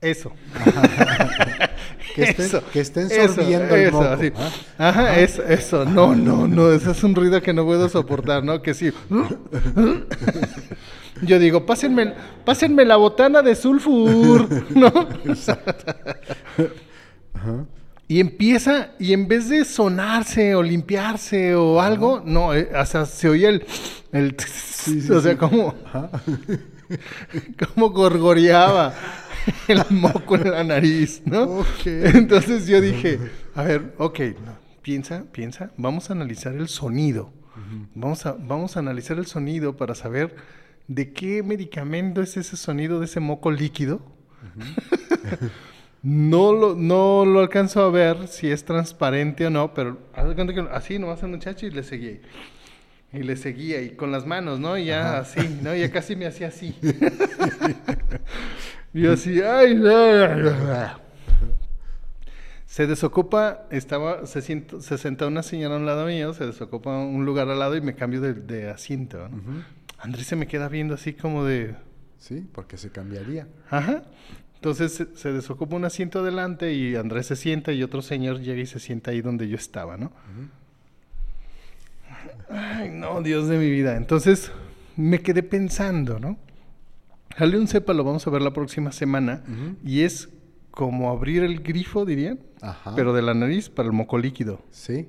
Eso. 0.00 0.32
que, 2.14 2.22
estén, 2.22 2.46
eso, 2.46 2.62
que 2.72 2.80
estén 2.80 3.10
sorbiendo 3.10 3.74
el 3.74 3.92
moco. 3.92 4.08
¿ah? 4.38 4.50
Ajá, 4.78 5.20
eso, 5.20 5.42
eso. 5.42 5.84
No, 5.84 6.14
no, 6.14 6.48
no. 6.48 6.72
Ese 6.72 6.92
es 6.92 7.04
un 7.04 7.14
ruido 7.14 7.42
que 7.42 7.52
no 7.52 7.66
puedo 7.66 7.86
soportar, 7.90 8.44
¿no? 8.44 8.62
Que 8.62 8.72
sí. 8.72 8.90
Yo 11.20 11.38
digo, 11.38 11.66
pásenme, 11.66 12.14
pásenme 12.46 12.86
la 12.86 12.96
botana 12.96 13.42
de 13.42 13.56
sulfur, 13.56 14.48
¿no? 14.74 14.86
Ajá. 17.34 17.66
Y 18.08 18.20
empieza, 18.20 18.92
y 19.00 19.12
en 19.12 19.26
vez 19.26 19.48
de 19.48 19.64
sonarse 19.64 20.54
o 20.54 20.62
limpiarse 20.62 21.56
o 21.56 21.80
algo, 21.80 22.22
no, 22.24 22.54
eh, 22.54 22.70
o 22.72 22.86
sea, 22.86 23.04
se 23.04 23.28
oye 23.28 23.48
el, 23.48 23.66
el 24.12 24.36
o 25.10 25.20
sea, 25.20 25.36
como, 25.36 25.74
como 27.74 27.90
gorgoreaba 27.90 28.94
el 29.68 29.82
moco 29.90 30.36
en 30.36 30.50
la 30.50 30.62
nariz, 30.62 31.22
¿no? 31.24 31.64
Entonces 31.84 32.66
yo 32.66 32.80
dije, 32.80 33.18
a 33.54 33.62
ver, 33.64 33.94
ok, 33.98 34.20
piensa, 34.82 35.24
piensa, 35.32 35.72
vamos 35.76 36.10
a 36.10 36.12
analizar 36.12 36.54
el 36.54 36.68
sonido. 36.68 37.32
vamos, 37.94 38.24
a, 38.26 38.36
vamos 38.38 38.76
a 38.76 38.80
analizar 38.80 39.18
el 39.18 39.26
sonido 39.26 39.76
para 39.76 39.96
saber 39.96 40.36
de 40.86 41.12
qué 41.12 41.42
medicamento 41.42 42.22
es 42.22 42.36
ese 42.36 42.56
sonido 42.56 43.00
de 43.00 43.06
ese 43.06 43.18
moco 43.18 43.50
líquido. 43.50 44.00
No 46.08 46.52
lo, 46.52 46.76
no 46.76 47.24
lo 47.24 47.40
alcanzo 47.40 47.82
a 47.82 47.90
ver 47.90 48.28
si 48.28 48.48
es 48.48 48.64
transparente 48.64 49.44
o 49.44 49.50
no, 49.50 49.74
pero 49.74 49.98
así 50.70 51.00
nomás 51.00 51.20
el 51.24 51.30
muchacho 51.30 51.66
y 51.66 51.72
le 51.72 51.82
seguí. 51.82 52.20
Y 53.12 53.24
le 53.24 53.34
seguía, 53.34 53.82
y 53.82 53.96
con 53.96 54.12
las 54.12 54.24
manos, 54.24 54.60
¿no? 54.60 54.78
Y 54.78 54.84
ya 54.84 55.18
así, 55.18 55.40
¿no? 55.64 55.74
Ya 55.74 55.90
casi 55.90 56.14
me 56.14 56.26
hacía 56.26 56.46
así. 56.46 56.76
y 58.94 59.04
así, 59.08 59.42
ay, 59.42 59.82
Se 62.66 62.86
desocupa, 62.86 63.66
estaba, 63.72 64.26
se, 64.26 64.42
siento, 64.42 64.80
se 64.80 64.98
senta 64.98 65.26
una 65.26 65.42
señora 65.42 65.74
a 65.74 65.78
un 65.78 65.86
lado 65.86 66.06
mío, 66.06 66.34
se 66.34 66.46
desocupa 66.46 66.96
un 66.96 67.26
lugar 67.26 67.48
al 67.48 67.58
lado 67.58 67.74
y 67.74 67.80
me 67.80 67.96
cambio 67.96 68.20
de, 68.20 68.70
asiento. 68.70 69.28
¿no? 69.28 69.64
Andrés 69.98 70.28
se 70.28 70.36
me 70.36 70.46
queda 70.46 70.68
viendo 70.68 70.94
así 70.94 71.14
como 71.14 71.44
de... 71.44 71.74
Sí, 72.20 72.46
porque 72.52 72.76
se 72.76 72.90
cambiaría. 72.90 73.48
Ajá. 73.70 74.04
Entonces 74.56 75.06
se, 75.14 75.32
desocupa 75.32 75.76
un 75.76 75.84
asiento 75.84 76.20
adelante 76.20 76.72
y 76.72 76.96
Andrés 76.96 77.26
se 77.26 77.36
sienta 77.36 77.72
y 77.72 77.82
otro 77.82 78.02
señor 78.02 78.40
llega 78.40 78.60
y 78.60 78.66
se 78.66 78.80
sienta 78.80 79.12
ahí 79.12 79.20
donde 79.20 79.48
yo 79.48 79.56
estaba, 79.56 79.96
¿no? 79.96 80.12
Ay, 82.50 82.90
no, 82.90 83.22
Dios 83.22 83.48
de 83.48 83.58
mi 83.58 83.70
vida. 83.70 83.96
Entonces 83.96 84.50
me 84.96 85.20
quedé 85.20 85.42
pensando, 85.42 86.18
¿no? 86.18 86.38
Jaleón 87.36 87.68
cepa 87.68 87.92
lo 87.92 88.02
vamos 88.02 88.26
a 88.26 88.30
ver 88.30 88.40
la 88.40 88.52
próxima 88.52 88.92
semana 88.92 89.42
y 89.84 90.02
es 90.02 90.30
como 90.70 91.10
abrir 91.10 91.42
el 91.42 91.62
grifo, 91.62 92.04
dirían, 92.04 92.40
Ajá. 92.62 92.94
pero 92.94 93.12
de 93.12 93.22
la 93.22 93.34
nariz 93.34 93.68
para 93.68 93.86
el 93.86 93.92
moco 93.92 94.18
líquido. 94.18 94.60
Sí. 94.70 95.08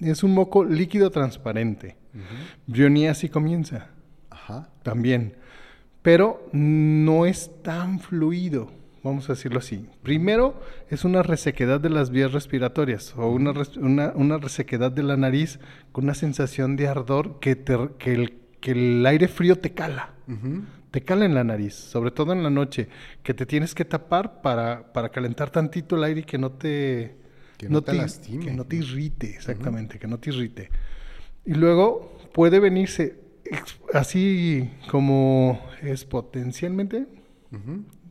Es 0.00 0.22
un 0.22 0.34
moco 0.34 0.64
líquido 0.64 1.10
transparente. 1.10 1.96
Brionía 2.66 3.12
así 3.12 3.28
comienza 3.28 3.90
Ajá. 4.30 4.70
también, 4.82 5.34
pero 6.08 6.48
no 6.52 7.26
es 7.26 7.50
tan 7.62 8.00
fluido, 8.00 8.72
vamos 9.02 9.28
a 9.28 9.34
decirlo 9.34 9.58
así. 9.58 9.84
Primero 10.02 10.58
es 10.88 11.04
una 11.04 11.22
resequedad 11.22 11.80
de 11.80 11.90
las 11.90 12.08
vías 12.08 12.32
respiratorias 12.32 13.12
o 13.14 13.28
una, 13.30 13.52
una, 13.78 14.12
una 14.14 14.38
resequedad 14.38 14.90
de 14.90 15.02
la 15.02 15.18
nariz 15.18 15.58
con 15.92 16.04
una 16.04 16.14
sensación 16.14 16.76
de 16.76 16.88
ardor 16.88 17.40
que, 17.40 17.56
te- 17.56 17.90
que, 17.98 18.14
el, 18.14 18.38
que 18.58 18.70
el 18.70 19.04
aire 19.04 19.28
frío 19.28 19.56
te 19.56 19.74
cala. 19.74 20.14
Te 20.90 21.02
cala 21.02 21.26
en 21.26 21.34
la 21.34 21.44
nariz, 21.44 21.74
sobre 21.74 22.10
todo 22.10 22.32
en 22.32 22.42
la 22.42 22.48
noche, 22.48 22.88
que 23.22 23.34
te 23.34 23.44
tienes 23.44 23.74
que 23.74 23.84
tapar 23.84 24.40
para, 24.40 24.94
para 24.94 25.10
calentar 25.10 25.50
tantito 25.50 25.96
el 25.96 26.04
aire 26.04 26.20
y 26.20 26.24
que 26.24 26.38
no 26.38 26.52
te... 26.52 27.16
Que 27.58 27.68
no 27.68 27.82
te 27.82 27.92
lastime. 27.92 28.46
Que 28.46 28.52
no 28.52 28.64
te 28.64 28.76
irrite, 28.76 29.28
exactamente, 29.28 29.98
que 29.98 30.06
no 30.06 30.16
te 30.18 30.30
irrite. 30.30 30.70
Y 31.44 31.52
luego 31.52 32.16
puede 32.32 32.60
venirse 32.60 33.27
así 33.94 34.70
como 34.90 35.60
es 35.82 36.04
potencialmente, 36.04 37.06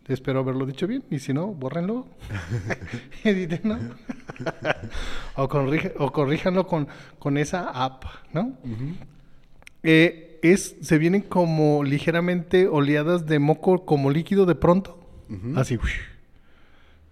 espero 0.07 0.39
haberlo 0.39 0.65
dicho 0.65 0.87
bien, 0.87 1.03
y 1.11 1.19
si 1.19 1.33
no, 1.33 1.47
bórrenlo, 1.47 2.07
edítenlo, 3.23 3.77
o, 5.35 5.47
corrige- 5.47 5.93
o 5.97 6.11
corríjanlo 6.11 6.67
con, 6.67 6.87
con 7.19 7.37
esa 7.37 7.69
app, 7.69 8.03
¿no? 8.33 8.57
Eh, 9.83 10.39
es, 10.43 10.75
se 10.81 10.97
vienen 10.97 11.21
como 11.21 11.83
ligeramente 11.83 12.67
oleadas 12.67 13.25
de 13.25 13.39
moco 13.39 13.85
como 13.85 14.09
líquido 14.11 14.45
de 14.45 14.55
pronto. 14.55 14.97
Así, 15.55 15.77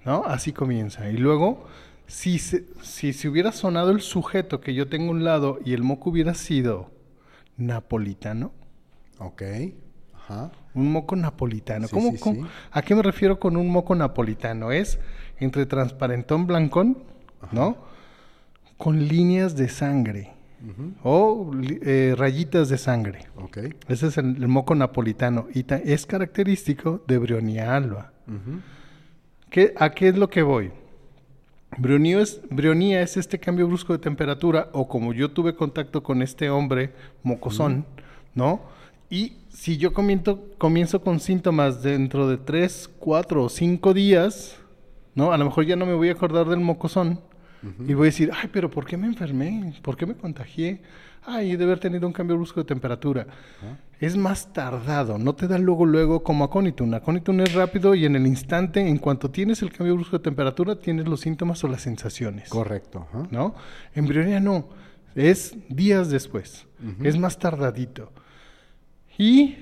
¿no? 0.05 0.23
Así 0.25 0.51
comienza. 0.53 1.09
Y 1.09 1.17
luego, 1.17 1.65
si 2.07 2.39
se, 2.39 2.65
si 2.81 3.13
se 3.13 3.27
hubiera 3.27 3.51
sonado 3.51 3.91
el 3.91 4.01
sujeto 4.01 4.61
que 4.61 4.73
yo 4.73 4.87
tengo 4.87 5.07
a 5.07 5.11
un 5.15 5.23
lado 5.23 5.59
y 5.65 5.73
el 5.73 5.83
moco 5.83 6.09
hubiera 6.11 6.33
sido 6.33 6.91
napolitano, 7.57 8.51
Ok. 9.19 9.41
Ajá. 10.13 10.51
un 10.73 10.91
moco 10.91 11.15
napolitano. 11.15 11.87
Sí, 11.87 11.93
¿Cómo- 11.93 12.11
sí, 12.11 12.17
cómo- 12.17 12.43
sí. 12.45 12.51
¿A 12.71 12.81
qué 12.81 12.95
me 12.95 13.01
refiero 13.03 13.39
con 13.39 13.55
un 13.57 13.69
moco 13.69 13.93
napolitano? 13.95 14.71
Es 14.71 14.99
entre 15.39 15.65
transparentón 15.65 16.47
blancón, 16.47 16.97
¿no? 17.51 17.77
Con 18.77 19.07
líneas 19.07 19.55
de 19.55 19.69
sangre 19.69 20.31
o 21.03 21.51
eh, 21.61 22.15
rayitas 22.17 22.69
de 22.69 22.77
sangre. 22.77 23.19
Ok. 23.35 23.57
Ese 23.87 24.07
es 24.07 24.17
el, 24.17 24.35
el 24.37 24.47
moco 24.47 24.73
napolitano 24.73 25.47
y 25.53 25.63
es 25.69 26.05
característico 26.07 27.03
de 27.07 27.17
Brionia 27.19 27.75
alba. 27.75 28.11
Ujú. 28.27 28.59
¿Qué- 29.51 29.73
¿A 29.77 29.91
qué 29.91 30.09
es 30.09 30.17
lo 30.17 30.27
que 30.29 30.41
voy? 30.41 30.71
Brionía 31.77 32.21
es, 32.21 32.41
brionía 32.49 33.01
es 33.01 33.17
este 33.17 33.39
cambio 33.39 33.67
brusco 33.67 33.93
de 33.93 33.99
temperatura 33.99 34.69
o 34.71 34.87
como 34.87 35.13
yo 35.13 35.31
tuve 35.31 35.55
contacto 35.55 36.03
con 36.03 36.21
este 36.21 36.49
hombre 36.49 36.93
mocosón, 37.21 37.85
¿no? 38.33 38.61
Y 39.09 39.33
si 39.49 39.77
yo 39.77 39.93
comienzo, 39.93 40.43
comienzo 40.57 41.01
con 41.01 41.19
síntomas 41.19 41.83
dentro 41.83 42.27
de 42.27 42.37
3, 42.37 42.89
4 42.99 43.43
o 43.43 43.49
5 43.49 43.93
días, 43.93 44.57
¿no? 45.15 45.31
A 45.31 45.37
lo 45.37 45.45
mejor 45.45 45.65
ya 45.65 45.75
no 45.75 45.85
me 45.85 45.93
voy 45.93 46.09
a 46.09 46.13
acordar 46.13 46.47
del 46.47 46.59
mocosón 46.59 47.19
y 47.87 47.93
voy 47.93 48.05
a 48.05 48.11
decir, 48.11 48.31
ay, 48.33 48.49
pero 48.53 48.69
¿por 48.69 48.85
qué 48.85 48.95
me 48.95 49.07
enfermé? 49.07 49.73
¿Por 49.81 49.97
qué 49.97 50.05
me 50.05 50.15
contagié? 50.15 50.81
Ay, 51.27 51.51
he 51.51 51.57
de 51.57 51.63
haber 51.63 51.79
tenido 51.79 52.05
un 52.07 52.13
cambio 52.13 52.35
brusco 52.35 52.59
de 52.59 52.65
temperatura. 52.67 53.25
Es 53.99 54.15
más 54.17 54.51
tardado, 54.53 55.17
no 55.17 55.33
te 55.35 55.47
da 55.47 55.57
luego, 55.57 55.85
luego 55.85 56.21
como 56.21 56.43
aconitum. 56.43 56.93
Aconitum 56.93 57.39
es 57.41 57.53
rápido 57.53 57.95
y 57.95 58.05
en 58.05 58.15
el 58.15 58.27
instante, 58.27 58.81
en 58.87 58.97
cuanto 58.97 59.31
tienes 59.31 59.61
el 59.61 59.71
cambio 59.71 59.95
brusco 59.95 60.17
de 60.17 60.23
temperatura, 60.23 60.75
tienes 60.77 61.07
los 61.07 61.21
síntomas 61.21 61.63
o 61.63 61.67
las 61.67 61.81
sensaciones. 61.81 62.49
Correcto. 62.49 63.07
¿no? 63.31 63.55
Embrionia 63.95 64.39
no, 64.39 64.67
es 65.15 65.55
días 65.69 66.09
después, 66.09 66.67
es 67.03 67.17
más 67.17 67.39
tardadito. 67.39 68.11
Y, 69.17 69.55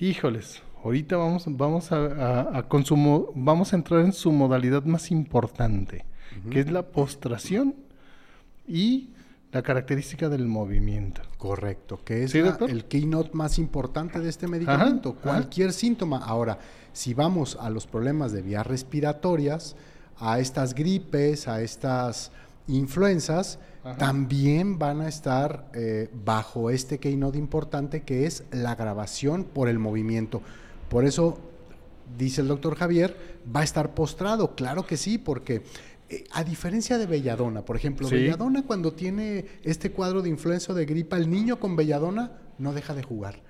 híjoles, 0.00 0.62
ahorita 0.84 1.16
vamos, 1.16 1.44
vamos 1.48 1.90
a, 1.92 1.96
a- 1.96 2.58
a 2.58 2.68
consumo- 2.68 3.32
vamos 3.34 3.72
a 3.72 3.76
entrar 3.76 4.00
en 4.04 4.12
su 4.12 4.30
modalidad 4.32 4.84
más 4.84 5.10
importante, 5.10 6.04
que 6.50 6.60
es 6.60 6.70
la 6.70 6.82
postración 6.82 7.74
y 8.66 9.10
la 9.52 9.62
característica 9.62 10.28
del 10.28 10.46
movimiento. 10.46 11.22
Correcto, 11.38 12.00
que 12.04 12.24
es 12.24 12.32
¿Sí, 12.32 12.40
la- 12.42 12.58
el 12.68 12.84
keynote 12.84 13.30
más 13.32 13.58
importante 13.58 14.20
de 14.20 14.28
este 14.28 14.46
medicamento. 14.46 15.10
ajá. 15.10 15.30
Cualquier 15.30 15.72
síntoma. 15.72 16.18
Ahora, 16.18 16.58
si 16.92 17.14
vamos 17.14 17.56
a 17.60 17.70
los 17.70 17.86
problemas 17.86 18.32
de 18.32 18.42
vías 18.42 18.66
respiratorias, 18.66 19.76
a 20.18 20.38
estas 20.40 20.74
gripes, 20.74 21.48
a 21.48 21.62
estas 21.62 22.30
influencias, 22.66 23.58
también 23.96 24.78
van 24.78 25.00
a 25.00 25.08
estar 25.08 25.70
eh, 25.72 26.10
bajo 26.24 26.68
este 26.68 26.98
keynote 26.98 27.38
importante 27.38 28.02
que 28.02 28.26
es 28.26 28.42
la 28.50 28.74
grabación 28.74 29.44
por 29.44 29.68
el 29.68 29.78
movimiento. 29.78 30.42
Por 30.90 31.06
eso 31.06 31.38
dice 32.18 32.42
el 32.42 32.48
doctor 32.48 32.74
Javier, 32.76 33.16
va 33.54 33.60
a 33.60 33.64
estar 33.64 33.94
postrado. 33.94 34.54
Claro 34.54 34.86
que 34.86 34.98
sí, 34.98 35.16
porque 35.16 35.62
a 36.32 36.44
diferencia 36.44 36.96
de 36.98 37.06
Belladona, 37.06 37.62
por 37.64 37.76
ejemplo, 37.76 38.08
Sí. 38.08 38.14
Belladona 38.16 38.62
cuando 38.62 38.92
tiene 38.92 39.44
este 39.62 39.90
cuadro 39.90 40.22
de 40.22 40.30
influenza 40.30 40.72
de 40.74 40.86
gripa, 40.86 41.16
el 41.16 41.30
niño 41.30 41.58
con 41.60 41.76
Belladona 41.76 42.32
no 42.58 42.72
deja 42.72 42.94
de 42.94 43.02
jugar. 43.02 43.42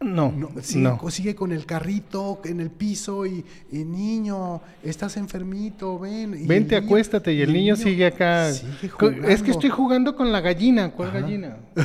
No, 0.00 0.30
No, 0.32 0.50
no. 0.54 0.60
sigue, 0.62 0.90
co- 0.98 1.10
sigue 1.10 1.34
con 1.34 1.50
el 1.52 1.64
carrito 1.64 2.42
en 2.44 2.60
el 2.60 2.70
piso 2.70 3.24
y, 3.24 3.42
y, 3.72 3.84
niño, 3.84 4.60
estás 4.82 5.16
enfermito, 5.16 5.98
ven. 5.98 6.34
y 6.34 6.46
Vente, 6.46 6.74
niño- 6.78 6.86
acuéstate 6.86 7.32
y 7.32 7.40
el 7.40 7.52
niño, 7.54 7.74
sigue 7.74 8.04
acá. 8.06 8.52
sigue 8.52 8.92
Es 9.28 9.42
que 9.42 9.52
estoy 9.52 9.70
jugando 9.70 10.14
con 10.14 10.30
la 10.30 10.42
gallina. 10.42 10.90
¿Cuál 10.92 11.10
gallina? 11.12 11.56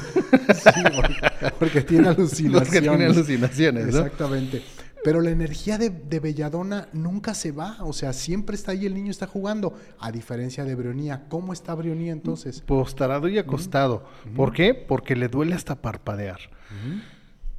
Sí, 0.54 0.82
porque, 0.96 1.16
porque 1.60 1.82
tiene 1.82 2.08
alucinaciones. 2.10 2.52
Los 2.62 2.70
que 2.70 2.82
tienen 2.82 3.02
alucinaciones, 3.12 3.86
¿no? 3.86 4.00
Exactamente. 4.00 4.64
Pero 5.04 5.22
la 5.22 5.30
energía 5.30 5.78
de, 5.78 5.90
de 5.90 6.20
Belladona 6.20 6.90
nunca 6.94 7.34
se 7.34 7.52
va, 7.52 7.78
o 7.82 7.94
sea, 7.94 8.14
siempre 8.14 8.56
está 8.56 8.74
ahí, 8.74 8.86
el 8.86 8.94
niño 8.94 9.12
está 9.12 9.28
jugando, 9.28 9.74
a 10.00 10.12
diferencia 10.12 10.66
de 10.66 10.76
Brionía. 10.76 11.26
¿Cómo 11.30 11.54
está 11.54 11.74
Brionía 11.76 12.12
entonces? 12.12 12.62
Postrado 12.62 13.28
y 13.28 13.38
acostado. 13.38 14.06
¿Por 14.36 14.54
qué? 14.54 14.74
Porque 14.74 15.16
le 15.16 15.28
duele 15.28 15.56
hasta 15.56 15.76
parpadear. 15.76 16.40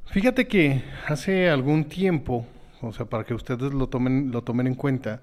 Fíjate 0.05 0.47
que 0.47 0.83
hace 1.07 1.49
algún 1.49 1.85
tiempo, 1.85 2.45
o 2.81 2.93
sea, 2.93 3.05
para 3.05 3.23
que 3.23 3.33
ustedes 3.33 3.73
lo 3.73 3.87
tomen, 3.87 4.31
lo 4.31 4.43
tomen 4.43 4.67
en 4.67 4.75
cuenta, 4.75 5.21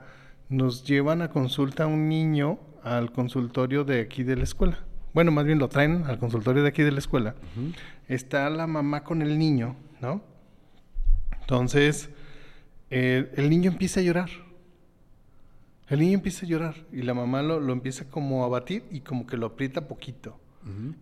nos 0.48 0.84
llevan 0.84 1.22
a 1.22 1.28
consulta 1.28 1.84
a 1.84 1.86
un 1.86 2.08
niño 2.08 2.58
al 2.82 3.12
consultorio 3.12 3.84
de 3.84 4.00
aquí 4.00 4.22
de 4.22 4.36
la 4.36 4.44
escuela. 4.44 4.78
Bueno, 5.12 5.30
más 5.30 5.44
bien 5.44 5.58
lo 5.58 5.68
traen 5.68 6.04
al 6.06 6.18
consultorio 6.18 6.62
de 6.62 6.68
aquí 6.68 6.82
de 6.82 6.92
la 6.92 6.98
escuela. 6.98 7.34
Está 8.08 8.48
la 8.50 8.66
mamá 8.66 9.04
con 9.04 9.20
el 9.20 9.38
niño, 9.38 9.76
¿no? 10.00 10.22
Entonces, 11.48 12.10
eh, 12.90 13.32
el 13.36 13.48
niño 13.48 13.70
empieza 13.70 14.00
a 14.00 14.02
llorar. 14.02 14.28
El 15.88 16.00
niño 16.00 16.16
empieza 16.18 16.44
a 16.44 16.48
llorar 16.50 16.74
y 16.92 17.00
la 17.00 17.14
mamá 17.14 17.40
lo, 17.40 17.58
lo 17.58 17.72
empieza 17.72 18.04
como 18.10 18.44
a 18.44 18.48
batir 18.48 18.84
y 18.90 19.00
como 19.00 19.26
que 19.26 19.38
lo 19.38 19.46
aprieta 19.46 19.88
poquito. 19.88 20.38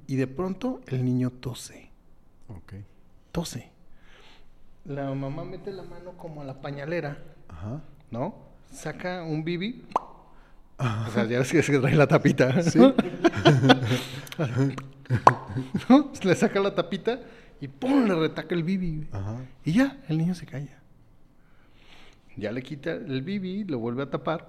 Y 0.06 0.14
de 0.14 0.28
pronto 0.28 0.80
el 0.86 1.04
niño 1.04 1.32
tose, 1.32 1.90
Ok. 2.46 2.74
tose. 3.32 3.72
La 4.84 5.12
mamá 5.12 5.44
mete 5.44 5.72
la 5.72 5.82
mano 5.82 6.12
como 6.16 6.42
a 6.42 6.44
la 6.44 6.60
pañalera, 6.60 7.18
Ajá. 7.48 7.82
¿no? 8.12 8.36
Saca 8.70 9.24
un 9.24 9.42
bibi. 9.42 9.84
O 10.78 11.10
sea, 11.12 11.24
ya 11.24 11.40
ves 11.40 11.50
que 11.50 11.64
se 11.64 11.76
trae 11.80 11.96
la 11.96 12.06
tapita. 12.06 12.62
Sí. 12.62 12.78
¿No? 15.88 16.12
Le 16.22 16.34
saca 16.36 16.60
la 16.60 16.72
tapita 16.72 17.18
y 17.60 17.68
¡pum! 17.68 18.04
le 18.06 18.14
retaca 18.14 18.54
el 18.54 18.62
bibi. 18.62 19.08
Ajá. 19.12 19.36
Y 19.64 19.72
ya, 19.72 19.98
el 20.08 20.18
niño 20.18 20.34
se 20.34 20.46
calla. 20.46 20.80
Ya 22.36 22.52
le 22.52 22.62
quita 22.62 22.92
el 22.92 23.22
bibi, 23.22 23.64
lo 23.64 23.78
vuelve 23.78 24.02
a 24.02 24.10
tapar. 24.10 24.46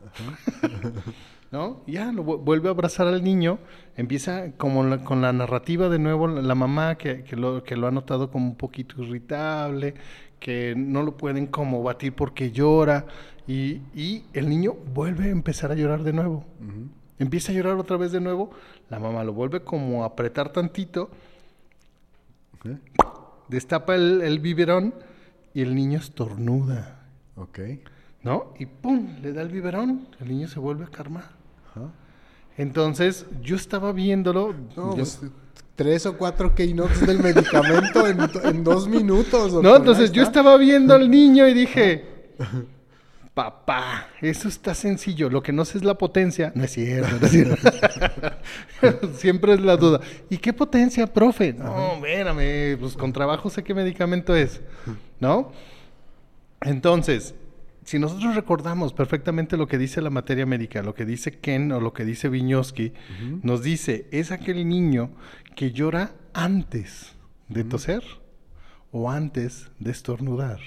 ¿No? 1.50 1.82
Y 1.86 1.92
ya 1.92 2.12
lo 2.12 2.24
vu- 2.24 2.38
vuelve 2.38 2.68
a 2.68 2.70
abrazar 2.72 3.08
al 3.08 3.22
niño. 3.24 3.58
Empieza 3.96 4.52
como 4.52 4.84
la- 4.84 5.02
con 5.04 5.20
la 5.20 5.32
narrativa 5.32 5.88
de 5.88 5.98
nuevo, 5.98 6.28
la, 6.28 6.42
la 6.42 6.54
mamá 6.54 6.94
que, 6.96 7.24
que 7.24 7.36
lo, 7.36 7.62
que 7.64 7.76
lo 7.76 7.88
ha 7.88 7.90
notado 7.90 8.30
como 8.30 8.46
un 8.46 8.56
poquito 8.56 9.02
irritable, 9.02 9.94
que 10.38 10.74
no 10.76 11.02
lo 11.02 11.16
pueden 11.16 11.46
como 11.48 11.82
batir 11.82 12.14
porque 12.14 12.52
llora. 12.52 13.06
Y, 13.48 13.80
y 13.94 14.24
el 14.32 14.48
niño 14.48 14.74
vuelve 14.94 15.24
a 15.24 15.30
empezar 15.30 15.72
a 15.72 15.74
llorar 15.74 16.04
de 16.04 16.12
nuevo. 16.12 16.44
Empieza 17.18 17.50
a 17.52 17.54
llorar 17.54 17.74
otra 17.76 17.96
vez 17.96 18.12
de 18.12 18.20
nuevo. 18.20 18.52
La 18.88 18.98
mamá 19.00 19.24
lo 19.24 19.32
vuelve 19.32 19.62
como 19.64 20.04
a 20.04 20.06
apretar 20.06 20.52
tantito 20.52 21.10
Destapa 23.48 23.94
el, 23.94 24.22
el 24.22 24.38
biberón 24.38 24.94
y 25.54 25.62
el 25.62 25.74
niño 25.74 25.98
estornuda, 25.98 27.00
Ok. 27.36 27.58
¿no? 28.22 28.52
Y 28.58 28.66
¡pum! 28.66 29.16
Le 29.22 29.32
da 29.32 29.42
el 29.42 29.48
biberón, 29.48 30.06
el 30.20 30.28
niño 30.28 30.46
se 30.48 30.60
vuelve 30.60 30.84
a 30.84 30.88
calmar. 30.88 31.24
Ajá. 31.70 31.88
Entonces, 32.56 33.26
yo 33.42 33.56
estaba 33.56 33.92
viéndolo. 33.92 34.54
No, 34.76 34.90
yo- 34.90 34.96
pues, 34.96 35.20
tres 35.74 36.04
o 36.04 36.18
cuatro 36.18 36.54
keynotes 36.54 37.06
del 37.06 37.20
medicamento 37.22 38.06
en, 38.06 38.18
en 38.44 38.62
dos 38.62 38.86
minutos. 38.86 39.54
No, 39.62 39.76
entonces 39.76 40.12
yo 40.12 40.22
estaba 40.22 40.56
viendo 40.58 40.94
al 40.94 41.10
niño 41.10 41.48
y 41.48 41.54
dije, 41.54 42.34
papá, 43.34 44.08
eso 44.20 44.48
está 44.48 44.74
sencillo, 44.74 45.30
lo 45.30 45.42
que 45.42 45.52
no 45.52 45.64
sé 45.64 45.78
es 45.78 45.84
la 45.84 45.96
potencia. 45.96 46.52
No 46.54 46.64
es 46.64 46.72
cierto, 46.72 47.16
no 47.20 47.26
es 47.26 47.32
cierto. 47.32 47.70
Siempre 49.14 49.54
es 49.54 49.60
la 49.60 49.76
duda. 49.76 50.00
¿Y 50.28 50.38
qué 50.38 50.52
potencia, 50.52 51.06
profe? 51.06 51.52
No, 51.52 51.94
espérame, 51.94 52.78
pues 52.78 52.96
con 52.96 53.12
trabajo 53.12 53.50
sé 53.50 53.62
qué 53.62 53.74
medicamento 53.74 54.34
es, 54.34 54.60
¿no? 55.20 55.52
Entonces, 56.62 57.34
si 57.84 57.98
nosotros 57.98 58.34
recordamos 58.34 58.92
perfectamente 58.92 59.56
lo 59.56 59.66
que 59.66 59.78
dice 59.78 60.02
la 60.02 60.10
materia 60.10 60.46
médica, 60.46 60.82
lo 60.82 60.94
que 60.94 61.04
dice 61.04 61.38
Ken 61.38 61.72
o 61.72 61.80
lo 61.80 61.92
que 61.92 62.04
dice 62.04 62.28
Viñoski, 62.28 62.92
nos 63.42 63.62
dice, 63.62 64.06
es 64.10 64.30
aquel 64.30 64.68
niño 64.68 65.10
que 65.56 65.72
llora 65.72 66.12
antes 66.34 67.14
de 67.48 67.64
toser 67.64 68.02
o 68.92 69.10
antes 69.10 69.70
de 69.78 69.90
estornudar. 69.90 70.60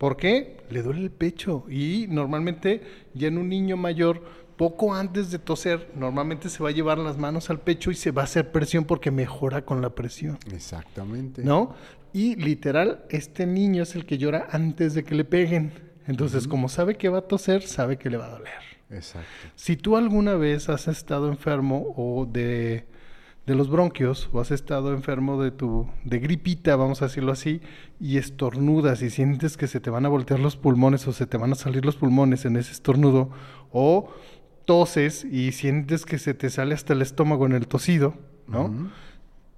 ¿Por 0.00 0.16
qué? 0.16 0.56
Le 0.70 0.80
duele 0.80 1.02
el 1.02 1.10
pecho 1.10 1.66
y 1.68 2.06
normalmente 2.08 2.80
ya 3.12 3.28
en 3.28 3.36
un 3.36 3.50
niño 3.50 3.76
mayor, 3.76 4.22
poco 4.56 4.94
antes 4.94 5.30
de 5.30 5.38
toser, 5.38 5.90
normalmente 5.94 6.48
se 6.48 6.62
va 6.62 6.70
a 6.70 6.72
llevar 6.72 6.96
las 6.96 7.18
manos 7.18 7.50
al 7.50 7.60
pecho 7.60 7.90
y 7.90 7.94
se 7.94 8.10
va 8.10 8.22
a 8.22 8.24
hacer 8.24 8.50
presión 8.50 8.86
porque 8.86 9.10
mejora 9.10 9.66
con 9.66 9.82
la 9.82 9.90
presión. 9.90 10.38
Exactamente. 10.54 11.44
¿no? 11.44 11.74
Y 12.14 12.34
literal, 12.36 13.04
este 13.10 13.44
niño 13.44 13.82
es 13.82 13.94
el 13.94 14.06
que 14.06 14.16
llora 14.16 14.48
antes 14.50 14.94
de 14.94 15.04
que 15.04 15.14
le 15.14 15.26
peguen. 15.26 15.70
Entonces, 16.06 16.48
como 16.48 16.70
sabe 16.70 16.94
que 16.94 17.10
va 17.10 17.18
a 17.18 17.28
toser, 17.28 17.60
sabe 17.60 17.98
que 17.98 18.08
le 18.08 18.16
va 18.16 18.24
a 18.24 18.30
doler. 18.30 18.62
Exacto. 18.88 19.28
Si 19.54 19.76
tú 19.76 19.98
alguna 19.98 20.34
vez 20.34 20.70
has 20.70 20.88
estado 20.88 21.28
enfermo 21.28 21.92
o 21.94 22.24
de, 22.24 22.86
de 23.50 23.56
los 23.56 23.68
bronquios 23.68 24.30
o 24.32 24.40
has 24.40 24.52
estado 24.52 24.94
enfermo 24.94 25.42
de 25.42 25.50
tu 25.50 25.88
de 26.04 26.20
gripita, 26.20 26.76
vamos 26.76 27.02
a 27.02 27.06
decirlo 27.06 27.32
así, 27.32 27.60
y 27.98 28.16
estornudas 28.16 29.02
y 29.02 29.10
sientes 29.10 29.56
que 29.56 29.66
se 29.66 29.80
te 29.80 29.90
van 29.90 30.06
a 30.06 30.08
voltear 30.08 30.38
los 30.38 30.56
pulmones 30.56 31.08
o 31.08 31.12
se 31.12 31.26
te 31.26 31.36
van 31.36 31.50
a 31.50 31.56
salir 31.56 31.84
los 31.84 31.96
pulmones 31.96 32.44
en 32.44 32.56
ese 32.56 32.70
estornudo 32.70 33.30
o 33.72 34.08
toses 34.66 35.24
y 35.24 35.50
sientes 35.50 36.06
que 36.06 36.18
se 36.18 36.32
te 36.32 36.48
sale 36.48 36.74
hasta 36.74 36.92
el 36.92 37.02
estómago 37.02 37.44
en 37.44 37.52
el 37.52 37.66
tosido, 37.66 38.14
¿no? 38.46 38.90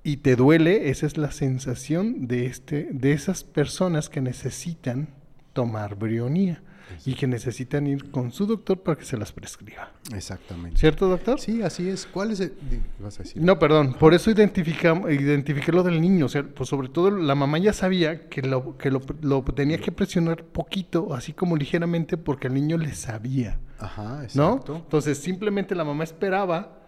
Y 0.02 0.16
te 0.16 0.36
duele, 0.36 0.88
esa 0.88 1.04
es 1.04 1.18
la 1.18 1.30
sensación 1.30 2.26
de 2.26 2.46
este 2.46 2.88
de 2.92 3.12
esas 3.12 3.44
personas 3.44 4.08
que 4.08 4.22
necesitan 4.22 5.08
tomar 5.52 5.96
brionía 5.96 6.62
y 7.04 7.14
que 7.14 7.26
necesitan 7.26 7.86
ir 7.86 8.10
con 8.10 8.32
su 8.32 8.46
doctor 8.46 8.80
para 8.82 8.98
que 8.98 9.04
se 9.04 9.16
las 9.16 9.32
prescriba. 9.32 9.90
Exactamente. 10.14 10.78
¿Cierto, 10.78 11.08
doctor? 11.08 11.40
Sí, 11.40 11.62
así 11.62 11.88
es. 11.88 12.06
¿Cuál 12.06 12.32
es 12.32 12.40
el...? 12.40 12.52
vas 12.98 13.18
a 13.20 13.22
decir? 13.22 13.42
No, 13.42 13.58
perdón, 13.58 13.94
por 13.94 14.14
eso 14.14 14.30
identificamos, 14.30 15.10
identifiqué 15.10 15.72
lo 15.72 15.82
del 15.82 16.00
niño, 16.00 16.26
o 16.26 16.28
sea, 16.28 16.42
pues 16.42 16.68
sobre 16.68 16.88
todo 16.88 17.10
la 17.10 17.34
mamá 17.34 17.58
ya 17.58 17.72
sabía 17.72 18.28
que 18.28 18.42
lo, 18.42 18.76
que 18.78 18.90
lo, 18.90 19.00
lo 19.20 19.42
tenía 19.42 19.78
que 19.78 19.92
presionar 19.92 20.44
poquito, 20.44 21.14
así 21.14 21.32
como 21.32 21.56
ligeramente, 21.56 22.16
porque 22.16 22.48
el 22.48 22.54
niño 22.54 22.76
le 22.78 22.94
sabía, 22.94 23.58
Ajá, 23.78 24.18
¿no? 24.34 24.54
exacto. 24.54 24.76
Entonces 24.76 25.18
simplemente 25.18 25.74
la 25.74 25.84
mamá 25.84 26.04
esperaba 26.04 26.78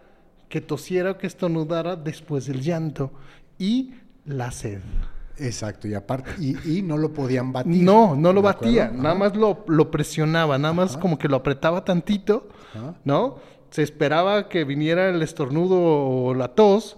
que 0.49 0.61
tosiera 0.61 1.11
o 1.11 1.17
que 1.17 1.27
estornudara 1.27 1.95
después 1.95 2.45
del 2.45 2.61
llanto 2.61 3.11
y 3.57 3.93
la 4.25 4.51
sed. 4.51 4.81
Exacto, 5.37 5.87
y 5.87 5.93
aparte, 5.93 6.31
y, 6.39 6.77
y 6.77 6.81
no 6.81 6.97
lo 6.97 7.11
podían 7.13 7.51
batir. 7.51 7.83
No, 7.83 8.15
no 8.15 8.31
lo 8.31 8.41
¿de 8.41 8.45
batía, 8.45 8.83
acuerdo? 8.85 9.03
nada 9.03 9.15
Ajá. 9.15 9.19
más 9.19 9.35
lo, 9.35 9.65
lo 9.67 9.91
presionaba, 9.91 10.57
nada 10.57 10.73
más 10.73 10.95
como 10.97 11.17
que 11.17 11.27
lo 11.27 11.35
apretaba 11.35 11.83
tantito, 11.83 12.47
Ajá. 12.73 12.95
¿no? 13.03 13.37
Se 13.69 13.83
esperaba 13.83 14.47
que 14.47 14.63
viniera 14.63 15.09
el 15.09 15.21
estornudo 15.21 15.77
o 15.81 16.33
la 16.33 16.49
tos 16.55 16.97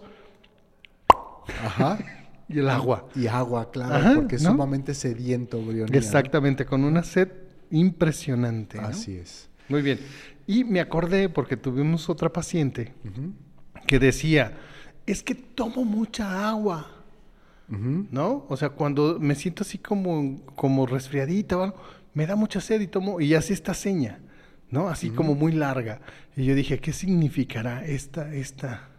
Ajá. 1.65 1.97
y 2.49 2.59
el 2.59 2.69
agua. 2.69 3.07
Y 3.15 3.27
agua, 3.27 3.71
claro, 3.71 4.15
porque 4.15 4.35
es 4.35 4.43
¿no? 4.43 4.51
sumamente 4.51 4.93
sediento, 4.93 5.59
Brionía, 5.61 5.87
¿no? 5.91 5.97
Exactamente, 5.97 6.65
con 6.65 6.83
una 6.83 7.03
sed 7.03 7.29
impresionante. 7.71 8.79
¿no? 8.79 8.87
Así 8.87 9.15
es. 9.17 9.49
Muy 9.69 9.81
bien. 9.81 9.99
Y 10.45 10.63
me 10.63 10.79
acordé 10.79 11.27
porque 11.29 11.57
tuvimos 11.57 12.09
otra 12.09 12.31
paciente 12.31 12.93
que 13.85 13.99
decía, 13.99 14.53
es 15.05 15.23
que 15.23 15.35
tomo 15.35 15.83
mucha 15.83 16.47
agua, 16.49 16.87
¿no? 17.67 18.45
O 18.47 18.57
sea, 18.57 18.69
cuando 18.69 19.19
me 19.19 19.35
siento 19.35 19.63
así 19.63 19.77
como, 19.77 20.41
como 20.55 20.85
resfriadita 20.85 21.57
o 21.57 21.63
algo, 21.63 21.77
me 22.13 22.25
da 22.25 22.35
mucha 22.35 22.61
sed 22.61 22.81
y 22.81 22.87
tomo, 22.87 23.19
y 23.19 23.33
así 23.33 23.53
esta 23.53 23.73
seña, 23.73 24.19
¿no? 24.71 24.89
Así 24.89 25.09
como 25.09 25.35
muy 25.35 25.51
larga. 25.51 26.01
Y 26.35 26.45
yo 26.45 26.55
dije, 26.55 26.79
¿qué 26.79 26.93
significará 26.93 27.85
esta, 27.85 28.33
esta, 28.33 28.89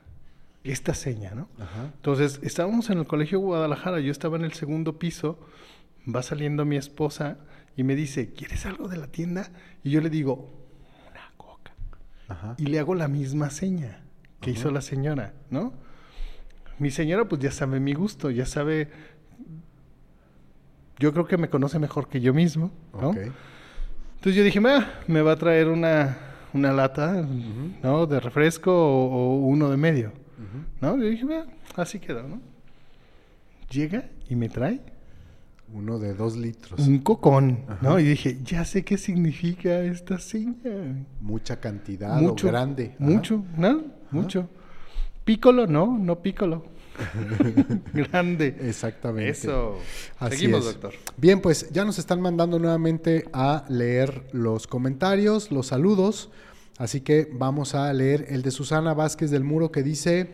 esta 0.65 0.95
seña, 0.95 1.33
¿no? 1.35 1.49
Ajá. 1.59 1.91
Entonces, 1.95 2.41
estábamos 2.43 2.91
en 2.91 2.99
el 2.99 3.07
colegio 3.07 3.41
Guadalajara, 3.41 4.01
yo 4.01 4.13
estaba 4.13 4.37
en 4.37 4.45
el 4.45 4.53
segundo 4.53 4.99
piso, 4.99 5.39
va 6.15 6.23
saliendo 6.23 6.65
mi 6.65 6.77
esposa 6.77 7.39
y 7.77 7.85
me 7.85 7.95
dice, 7.95 8.33
¿quieres 8.33 8.67
algo 8.67 8.89
de 8.89 8.97
la 8.97 9.07
tienda? 9.07 9.51
Y 9.83 9.91
yo 9.91 10.01
le 10.01 10.11
digo, 10.11 10.51
una 11.11 11.33
coca. 11.37 11.73
Y 12.59 12.67
le 12.67 12.79
hago 12.79 12.95
la 12.95 13.09
misma 13.09 13.51
seña 13.51 14.05
que 14.41 14.51
hizo 14.51 14.71
la 14.71 14.81
señora, 14.81 15.35
¿no? 15.51 15.73
Mi 16.79 16.91
señora 16.91 17.27
pues 17.29 17.41
ya 17.41 17.51
sabe 17.51 17.81
mi 17.81 17.93
gusto, 17.93 18.31
ya 18.31 18.47
sabe, 18.47 18.89
yo 20.99 21.13
creo 21.13 21.27
que 21.27 21.37
me 21.37 21.49
conoce 21.49 21.79
mejor 21.79 22.09
que 22.09 22.21
yo 22.21 22.33
mismo, 22.35 22.71
¿no? 23.01 23.13
Entonces 24.17 24.35
yo 24.35 24.43
dije, 24.45 24.61
"Ah, 24.67 25.01
me 25.07 25.23
va 25.23 25.33
a 25.33 25.37
traer 25.37 25.69
una, 25.69 26.19
una 26.53 26.73
lata, 26.73 27.25
¿no? 27.83 28.07
De 28.07 28.19
refresco 28.21 28.73
o, 28.73 29.07
o 29.11 29.37
uno 29.47 29.71
de 29.71 29.77
medio. 29.77 30.13
¿No? 30.81 30.97
Yo 30.97 31.05
dije, 31.09 31.25
"Bueno, 31.25 31.47
así 31.77 31.99
quedó, 31.99 32.23
¿no? 32.23 32.41
Llega 33.71 34.09
y 34.29 34.35
me 34.37 34.49
trae 34.49 34.81
Uno 35.73 35.99
de 35.99 36.15
dos 36.15 36.37
litros. 36.37 36.81
un 36.87 36.99
cocón, 37.01 37.65
¿no? 37.83 37.99
Y 38.01 38.05
dije, 38.05 38.39
ya 38.43 38.65
sé 38.65 38.85
qué 38.85 38.97
significa 38.97 39.81
esta 39.81 40.19
seña. 40.19 41.05
Mucha 41.21 41.61
cantidad 41.61 42.19
mucho, 42.21 42.47
o 42.47 42.51
grande. 42.51 42.93
Ajá. 42.95 43.05
Mucho, 43.05 43.45
¿no? 43.57 43.83
Mucho. 44.11 44.49
Pícolo, 45.29 45.67
no, 45.67 45.99
no 45.99 46.23
pícolo. 46.23 46.65
Grande. 47.93 48.57
Exactamente. 48.63 49.29
Eso. 49.29 49.77
Así 50.19 50.37
Seguimos, 50.37 50.61
es. 50.61 50.73
doctor. 50.73 50.95
Bien, 51.19 51.43
pues 51.43 51.69
ya 51.71 51.85
nos 51.85 51.99
están 51.99 52.23
mandando 52.23 52.59
nuevamente 52.59 53.29
a 53.35 53.67
leer 53.69 54.27
los 54.33 54.67
comentarios, 54.67 55.51
los 55.51 55.67
saludos. 55.67 56.31
Así 56.79 57.03
que 57.03 57.29
vamos 57.31 57.75
a 57.75 57.93
leer 57.93 58.25
el 58.31 58.41
de 58.41 58.51
Susana 58.51 58.95
Vázquez 58.95 59.31
del 59.31 59.45
Muro 59.45 59.71
que 59.71 59.83
dice, 59.83 60.31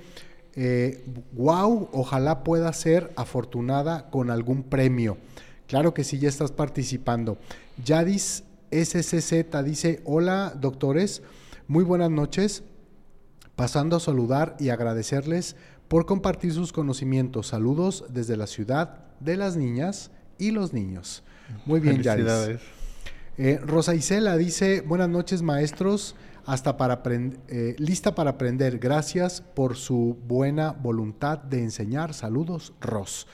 eh, 0.55 1.05
wow, 1.32 1.88
ojalá 1.90 2.45
pueda 2.45 2.72
ser 2.72 3.11
afortunada 3.16 4.11
con 4.11 4.30
algún 4.30 4.62
premio. 4.62 5.18
Claro 5.66 5.92
que 5.92 6.05
sí, 6.05 6.20
ya 6.20 6.28
estás 6.28 6.53
participando. 6.53 7.36
Yadis 7.84 8.45
SCZ 8.70 9.32
dice, 9.64 10.03
hola 10.05 10.55
doctores, 10.57 11.20
muy 11.66 11.82
buenas 11.82 12.12
noches. 12.12 12.62
Pasando 13.57 13.96
a 13.96 14.00
saludar 14.00 14.57
y 14.59 14.70
agradecerles 14.70 15.57
por 15.88 16.07
compartir 16.07 16.52
sus 16.52 16.72
conocimientos. 16.72 17.48
Saludos 17.48 18.05
desde 18.09 18.36
la 18.36 18.46
ciudad 18.46 19.05
de 19.20 19.36
las 19.36 19.57
niñas 19.57 20.11
y 20.38 20.50
los 20.50 20.72
niños. 20.72 21.22
Muy 21.66 21.80
bien, 21.80 22.02
Yaris. 22.02 22.24
Felicidades. 22.24 22.61
Eh, 23.36 23.61
Rosa 23.62 23.94
Isela 23.94 24.36
dice, 24.36 24.80
buenas 24.80 25.09
noches 25.09 25.42
maestros, 25.42 26.14
hasta 26.46 26.76
para 26.76 27.02
eh, 27.48 27.74
lista 27.78 28.14
para 28.14 28.30
aprender. 28.30 28.78
Gracias 28.78 29.40
por 29.40 29.76
su 29.76 30.16
buena 30.26 30.72
voluntad 30.72 31.38
de 31.38 31.61
enseñar. 31.61 32.14
Saludos, 32.14 32.74
Ros. 32.80 33.26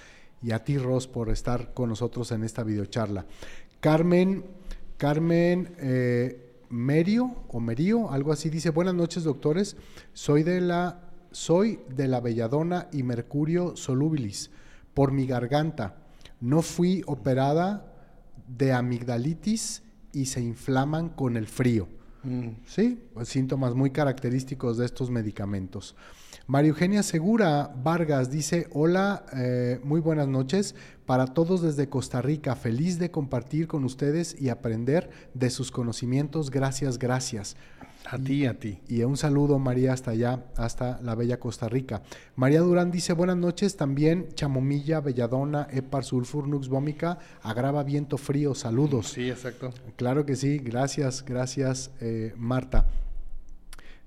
Y 0.42 0.52
a 0.52 0.64
ti, 0.64 0.78
Ros, 0.78 1.06
por 1.06 1.28
estar 1.28 1.74
con 1.74 1.90
nosotros 1.90 2.32
en 2.32 2.44
esta 2.44 2.62
videocharla. 2.62 3.26
Carmen, 3.80 4.44
Carmen 4.96 5.74
eh, 5.78 6.49
Merio 6.70 7.34
o 7.48 7.60
Merío, 7.60 8.10
algo 8.10 8.32
así, 8.32 8.48
dice, 8.48 8.70
buenas 8.70 8.94
noches 8.94 9.24
doctores, 9.24 9.76
soy 10.12 10.44
de 10.44 10.60
la, 10.60 11.10
soy 11.32 11.80
de 11.94 12.08
la 12.08 12.20
Belladona 12.20 12.88
y 12.92 13.02
Mercurio 13.02 13.76
Solubilis 13.76 14.50
por 14.94 15.12
mi 15.12 15.26
garganta. 15.26 15.96
No 16.40 16.62
fui 16.62 17.02
operada 17.06 17.92
de 18.46 18.72
amigdalitis 18.72 19.82
y 20.12 20.26
se 20.26 20.40
inflaman 20.40 21.08
con 21.10 21.36
el 21.36 21.46
frío. 21.46 21.88
Mm. 22.22 22.50
Sí, 22.66 23.02
pues, 23.14 23.28
síntomas 23.28 23.74
muy 23.74 23.90
característicos 23.90 24.78
de 24.78 24.86
estos 24.86 25.10
medicamentos. 25.10 25.96
María 26.50 26.70
Eugenia 26.70 27.04
Segura 27.04 27.72
Vargas 27.80 28.28
dice, 28.28 28.66
hola, 28.72 29.24
eh, 29.36 29.78
muy 29.84 30.00
buenas 30.00 30.26
noches 30.26 30.74
para 31.06 31.26
todos 31.26 31.62
desde 31.62 31.88
Costa 31.88 32.22
Rica, 32.22 32.56
feliz 32.56 32.98
de 32.98 33.12
compartir 33.12 33.68
con 33.68 33.84
ustedes 33.84 34.34
y 34.36 34.48
aprender 34.48 35.10
de 35.32 35.48
sus 35.48 35.70
conocimientos, 35.70 36.50
gracias, 36.50 36.98
gracias. 36.98 37.56
A 38.04 38.18
ti, 38.18 38.46
a 38.46 38.58
ti. 38.58 38.80
Y 38.88 39.00
un 39.04 39.16
saludo, 39.16 39.60
María, 39.60 39.92
hasta 39.92 40.10
allá, 40.10 40.44
hasta 40.56 41.00
la 41.02 41.14
bella 41.14 41.38
Costa 41.38 41.68
Rica. 41.68 42.02
María 42.34 42.62
Durán 42.62 42.90
dice, 42.90 43.12
buenas 43.12 43.36
noches, 43.36 43.76
también 43.76 44.26
Chamomilla, 44.34 45.00
Belladona, 45.00 45.68
Epar, 45.70 46.02
Sulfur, 46.02 46.48
Nux, 46.48 46.68
Vómica, 46.68 47.20
agrava 47.42 47.84
viento 47.84 48.18
frío, 48.18 48.56
saludos. 48.56 49.10
Sí, 49.10 49.30
exacto. 49.30 49.72
Claro 49.94 50.26
que 50.26 50.34
sí, 50.34 50.58
gracias, 50.58 51.24
gracias, 51.24 51.92
eh, 52.00 52.34
Marta. 52.36 52.88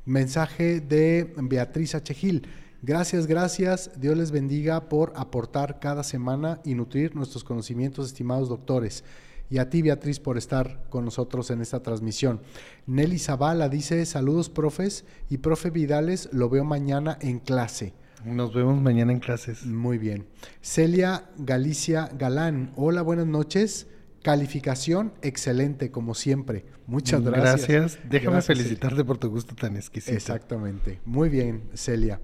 Mensaje 0.06 0.82
de 0.82 1.34
Beatriz 1.38 1.96
H. 1.96 2.14
Gil. 2.14 2.48
Gracias, 2.82 3.28
gracias. 3.28 3.92
Dios 3.98 4.18
les 4.18 4.32
bendiga 4.32 4.90
por 4.90 5.14
aportar 5.16 5.80
cada 5.80 6.04
semana 6.04 6.60
y 6.66 6.76
nutrir 6.76 7.16
nuestros 7.16 7.46
conocimientos, 7.46 8.08
estimados 8.08 8.50
doctores. 8.50 9.06
Y 9.50 9.60
a 9.60 9.70
ti, 9.70 9.82
Beatriz, 9.82 10.20
por 10.20 10.38
estar 10.38 10.84
con 10.90 11.06
nosotros 11.06 11.50
en 11.52 11.62
esta 11.62 11.82
transmisión. 11.82 12.42
Nelly 12.88 13.20
Zavala 13.20 13.70
dice, 13.70 14.06
saludos, 14.06 14.50
profes. 14.50 15.06
Y 15.30 15.38
profe 15.38 15.70
Vidales, 15.70 16.28
lo 16.34 16.50
veo 16.50 16.66
mañana 16.66 17.18
en 17.22 17.40
clase. 17.40 17.94
Nos 18.26 18.54
vemos 18.54 18.82
mañana 18.82 19.12
en 19.12 19.20
clases. 19.20 19.66
Muy 19.66 19.98
bien. 19.98 20.26
Celia 20.62 21.30
Galicia 21.38 22.10
Galán, 22.18 22.72
hola, 22.76 23.02
buenas 23.02 23.28
noches. 23.28 23.88
Calificación 24.24 25.14
excelente, 25.22 25.92
como 25.92 26.16
siempre. 26.16 26.66
Muchas 26.88 27.22
gracias. 27.22 27.68
Gracias. 27.68 28.10
Déjame 28.10 28.42
felicitarte 28.42 29.04
por 29.04 29.18
tu 29.18 29.30
gusto 29.30 29.54
tan 29.54 29.76
exquisito. 29.76 30.16
Exactamente. 30.16 31.00
Muy 31.06 31.30
bien, 31.30 31.64
Celia. 31.76 32.20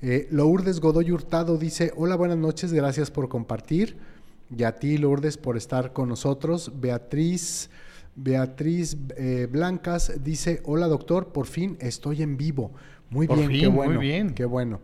Eh, 0.00 0.26
Lourdes 0.30 0.80
Godoy 0.80 1.12
Hurtado 1.12 1.58
dice, 1.58 1.92
hola, 1.94 2.16
buenas 2.16 2.38
noches, 2.38 2.72
gracias 2.72 3.10
por 3.10 3.28
compartir. 3.28 3.96
Y 4.56 4.64
a 4.64 4.76
ti, 4.76 4.98
Lourdes, 4.98 5.36
por 5.36 5.56
estar 5.56 5.92
con 5.92 6.08
nosotros. 6.08 6.72
Beatriz, 6.80 7.70
Beatriz 8.16 8.96
eh, 9.16 9.46
Blancas 9.50 10.24
dice, 10.24 10.60
hola 10.64 10.88
doctor, 10.88 11.32
por 11.32 11.46
fin 11.46 11.76
estoy 11.80 12.22
en 12.22 12.36
vivo. 12.36 12.72
Muy 13.10 13.26
bien, 13.26 13.48
qué 13.48 13.66
bueno. 13.68 13.92
Muy 13.92 14.02
bien. 14.02 14.34
Qué 14.34 14.44
bueno. 14.44 14.80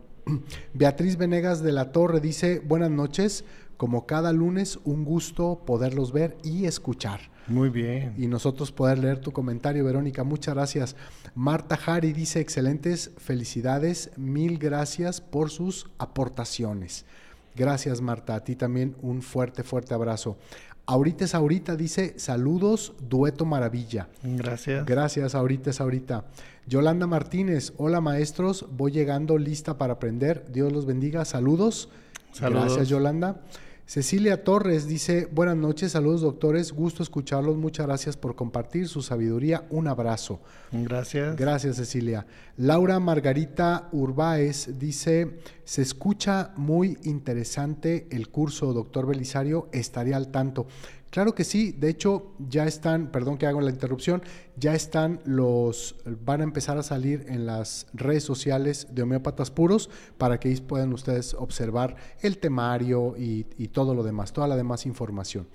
Beatriz 0.74 1.16
Venegas 1.16 1.62
de 1.62 1.72
la 1.72 1.92
Torre 1.92 2.20
dice, 2.20 2.60
buenas 2.60 2.90
noches, 2.90 3.44
como 3.78 4.06
cada 4.06 4.32
lunes, 4.32 4.78
un 4.84 5.04
gusto 5.04 5.62
poderlos 5.64 6.12
ver 6.12 6.36
y 6.44 6.66
escuchar. 6.66 7.20
Muy 7.46 7.70
bien. 7.70 8.12
Y 8.18 8.26
nosotros 8.26 8.72
poder 8.72 8.98
leer 8.98 9.20
tu 9.20 9.32
comentario, 9.32 9.84
Verónica. 9.84 10.24
Muchas 10.24 10.54
gracias. 10.54 10.96
Marta 11.34 11.76
Jari 11.76 12.12
dice, 12.12 12.40
excelentes 12.40 13.12
felicidades, 13.16 14.10
mil 14.16 14.58
gracias 14.58 15.20
por 15.20 15.48
sus 15.48 15.88
aportaciones. 15.96 17.06
Gracias, 17.54 18.00
Marta. 18.00 18.34
A 18.34 18.44
ti 18.44 18.56
también 18.56 18.96
un 19.00 19.22
fuerte, 19.22 19.62
fuerte 19.62 19.94
abrazo. 19.94 20.36
Ahorita 20.84 21.24
es 21.26 21.34
ahorita, 21.34 21.76
dice, 21.76 22.18
saludos, 22.18 22.94
dueto 23.08 23.44
maravilla. 23.44 24.08
Gracias. 24.22 24.84
Gracias, 24.86 25.34
ahorita 25.34 25.70
es 25.70 25.80
ahorita. 25.80 26.24
Yolanda 26.66 27.06
Martínez, 27.06 27.72
hola 27.76 28.00
maestros, 28.00 28.66
voy 28.72 28.90
llegando 28.90 29.38
lista 29.38 29.78
para 29.78 29.94
aprender. 29.94 30.46
Dios 30.50 30.72
los 30.72 30.84
bendiga. 30.84 31.24
Saludos. 31.24 31.90
Saludos. 32.32 32.64
Gracias, 32.64 32.88
Yolanda. 32.88 33.40
Cecilia 33.88 34.44
Torres 34.44 34.86
dice, 34.86 35.26
buenas 35.32 35.56
noches, 35.56 35.92
saludos 35.92 36.20
doctores, 36.20 36.72
gusto 36.72 37.02
escucharlos, 37.02 37.56
muchas 37.56 37.86
gracias 37.86 38.18
por 38.18 38.36
compartir 38.36 38.86
su 38.86 39.00
sabiduría, 39.00 39.64
un 39.70 39.88
abrazo. 39.88 40.40
Gracias. 40.72 41.36
Gracias 41.36 41.76
Cecilia. 41.76 42.26
Laura 42.58 43.00
Margarita 43.00 43.88
Urbáez 43.92 44.78
dice, 44.78 45.38
se 45.64 45.80
escucha 45.80 46.52
muy 46.54 46.98
interesante 47.04 48.06
el 48.10 48.28
curso, 48.28 48.74
doctor 48.74 49.06
Belisario, 49.06 49.70
estaría 49.72 50.18
al 50.18 50.28
tanto. 50.28 50.66
Claro 51.10 51.34
que 51.34 51.44
sí, 51.44 51.72
de 51.72 51.88
hecho 51.88 52.32
ya 52.38 52.66
están, 52.66 53.10
perdón 53.10 53.38
que 53.38 53.46
hago 53.46 53.60
la 53.62 53.70
interrupción, 53.70 54.22
ya 54.56 54.74
están 54.74 55.20
los, 55.24 55.96
van 56.24 56.42
a 56.42 56.44
empezar 56.44 56.76
a 56.76 56.82
salir 56.82 57.24
en 57.28 57.46
las 57.46 57.86
redes 57.94 58.24
sociales 58.24 58.88
de 58.90 59.02
homeópatas 59.02 59.50
puros 59.50 59.88
para 60.18 60.38
que 60.38 60.54
puedan 60.60 60.92
ustedes 60.92 61.32
observar 61.34 61.96
el 62.20 62.38
temario 62.38 63.14
y, 63.16 63.44
todo 63.68 63.94
lo 63.94 64.02
demás, 64.02 64.32
toda 64.32 64.48
la 64.48 64.56
demás 64.56 64.84
información. 64.84 65.46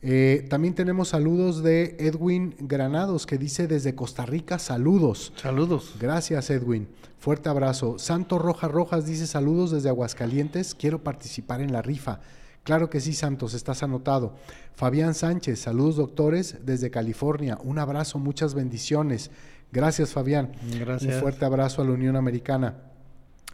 Eh, 0.00 0.46
también 0.48 0.74
tenemos 0.74 1.08
saludos 1.08 1.62
de 1.62 1.96
Edwin 1.98 2.54
Granados 2.60 3.26
que 3.26 3.36
dice 3.36 3.66
desde 3.66 3.94
Costa 3.94 4.24
Rica, 4.24 4.58
saludos. 4.58 5.32
Saludos. 5.36 5.96
Gracias 5.98 6.50
Edwin, 6.50 6.88
fuerte 7.18 7.48
abrazo. 7.48 7.98
Santo 7.98 8.38
Rojas 8.38 8.70
Rojas 8.70 9.06
dice 9.06 9.26
saludos 9.26 9.72
desde 9.72 9.88
Aguascalientes, 9.88 10.74
quiero 10.74 11.02
participar 11.02 11.60
en 11.60 11.72
la 11.72 11.82
rifa. 11.82 12.20
Claro 12.68 12.90
que 12.90 13.00
sí, 13.00 13.14
Santos, 13.14 13.54
estás 13.54 13.82
anotado. 13.82 14.34
Fabián 14.74 15.14
Sánchez, 15.14 15.58
saludos 15.58 15.96
doctores 15.96 16.56
desde 16.66 16.90
California. 16.90 17.56
Un 17.64 17.78
abrazo, 17.78 18.18
muchas 18.18 18.52
bendiciones. 18.52 19.30
Gracias, 19.72 20.12
Fabián. 20.12 20.52
Gracias. 20.78 21.14
Un 21.14 21.20
fuerte 21.22 21.46
abrazo 21.46 21.80
a 21.80 21.86
la 21.86 21.92
Unión 21.92 22.14
Americana. 22.14 22.74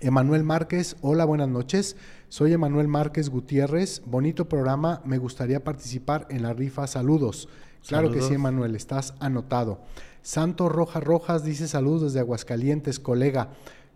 Emanuel 0.01 0.43
Márquez, 0.43 0.97
hola, 1.01 1.25
buenas 1.27 1.49
noches. 1.49 1.95
Soy 2.29 2.55
Emanuel 2.55 2.89
Márquez 2.89 3.31
Gutiérrez. 3.31 4.03
Bonito 4.05 4.49
programa, 4.49 5.01
me 5.05 5.19
gustaría 5.19 5.63
participar 5.63 6.27
en 6.29 6.43
la 6.43 6.53
rifa. 6.53 6.89
Saludos. 6.89 7.49
Claro 7.87 8.11
que 8.11 8.21
sí, 8.21 8.35
Emanuel, 8.35 8.75
estás 8.75 9.15
anotado. 9.21 9.81
Santos 10.23 10.73
Rojas 10.73 11.05
Rojas 11.05 11.45
dice 11.45 11.69
saludos 11.69 12.03
desde 12.03 12.19
Aguascalientes, 12.19 12.99
colega. 12.99 13.51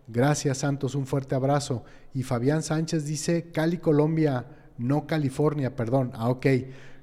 Gracias, 0.06 0.58
Santos, 0.58 0.94
un 0.94 1.08
fuerte 1.08 1.34
abrazo. 1.34 1.82
Y 2.14 2.22
Fabián 2.22 2.62
Sánchez 2.62 3.04
dice 3.04 3.50
Cali, 3.50 3.78
Colombia 3.78 4.46
no 4.78 5.06
California, 5.06 5.76
perdón. 5.76 6.12
Ah, 6.14 6.28
ok. 6.28 6.46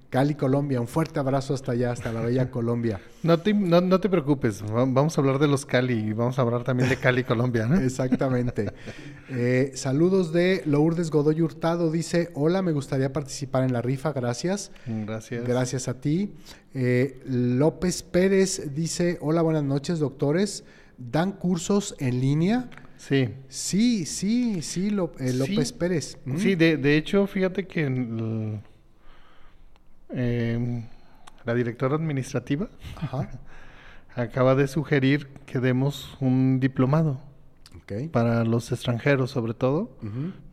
Cali, 0.10 0.36
Colombia. 0.36 0.80
Un 0.80 0.88
fuerte 0.88 1.20
abrazo 1.20 1.54
hasta 1.54 1.74
allá, 1.74 1.92
hasta 1.92 2.14
la 2.14 2.22
bella 2.22 2.50
Colombia. 2.50 3.02
No 3.22 3.38
te, 3.40 3.54
no, 3.54 4.00
te 4.00 4.08
preocupes, 4.08 4.64
vamos 4.72 5.18
a 5.18 5.22
hablar 5.22 5.40
de 5.40 5.48
los 5.48 5.66
Cali 5.66 5.94
y 5.94 6.14
vamos 6.14 6.40
a 6.40 6.44
hablar 6.44 6.64
también 6.64 6.88
de 6.88 6.96
Cali, 6.96 7.26
Colombia, 7.26 7.66
¿no? 7.66 7.76
Exactamente. 7.82 8.72
Eh, 9.30 9.72
saludos 9.76 10.32
de 10.32 10.62
Lourdes 10.66 11.10
Godoy 11.10 11.42
Hurtado. 11.42 11.92
Dice, 11.92 12.30
hola, 12.34 12.62
me 12.62 12.72
gustaría 12.72 13.12
participar 13.12 13.64
en 13.64 13.74
la 13.74 13.82
rifa, 13.82 14.14
gracias. 14.14 14.72
Gracias. 14.86 15.46
Gracias 15.46 15.88
a 15.90 16.00
ti. 16.00 16.34
Eh, 16.74 17.20
López 17.26 18.04
Pérez 18.04 18.74
dice, 18.74 19.18
hola, 19.20 19.42
buenas 19.42 19.64
noches, 19.64 20.00
doctores. 20.00 20.64
¿Dan 20.98 21.34
cursos 21.34 21.94
en 22.00 22.22
línea? 22.22 22.70
Sí. 22.98 23.30
Sí, 23.50 24.06
sí, 24.06 24.62
sí, 24.62 24.88
eh, 24.88 25.34
López 25.34 25.74
Pérez. 25.74 26.18
Sí, 26.38 26.56
de, 26.56 26.98
hecho, 26.98 27.28
fíjate 27.28 27.68
que 27.68 27.84
em, 30.10 30.84
la 31.46 31.54
directora 31.54 31.96
administrativa 31.96 32.70
acaba 34.16 34.56
de 34.56 34.68
sugerir 34.68 35.28
que 35.46 35.60
demos 35.60 36.18
un 36.20 36.60
diplomado. 36.60 37.20
Para 38.12 38.44
los 38.46 38.72
extranjeros, 38.72 39.30
sobre 39.30 39.54
todo, 39.54 39.96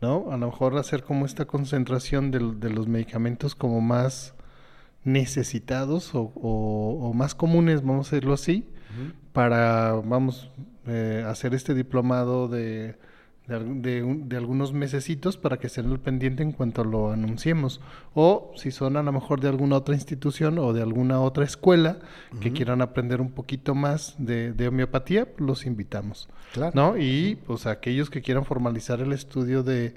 ¿no? 0.01 0.31
A 0.31 0.37
lo 0.37 0.47
mejor 0.47 0.77
hacer 0.77 1.03
como 1.03 1.25
esta 1.25 1.45
concentración 1.45 2.29
de, 2.29 2.39
los 2.39 2.87
medicamentos 2.87 3.55
como 3.55 3.81
más 3.81 4.35
necesitados 5.03 6.11
o, 6.13 7.11
más 7.15 7.33
comunes, 7.33 7.81
vamos 7.81 8.07
a 8.07 8.15
decirlo 8.15 8.33
así, 8.33 8.67
para, 9.31 9.93
vamos, 9.93 10.51
eh, 10.87 11.23
hacer 11.27 11.53
este 11.53 11.73
diplomado 11.73 12.47
de, 12.47 12.95
de, 13.47 14.37
algunos 14.37 14.71
mesecitos 14.71 15.35
para 15.35 15.57
que 15.57 15.67
estén 15.67 15.89
al 15.89 15.99
pendiente 15.99 16.43
en 16.43 16.51
cuanto 16.51 16.83
lo 16.83 17.11
anunciemos. 17.11 17.81
O 18.13 18.53
si 18.55 18.71
son 18.71 18.95
a 18.95 19.03
lo 19.03 19.11
mejor 19.11 19.41
de 19.41 19.49
alguna 19.49 19.75
otra 19.77 19.95
institución 19.95 20.57
o 20.59 20.71
de 20.73 20.81
alguna 20.81 21.19
otra 21.19 21.43
escuela 21.43 21.99
que 22.39 22.53
quieran 22.53 22.81
aprender 22.81 23.21
un 23.21 23.31
poquito 23.31 23.75
más 23.75 24.15
de, 24.17 24.67
homeopatía, 24.67 25.27
los 25.37 25.65
invitamos. 25.65 26.29
¿no? 26.73 26.97
Y 26.97 27.35
pues 27.47 27.65
aquellos 27.65 28.09
que 28.09 28.21
quieran 28.21 28.45
formalizar 28.45 29.01
el 29.01 29.11
estudio 29.11 29.63
de, 29.63 29.93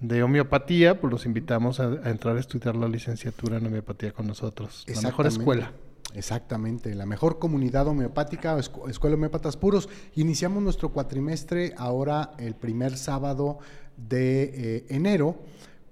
de 0.00 0.22
homeopatía, 0.22 1.00
pues 1.00 1.12
los 1.12 1.26
invitamos 1.26 1.80
a, 1.80 1.88
a, 1.88 2.10
entrar 2.10 2.36
a 2.36 2.40
estudiar 2.40 2.74
la 2.76 2.88
licenciatura 2.88 3.58
en 3.58 3.66
homeopatía 3.66 4.12
con 4.12 4.26
nosotros. 4.26 4.86
La 4.94 5.02
mejor 5.02 5.26
escuela. 5.26 5.72
Exactamente, 6.14 6.94
la 6.94 7.06
mejor 7.06 7.38
comunidad 7.38 7.86
homeopática, 7.86 8.58
Escuela 8.58 9.16
Homeópatas 9.16 9.56
Puros. 9.56 9.88
Iniciamos 10.14 10.62
nuestro 10.62 10.90
cuatrimestre 10.90 11.74
ahora 11.76 12.32
el 12.38 12.54
primer 12.54 12.96
sábado 12.96 13.58
de 13.96 14.42
eh, 14.54 14.86
enero, 14.88 15.36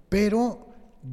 pero 0.09 0.67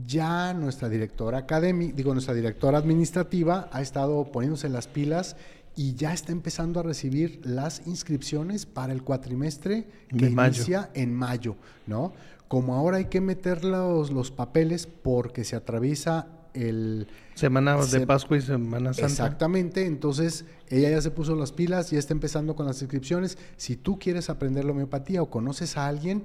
ya 0.05 0.53
nuestra 0.53 0.89
directora 0.89 1.39
académica, 1.39 1.95
digo, 1.95 2.13
nuestra 2.13 2.33
directora 2.33 2.77
administrativa 2.77 3.69
ha 3.71 3.81
estado 3.81 4.31
poniéndose 4.31 4.69
las 4.69 4.87
pilas 4.87 5.35
y 5.75 5.95
ya 5.95 6.13
está 6.13 6.31
empezando 6.31 6.79
a 6.79 6.83
recibir 6.83 7.41
las 7.43 7.85
inscripciones 7.87 8.65
para 8.65 8.93
el 8.93 9.03
cuatrimestre 9.03 9.87
que 10.17 10.29
inicia 10.29 10.91
en 10.93 11.13
mayo, 11.13 11.55
¿no? 11.87 12.13
Como 12.47 12.75
ahora 12.75 12.97
hay 12.97 13.05
que 13.05 13.21
meter 13.21 13.63
los, 13.63 14.11
los 14.11 14.31
papeles 14.31 14.87
porque 14.87 15.43
se 15.43 15.55
atraviesa 15.55 16.27
el... 16.53 17.07
Semana 17.35 17.77
de 17.77 18.05
Pascua 18.05 18.37
y 18.37 18.41
Semana 18.41 18.93
Santa. 18.93 19.07
Exactamente, 19.07 19.85
entonces 19.85 20.45
ella 20.69 20.89
ya 20.89 21.01
se 21.01 21.11
puso 21.11 21.35
las 21.35 21.51
pilas, 21.51 21.91
ya 21.91 21.99
está 21.99 22.13
empezando 22.13 22.55
con 22.55 22.65
las 22.65 22.81
inscripciones. 22.81 23.37
Si 23.57 23.75
tú 23.75 23.97
quieres 23.97 24.29
aprender 24.29 24.65
la 24.65 24.71
homeopatía 24.71 25.21
o 25.21 25.29
conoces 25.29 25.77
a 25.77 25.87
alguien, 25.87 26.23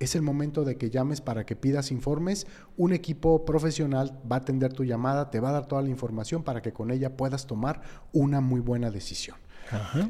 es 0.00 0.14
el 0.14 0.22
momento 0.22 0.64
de 0.64 0.76
que 0.76 0.90
llames 0.90 1.20
para 1.20 1.44
que 1.44 1.56
pidas 1.56 1.90
informes. 1.90 2.46
Un 2.76 2.92
equipo 2.92 3.44
profesional 3.44 4.20
va 4.30 4.36
a 4.36 4.38
atender 4.40 4.72
tu 4.72 4.84
llamada, 4.84 5.30
te 5.30 5.40
va 5.40 5.50
a 5.50 5.52
dar 5.52 5.66
toda 5.66 5.82
la 5.82 5.88
información 5.88 6.42
para 6.42 6.62
que 6.62 6.72
con 6.72 6.90
ella 6.90 7.16
puedas 7.16 7.46
tomar 7.46 7.82
una 8.12 8.40
muy 8.40 8.60
buena 8.60 8.90
decisión. 8.90 9.36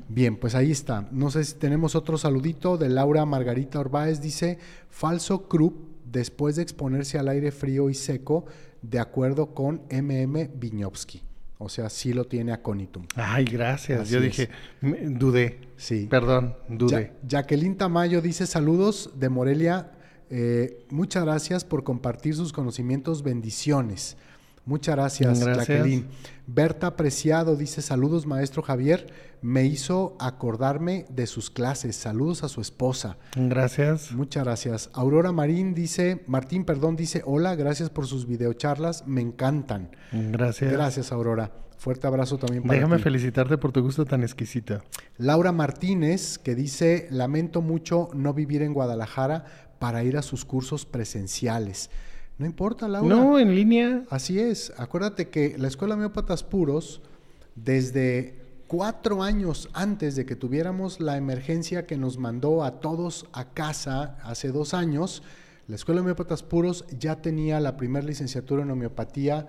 Bien, 0.08 0.36
pues 0.36 0.54
ahí 0.54 0.70
está. 0.70 1.08
No 1.10 1.30
sé 1.30 1.42
si 1.44 1.54
tenemos 1.54 1.96
otro 1.96 2.16
saludito 2.16 2.76
de 2.76 2.88
Laura 2.88 3.24
Margarita 3.24 3.80
Orbáez. 3.80 4.20
Dice, 4.20 4.58
falso 4.88 5.48
Krupp, 5.48 5.74
después 6.04 6.56
de 6.56 6.62
exponerse 6.62 7.18
al 7.18 7.28
aire 7.28 7.50
frío 7.50 7.90
y 7.90 7.94
seco, 7.94 8.44
de 8.82 8.98
acuerdo 8.98 9.54
con 9.54 9.82
MM 9.90 10.50
Viñovsky. 10.54 11.22
O 11.58 11.68
sea, 11.68 11.90
sí 11.90 12.12
lo 12.12 12.24
tiene 12.24 12.52
Aconitum. 12.52 13.04
Ay, 13.16 13.44
gracias. 13.44 14.08
Yo 14.10 14.20
dije, 14.20 14.48
dudé. 14.80 15.60
Sí. 15.76 16.06
Perdón, 16.08 16.54
dudé. 16.68 17.12
Jacqueline 17.26 17.76
Tamayo 17.76 18.22
dice 18.22 18.46
saludos 18.46 19.10
de 19.16 19.28
Morelia. 19.28 19.92
Eh, 20.30 20.86
muchas 20.90 21.24
gracias 21.24 21.64
por 21.64 21.82
compartir 21.82 22.36
sus 22.36 22.52
conocimientos. 22.52 23.24
Bendiciones. 23.24 24.16
Muchas 24.68 24.96
gracias, 24.96 25.40
Jacqueline. 25.40 26.04
Berta 26.46 26.94
Preciado 26.94 27.56
dice 27.56 27.80
saludos, 27.80 28.26
maestro 28.26 28.60
Javier. 28.60 29.06
Me 29.40 29.64
hizo 29.64 30.14
acordarme 30.20 31.06
de 31.08 31.26
sus 31.26 31.48
clases. 31.48 31.96
Saludos 31.96 32.44
a 32.44 32.50
su 32.50 32.60
esposa. 32.60 33.16
Gracias. 33.34 34.12
Muchas 34.12 34.44
gracias. 34.44 34.90
Aurora 34.92 35.32
Marín 35.32 35.72
dice, 35.72 36.22
Martín, 36.26 36.66
perdón, 36.66 36.96
dice, 36.96 37.22
hola, 37.24 37.56
gracias 37.56 37.88
por 37.88 38.06
sus 38.06 38.26
videocharlas, 38.26 39.06
me 39.06 39.22
encantan. 39.22 39.90
Gracias. 40.12 40.70
Gracias, 40.70 41.12
Aurora. 41.12 41.50
Fuerte 41.78 42.06
abrazo 42.06 42.36
también 42.36 42.62
para 42.62 42.74
Déjame 42.74 42.98
felicitarte 42.98 43.56
por 43.56 43.72
tu 43.72 43.80
gusto 43.80 44.04
tan 44.04 44.22
exquisito. 44.22 44.82
Laura 45.16 45.50
Martínez, 45.50 46.36
que 46.36 46.54
dice, 46.54 47.08
lamento 47.10 47.62
mucho 47.62 48.10
no 48.12 48.34
vivir 48.34 48.60
en 48.60 48.74
Guadalajara 48.74 49.46
para 49.78 50.04
ir 50.04 50.18
a 50.18 50.22
sus 50.22 50.44
cursos 50.44 50.84
presenciales. 50.84 51.88
No 52.38 52.46
importa, 52.46 52.86
Laura. 52.86 53.08
No, 53.08 53.38
en 53.38 53.54
línea. 53.54 54.04
Así 54.10 54.38
es. 54.38 54.72
Acuérdate 54.76 55.28
que 55.28 55.58
la 55.58 55.66
Escuela 55.68 55.94
Homeópatas 55.94 56.44
Puros, 56.44 57.02
desde 57.56 58.38
cuatro 58.68 59.22
años 59.22 59.68
antes 59.72 60.14
de 60.14 60.24
que 60.24 60.36
tuviéramos 60.36 61.00
la 61.00 61.16
emergencia 61.16 61.86
que 61.86 61.96
nos 61.96 62.16
mandó 62.16 62.62
a 62.62 62.80
todos 62.80 63.26
a 63.32 63.50
casa 63.50 64.18
hace 64.22 64.52
dos 64.52 64.72
años, 64.72 65.22
la 65.66 65.74
Escuela 65.74 66.00
Homeópatas 66.00 66.44
Puros 66.44 66.84
ya 66.98 67.20
tenía 67.20 67.58
la 67.58 67.76
primera 67.76 68.06
licenciatura 68.06 68.62
en 68.62 68.70
homeopatía 68.70 69.48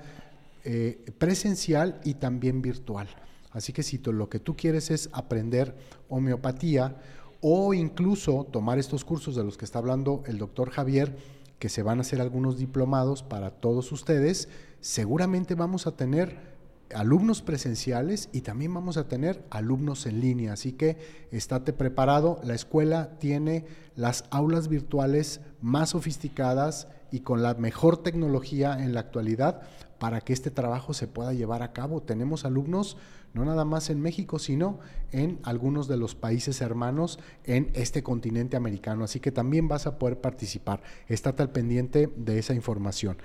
eh, 0.64 1.06
presencial 1.18 2.02
y 2.04 2.16
también 2.16 2.62
virtual. 2.62 3.08
Así 3.52 3.72
que 3.72 3.84
si 3.84 4.00
lo 4.00 4.30
que 4.30 4.40
tú 4.40 4.56
quieres 4.56 4.90
es 4.90 5.10
aprender 5.14 5.76
homeopatía 6.08 6.96
o 7.42 7.74
incluso 7.74 8.48
tomar 8.52 8.80
estos 8.80 9.06
cursos 9.06 9.36
de 9.36 9.44
los 9.44 9.58
que 9.58 9.66
está 9.66 9.80
hablando 9.80 10.24
el 10.28 10.38
doctor 10.38 10.72
Javier, 10.72 11.16
que 11.60 11.70
se 11.70 11.84
van 11.84 12.00
a 12.00 12.02
hacer 12.02 12.22
algunos 12.22 12.58
diplomados 12.58 13.22
para 13.22 13.52
todos 13.52 13.92
ustedes, 13.92 14.50
seguramente 14.80 15.56
vamos 15.56 15.88
a 15.88 15.92
tener 15.92 16.50
alumnos 16.96 17.42
presenciales 17.42 18.30
y 18.32 18.42
también 18.42 18.74
vamos 18.74 18.98
a 18.98 19.08
tener 19.08 19.46
alumnos 19.50 20.06
en 20.06 20.22
línea. 20.22 20.54
Así 20.54 20.72
que 20.72 20.98
estate 21.32 21.74
preparado. 21.74 22.40
La 22.44 22.56
escuela 22.56 23.18
tiene 23.20 23.66
las 23.96 24.26
aulas 24.32 24.68
virtuales 24.68 25.42
más 25.62 25.90
sofisticadas 25.90 26.88
y 27.12 27.22
con 27.22 27.44
la 27.44 27.54
mejor 27.56 28.02
tecnología 28.02 28.84
en 28.84 28.94
la 28.94 29.02
actualidad 29.02 29.62
para 30.00 30.22
que 30.22 30.34
este 30.34 30.52
trabajo 30.52 30.94
se 30.94 31.08
pueda 31.08 31.34
llevar 31.34 31.62
a 31.62 31.74
cabo. 31.74 32.02
Tenemos 32.02 32.46
alumnos 32.46 32.98
no 33.34 33.46
nada 33.46 33.66
más 33.66 33.90
en 33.90 34.02
México, 34.02 34.40
sino 34.40 34.80
en 35.12 35.40
algunos 35.44 35.88
de 35.88 35.98
los 35.98 36.16
países 36.16 36.62
hermanos 36.62 37.20
en 37.44 37.70
este 37.74 38.04
continente 38.04 38.58
americano. 38.58 39.04
Así 39.04 39.20
que 39.20 39.32
también 39.32 39.68
vas 39.68 39.88
a 39.88 39.98
poder 40.00 40.20
participar. 40.20 40.82
Estate 41.08 41.44
al 41.44 41.52
pendiente 41.52 42.10
de 42.16 42.40
esa 42.40 42.54
información. 42.54 43.18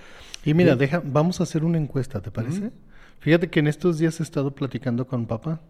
Y 0.44 0.55
mira, 0.55 0.76
deja, 0.76 1.02
vamos 1.05 1.40
a 1.40 1.44
hacer 1.44 1.64
una 1.64 1.78
encuesta, 1.78 2.20
¿te 2.20 2.30
parece? 2.30 2.70
Fíjate 3.20 3.48
que 3.48 3.61
en 3.61 3.68
estos 3.68 3.98
días 3.98 4.20
he 4.20 4.22
estado 4.22 4.55
platicando 4.55 5.07
con 5.07 5.26
papá 5.26 5.61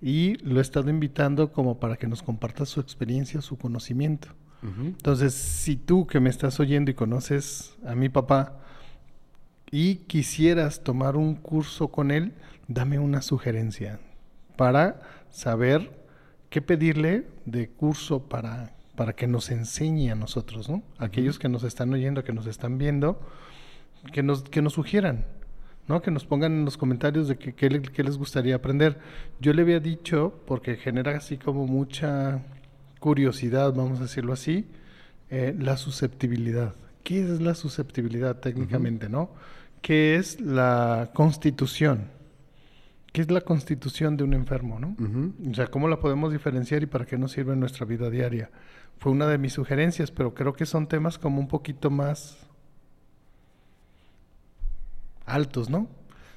y 0.00 0.36
lo 0.44 0.58
he 0.58 0.62
estado 0.62 0.90
invitando 0.90 1.52
como 1.52 1.80
para 1.80 1.96
que 1.96 2.06
nos 2.06 2.22
comparta 2.22 2.64
su 2.66 2.80
experiencia, 2.80 3.40
su 3.40 3.56
conocimiento. 3.56 4.28
Entonces, 4.62 5.32
si 5.34 5.76
tú 5.76 6.08
que 6.08 6.18
me 6.18 6.28
estás 6.28 6.58
oyendo 6.58 6.90
y 6.90 6.94
conoces 6.94 7.76
a 7.86 7.94
mi 7.94 8.08
papá 8.08 8.58
y 9.70 9.96
quisieras 9.96 10.82
tomar 10.82 11.16
un 11.16 11.36
curso 11.36 11.88
con 11.88 12.10
él, 12.10 12.32
dame 12.68 12.98
una 12.98 13.22
sugerencia 13.22 14.00
para 14.56 15.00
saber 15.30 15.90
qué 16.50 16.62
pedirle 16.62 17.26
de 17.44 17.68
curso 17.68 18.28
para, 18.28 18.74
para 18.96 19.14
que 19.14 19.26
nos 19.26 19.50
enseñe 19.50 20.10
a 20.10 20.14
nosotros, 20.14 20.68
¿no? 20.68 20.82
Aquellos 20.98 21.38
que 21.38 21.48
nos 21.48 21.64
están 21.64 21.92
oyendo, 21.92 22.24
que 22.24 22.32
nos 22.32 22.46
están 22.46 22.78
viendo, 22.78 23.20
que 24.12 24.22
nos, 24.22 24.42
que 24.42 24.62
nos 24.62 24.74
sugieran, 24.74 25.24
¿no? 25.88 26.02
Que 26.02 26.10
nos 26.10 26.24
pongan 26.24 26.52
en 26.52 26.64
los 26.64 26.76
comentarios 26.76 27.28
de 27.28 27.36
qué 27.36 28.02
les 28.04 28.16
gustaría 28.16 28.56
aprender. 28.56 28.98
Yo 29.40 29.52
le 29.52 29.62
había 29.62 29.80
dicho, 29.80 30.40
porque 30.46 30.76
genera 30.76 31.16
así 31.16 31.36
como 31.36 31.66
mucha 31.66 32.42
curiosidad, 32.98 33.72
vamos 33.72 34.00
a 34.00 34.04
decirlo 34.04 34.32
así, 34.32 34.66
eh, 35.30 35.54
la 35.58 35.76
susceptibilidad. 35.76 36.74
¿Qué 37.02 37.20
es 37.20 37.40
la 37.40 37.54
susceptibilidad 37.54 38.40
técnicamente, 38.40 39.08
no? 39.08 39.30
¿Qué 39.82 40.16
es 40.16 40.40
la 40.40 41.10
constitución? 41.14 42.15
¿Qué 43.16 43.22
es 43.22 43.30
la 43.30 43.40
constitución 43.40 44.18
de 44.18 44.24
un 44.24 44.34
enfermo, 44.34 44.78
no? 44.78 44.94
O 45.50 45.54
sea, 45.54 45.68
¿cómo 45.68 45.88
la 45.88 46.00
podemos 46.00 46.32
diferenciar 46.32 46.82
y 46.82 46.86
para 46.86 47.06
qué 47.06 47.16
nos 47.16 47.32
sirve 47.32 47.54
en 47.54 47.60
nuestra 47.60 47.86
vida 47.86 48.10
diaria? 48.10 48.50
Fue 48.98 49.10
una 49.10 49.26
de 49.26 49.38
mis 49.38 49.54
sugerencias, 49.54 50.10
pero 50.10 50.34
creo 50.34 50.52
que 50.52 50.66
son 50.66 50.86
temas 50.86 51.16
como 51.16 51.40
un 51.40 51.48
poquito 51.48 51.88
más 51.88 52.36
altos, 55.24 55.70
¿no? 55.70 55.88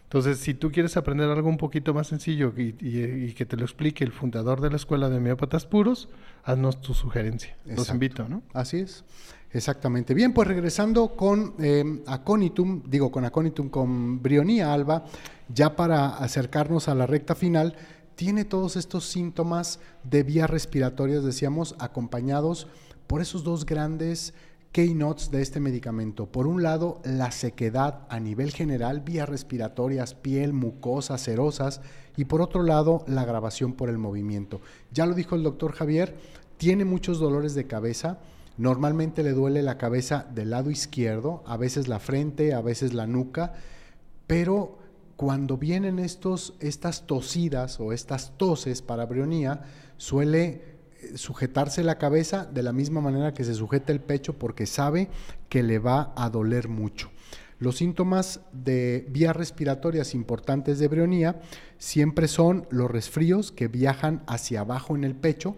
Entonces, 0.04 0.38
si 0.38 0.54
tú 0.54 0.72
quieres 0.72 0.96
aprender 0.96 1.30
algo 1.30 1.50
un 1.50 1.58
poquito 1.58 1.94
más 1.94 2.08
sencillo 2.08 2.54
y, 2.56 3.34
que 3.34 3.46
te 3.46 3.58
lo 3.58 3.66
explique 3.66 4.06
el 4.06 4.14
fundador 4.14 4.62
de 4.62 4.70
la 4.70 4.78
escuela 4.78 5.10
de 5.10 5.18
homeópatas 5.18 5.66
puros, 5.66 6.08
haznos 6.46 6.80
tu 6.80 6.94
sugerencia. 6.94 7.58
Los 7.66 7.90
invito, 7.90 8.30
¿no? 8.30 8.42
Así 8.54 8.78
es. 8.78 9.04
Exactamente. 9.52 10.14
Bien, 10.14 10.34
pues 10.34 10.48
regresando 10.48 11.16
con 11.16 11.56
eh, 11.60 12.04
Aconitum, 12.06 12.84
digo 12.86 13.12
con 13.12 13.26
Aconitum, 13.26 13.70
con 13.70 14.22
Brionía 14.22 14.74
alba, 14.74 15.06
ya 15.54 15.76
para 15.76 16.10
acercarnos 16.18 16.88
a 16.88 16.96
la 16.96 17.08
recta 17.08 17.34
final, 17.34 17.76
tiene 18.16 18.46
todos 18.46 18.76
estos 18.76 19.06
síntomas 19.06 19.80
de 20.04 20.24
vías 20.24 20.50
respiratorias, 20.50 21.24
decíamos, 21.24 21.76
acompañados 21.80 22.68
por 23.08 23.22
esos 23.22 23.44
dos 23.44 23.66
grandes 23.66 24.34
keynotes 24.72 25.32
de 25.32 25.42
este 25.42 25.60
medicamento. 25.60 26.28
Por 26.28 26.46
un 26.46 26.62
lado, 26.62 27.02
la 27.04 27.32
sequedad 27.32 28.02
a 28.10 28.20
nivel 28.20 28.52
general, 28.52 29.02
vías 29.02 29.28
respiratorias, 29.28 30.14
piel, 30.14 30.54
mucosas, 30.54 31.22
serosas, 31.22 31.82
y 32.18 32.26
por 32.26 32.42
otro 32.42 32.62
lado, 32.62 33.04
la 33.08 33.22
agravación 33.22 33.74
por 33.74 33.90
el 33.90 33.98
movimiento. 33.98 34.62
Ya 34.92 35.08
lo 35.08 35.16
dijo 35.16 35.36
el 35.36 35.44
doctor 35.44 35.72
Javier, 35.72 36.16
tiene 36.58 36.86
muchos 36.86 37.20
dolores 37.20 37.56
de 37.56 37.66
cabeza, 37.66 38.20
Normalmente 38.60 39.24
le 39.24 39.32
duele 39.32 39.62
la 39.62 39.78
cabeza 39.78 40.28
del 40.36 40.50
lado 40.50 40.70
izquierdo, 40.70 41.44
a 41.46 41.56
veces 41.56 41.88
la 41.88 41.98
frente, 41.98 42.54
a 42.54 42.60
veces 42.60 42.94
la 42.94 43.08
nuca, 43.08 43.54
pero 44.28 44.78
cuando 45.16 45.56
vienen 45.58 45.98
estos, 45.98 46.56
estas 46.60 47.08
tosidas 47.08 47.80
o 47.80 47.94
estas 47.94 48.38
toses 48.38 48.82
para 48.82 49.06
brionía, 49.06 49.62
suele 49.96 50.50
eh, 50.50 51.18
sujetarse 51.18 51.84
la 51.86 51.98
cabeza 51.98 52.44
de 52.44 52.62
la 52.62 52.74
misma 52.74 53.00
manera 53.00 53.34
que 53.34 53.46
se 53.46 53.54
sujeta 53.54 53.94
el 53.94 54.02
pecho 54.02 54.38
porque 54.38 54.66
sabe 54.66 55.08
que 55.48 55.64
le 55.64 55.80
va 55.80 56.12
a 56.18 56.30
doler 56.30 56.68
mucho. 56.68 57.12
Los 57.60 57.78
síntomas 57.78 58.42
de 58.52 59.08
vías 59.10 59.38
respiratorias 59.38 60.14
importantes 60.14 60.80
de 60.80 60.90
brionía 60.90 61.40
siempre 61.78 62.28
son 62.28 62.68
los 62.72 62.92
resfríos 62.92 63.54
que 63.54 63.70
viajan 63.70 64.22
hacia 64.28 64.62
abajo 64.62 64.98
en 64.98 65.06
el 65.06 65.16
pecho, 65.16 65.56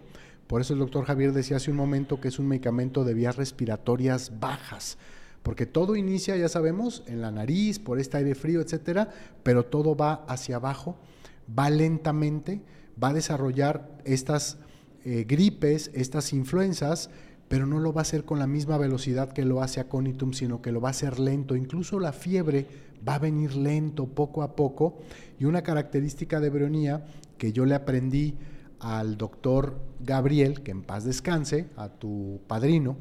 por 0.52 0.60
eso 0.60 0.74
el 0.74 0.80
doctor 0.80 1.06
Javier 1.06 1.32
decía 1.32 1.56
hace 1.56 1.72
un 1.72 1.78
momento 1.78 2.20
que 2.20 2.28
es 2.28 2.38
un 2.38 2.46
medicamento 2.46 3.06
de 3.06 3.14
vías 3.14 3.38
respiratorias 3.38 4.38
bajas, 4.42 4.98
porque 5.44 5.66
todo 5.66 5.96
inicia, 5.96 6.36
ya 6.36 6.50
sabemos, 6.50 7.04
en 7.08 7.22
la 7.22 7.32
nariz, 7.32 7.80
por 7.80 8.02
este 8.02 8.18
aire 8.18 8.36
frío, 8.36 8.60
etcétera, 8.60 9.08
pero 9.44 9.64
todo 9.64 9.96
va 9.96 10.26
hacia 10.28 10.58
abajo, 10.58 10.98
va 11.58 11.70
lentamente, 11.70 12.60
va 13.02 13.12
a 13.12 13.14
desarrollar 13.14 13.98
estas 14.04 14.58
eh, 15.06 15.24
gripes, 15.26 15.90
estas 15.94 16.34
influencias, 16.34 17.10
pero 17.48 17.66
no 17.66 17.80
lo 17.80 17.94
va 17.94 18.02
a 18.02 18.04
hacer 18.04 18.26
con 18.26 18.38
la 18.38 18.46
misma 18.46 18.78
velocidad 18.78 19.32
que 19.32 19.46
lo 19.46 19.64
hace 19.64 19.80
Aconitum, 19.80 20.34
sino 20.34 20.62
que 20.62 20.74
lo 20.74 20.82
va 20.82 20.90
a 20.90 20.92
hacer 20.92 21.18
lento. 21.18 21.56
Incluso 21.56 21.98
la 21.98 22.12
fiebre 22.12 22.68
va 23.08 23.16
a 23.16 23.20
venir 23.20 23.56
lento, 23.56 24.06
poco 24.06 24.44
a 24.44 24.58
poco. 24.58 25.00
Y 25.40 25.46
una 25.46 25.62
característica 25.62 26.42
de 26.42 26.50
Breonía 26.50 27.06
que 27.38 27.54
yo 27.54 27.66
le 27.66 27.76
aprendí 27.76 28.36
al 28.82 29.16
doctor 29.16 29.80
Gabriel, 30.00 30.64
que 30.64 30.72
en 30.72 30.82
paz 30.82 31.04
descanse, 31.06 31.68
a 31.78 31.90
tu 31.90 32.42
padrino, 32.48 32.98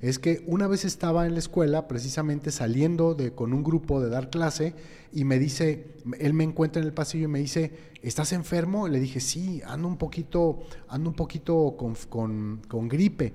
es 0.00 0.18
que 0.18 0.42
una 0.48 0.66
vez 0.66 0.84
estaba 0.84 1.26
en 1.26 1.34
la 1.34 1.38
escuela, 1.38 1.86
precisamente 1.86 2.50
saliendo 2.50 3.14
de, 3.14 3.32
con 3.32 3.52
un 3.52 3.62
grupo 3.62 4.00
de 4.00 4.10
dar 4.10 4.28
clase, 4.28 4.74
y 5.12 5.24
me 5.24 5.38
dice, 5.38 5.94
él 6.18 6.34
me 6.34 6.42
encuentra 6.42 6.82
en 6.82 6.88
el 6.88 6.92
pasillo 6.92 7.26
y 7.26 7.28
me 7.28 7.38
dice, 7.38 7.72
¿estás 8.02 8.32
enfermo? 8.32 8.88
Le 8.88 8.98
dije, 8.98 9.20
sí, 9.20 9.62
ando 9.64 9.86
un 9.86 9.96
poquito, 9.96 10.64
ando 10.88 11.10
un 11.10 11.16
poquito 11.16 11.76
con, 11.78 12.60
con 12.66 12.88
gripe. 12.88 13.32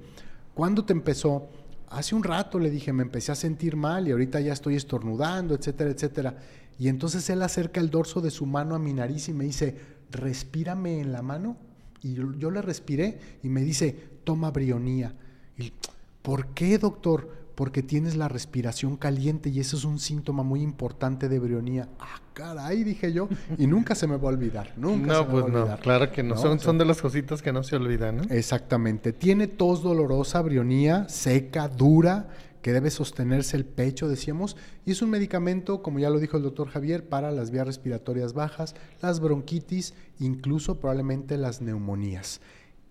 ¿Cuándo 0.53 0.83
te 0.83 0.91
empezó? 0.91 1.47
Hace 1.87 2.13
un 2.13 2.25
rato 2.25 2.59
le 2.59 2.69
dije, 2.69 2.91
me 2.91 3.03
empecé 3.03 3.31
a 3.31 3.35
sentir 3.35 3.77
mal 3.77 4.05
y 4.05 4.11
ahorita 4.11 4.41
ya 4.41 4.51
estoy 4.51 4.75
estornudando, 4.75 5.55
etcétera, 5.55 5.91
etcétera. 5.91 6.37
Y 6.77 6.89
entonces 6.89 7.29
él 7.29 7.41
acerca 7.41 7.79
el 7.79 7.89
dorso 7.89 8.19
de 8.19 8.31
su 8.31 8.45
mano 8.45 8.75
a 8.75 8.79
mi 8.79 8.91
nariz 8.91 9.29
y 9.29 9.33
me 9.33 9.45
dice, 9.45 9.77
respírame 10.11 10.99
en 10.99 11.13
la 11.13 11.21
mano 11.21 11.68
y 12.01 12.13
yo, 12.13 12.51
le 12.51 12.61
respiré 12.61 13.19
y 13.43 13.49
me 13.49 13.61
dice, 13.61 13.95
toma 14.23 14.51
brionía. 14.51 15.13
Y, 15.57 15.73
¿Por 16.21 16.47
qué, 16.47 16.77
doctor? 16.77 17.39
porque 17.59 17.83
tienes 17.83 18.15
la 18.15 18.29
respiración 18.29 18.95
caliente 18.95 19.49
y 19.49 19.59
eso 19.59 19.75
es 19.75 19.83
un 19.83 19.99
síntoma 19.99 20.43
muy 20.43 20.61
importante 20.61 21.27
de 21.27 21.39
brionía. 21.39 21.89
Ah, 21.99 22.21
caray, 22.31 22.85
dije 22.85 23.11
yo, 23.11 23.27
y 23.57 23.67
nunca 23.67 23.95
se 23.95 24.07
me 24.07 24.15
va 24.15 24.29
a 24.29 24.31
olvidar, 24.31 24.71
nunca 24.77 25.07
no, 25.07 25.13
se 25.15 25.25
me 25.25 25.29
pues 25.29 25.43
va 25.43 25.47
a 25.47 25.65
no, 25.75 25.77
claro 25.81 26.09
que 26.09 26.23
no. 26.23 26.35
No, 26.35 26.41
son, 26.41 26.57
son 26.61 26.77
de 26.77 26.85
las 26.85 27.01
cositas 27.01 27.41
que 27.41 27.51
no 27.51 27.61
se 27.63 27.75
olvidan, 27.75 28.15
¿no? 28.15 28.23
Exactamente. 28.29 29.11
Tiene 29.11 29.47
tos 29.47 29.83
dolorosa, 29.83 30.41
brionía, 30.41 31.09
seca, 31.09 31.67
dura, 31.67 32.29
que 32.61 32.73
debe 32.73 32.91
sostenerse 32.91 33.57
el 33.57 33.65
pecho, 33.65 34.07
decíamos, 34.07 34.57
y 34.85 34.91
es 34.91 35.01
un 35.01 35.09
medicamento, 35.09 35.81
como 35.81 35.99
ya 35.99 36.09
lo 36.09 36.19
dijo 36.19 36.37
el 36.37 36.43
doctor 36.43 36.69
Javier, 36.69 37.07
para 37.07 37.31
las 37.31 37.51
vías 37.51 37.67
respiratorias 37.67 38.33
bajas, 38.33 38.75
las 39.01 39.19
bronquitis, 39.19 39.93
incluso 40.19 40.79
probablemente 40.79 41.37
las 41.37 41.61
neumonías. 41.61 42.41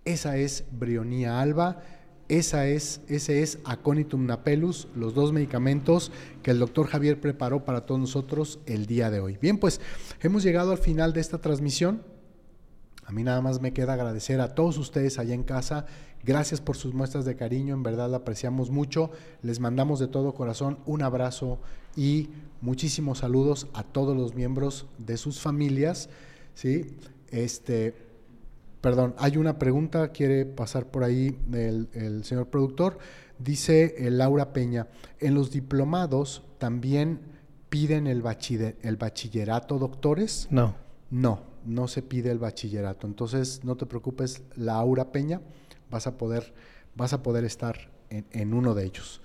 Esa 0.05 0.37
es 0.37 0.65
brionía 0.71 1.39
alba. 1.39 1.83
Esa 2.29 2.67
es, 2.67 3.01
ese 3.07 3.41
es 3.41 3.57
Aconitum 3.65 4.27
napellus, 4.27 4.87
los 4.95 5.15
dos 5.15 5.33
medicamentos 5.33 6.11
que 6.43 6.51
el 6.51 6.59
doctor 6.59 6.85
Javier 6.85 7.19
preparó 7.19 7.65
para 7.65 7.87
todos 7.87 7.99
nosotros 7.99 8.59
el 8.67 8.85
día 8.85 9.09
de 9.09 9.19
hoy. 9.19 9.39
Bien, 9.41 9.57
pues 9.57 9.81
hemos 10.21 10.43
llegado 10.43 10.71
al 10.71 10.77
final 10.77 11.11
de 11.11 11.21
esta 11.21 11.39
transmisión. 11.39 12.03
A 13.09 13.11
mí 13.11 13.23
nada 13.23 13.41
más 13.41 13.59
me 13.59 13.73
queda 13.73 13.93
agradecer 13.93 14.39
a 14.39 14.53
todos 14.53 14.77
ustedes 14.77 15.17
allá 15.17 15.33
en 15.33 15.41
casa. 15.41 15.87
Gracias 16.23 16.61
por 16.61 16.77
sus 16.77 16.93
muestras 16.93 17.25
de 17.25 17.35
cariño, 17.35 17.73
en 17.73 17.81
verdad 17.81 18.07
la 18.07 18.17
apreciamos 18.17 18.69
mucho. 18.69 19.09
Les 19.41 19.59
mandamos 19.59 19.99
de 19.99 20.07
todo 20.07 20.35
corazón 20.35 20.77
un 20.85 21.01
abrazo 21.01 21.59
y 21.95 22.29
muchísimos 22.61 23.17
saludos 23.17 23.67
a 23.73 23.81
todos 23.81 24.15
los 24.15 24.35
miembros 24.35 24.85
de 24.99 25.17
sus 25.17 25.39
familias. 25.39 26.07
¿sí? 26.53 26.97
Este, 27.31 27.95
perdón, 28.79 29.15
hay 29.17 29.37
una 29.37 29.57
pregunta, 29.57 30.09
quiere 30.09 30.45
pasar 30.45 30.85
por 30.85 31.03
ahí 31.03 31.35
el, 31.51 31.89
el 31.93 32.23
señor 32.25 32.49
productor. 32.49 32.99
Dice 33.39 33.95
eh, 33.97 34.11
Laura 34.11 34.53
Peña, 34.53 34.85
en 35.19 35.33
los 35.33 35.49
diplomados 35.49 36.43
también 36.59 37.21
piden 37.69 38.05
el, 38.05 38.21
bachiller- 38.21 38.75
el 38.83 38.97
bachillerato, 38.97 39.79
doctores. 39.79 40.47
No. 40.51 40.75
No, 41.11 41.41
no 41.65 41.87
se 41.87 42.01
pide 42.01 42.31
el 42.31 42.39
bachillerato. 42.39 43.07
Entonces, 43.07 43.63
no 43.63 43.75
te 43.77 43.85
preocupes, 43.85 44.43
Laura 44.55 45.11
Peña, 45.11 45.41
vas 45.89 46.07
a 46.07 46.17
poder, 46.17 46.53
vas 46.95 47.13
a 47.13 47.23
poder 47.23 47.45
estar 47.45 47.89
en, 48.09 48.25
en 48.31 48.53
uno 48.53 48.73
de 48.75 48.85
ellos. 48.85 49.21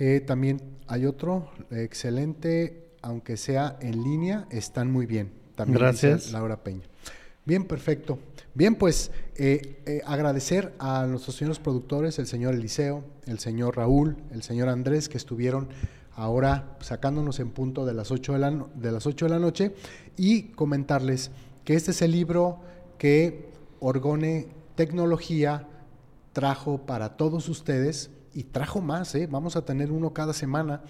Eh, 0.00 0.20
también 0.20 0.62
hay 0.86 1.04
otro, 1.04 1.50
excelente, 1.70 2.88
aunque 3.02 3.36
sea 3.36 3.76
en 3.82 4.02
línea, 4.02 4.46
están 4.50 4.90
muy 4.90 5.04
bien. 5.04 5.30
También 5.54 5.78
Gracias. 5.78 6.32
Laura 6.32 6.62
Peña. 6.62 6.84
Bien, 7.44 7.64
perfecto. 7.64 8.18
Bien, 8.54 8.76
pues 8.76 9.10
eh, 9.36 9.82
eh, 9.84 10.00
agradecer 10.06 10.72
a 10.78 11.06
nuestros 11.06 11.36
señores 11.36 11.58
productores, 11.58 12.18
el 12.18 12.26
señor 12.26 12.54
Eliseo, 12.54 13.04
el 13.26 13.38
señor 13.40 13.76
Raúl, 13.76 14.16
el 14.30 14.42
señor 14.42 14.70
Andrés, 14.70 15.10
que 15.10 15.18
estuvieron 15.18 15.68
ahora 16.14 16.78
sacándonos 16.80 17.38
en 17.38 17.50
punto 17.50 17.84
de 17.84 17.92
las 17.92 18.10
8 18.10 18.32
de 18.32 18.38
la, 18.38 18.66
de 18.74 18.92
las 18.92 19.06
8 19.06 19.26
de 19.26 19.30
la 19.30 19.38
noche 19.38 19.74
y 20.16 20.44
comentarles 20.44 21.30
que 21.64 21.74
este 21.74 21.90
es 21.90 22.02
el 22.02 22.12
libro 22.12 22.60
que 22.98 23.50
Orgone 23.80 24.48
Tecnología 24.74 25.66
trajo 26.32 26.78
para 26.86 27.16
todos 27.16 27.48
ustedes 27.48 28.10
y 28.32 28.44
trajo 28.44 28.80
más, 28.80 29.14
¿eh? 29.14 29.26
vamos 29.30 29.56
a 29.56 29.64
tener 29.64 29.90
uno 29.90 30.12
cada 30.12 30.32
semana. 30.32 30.82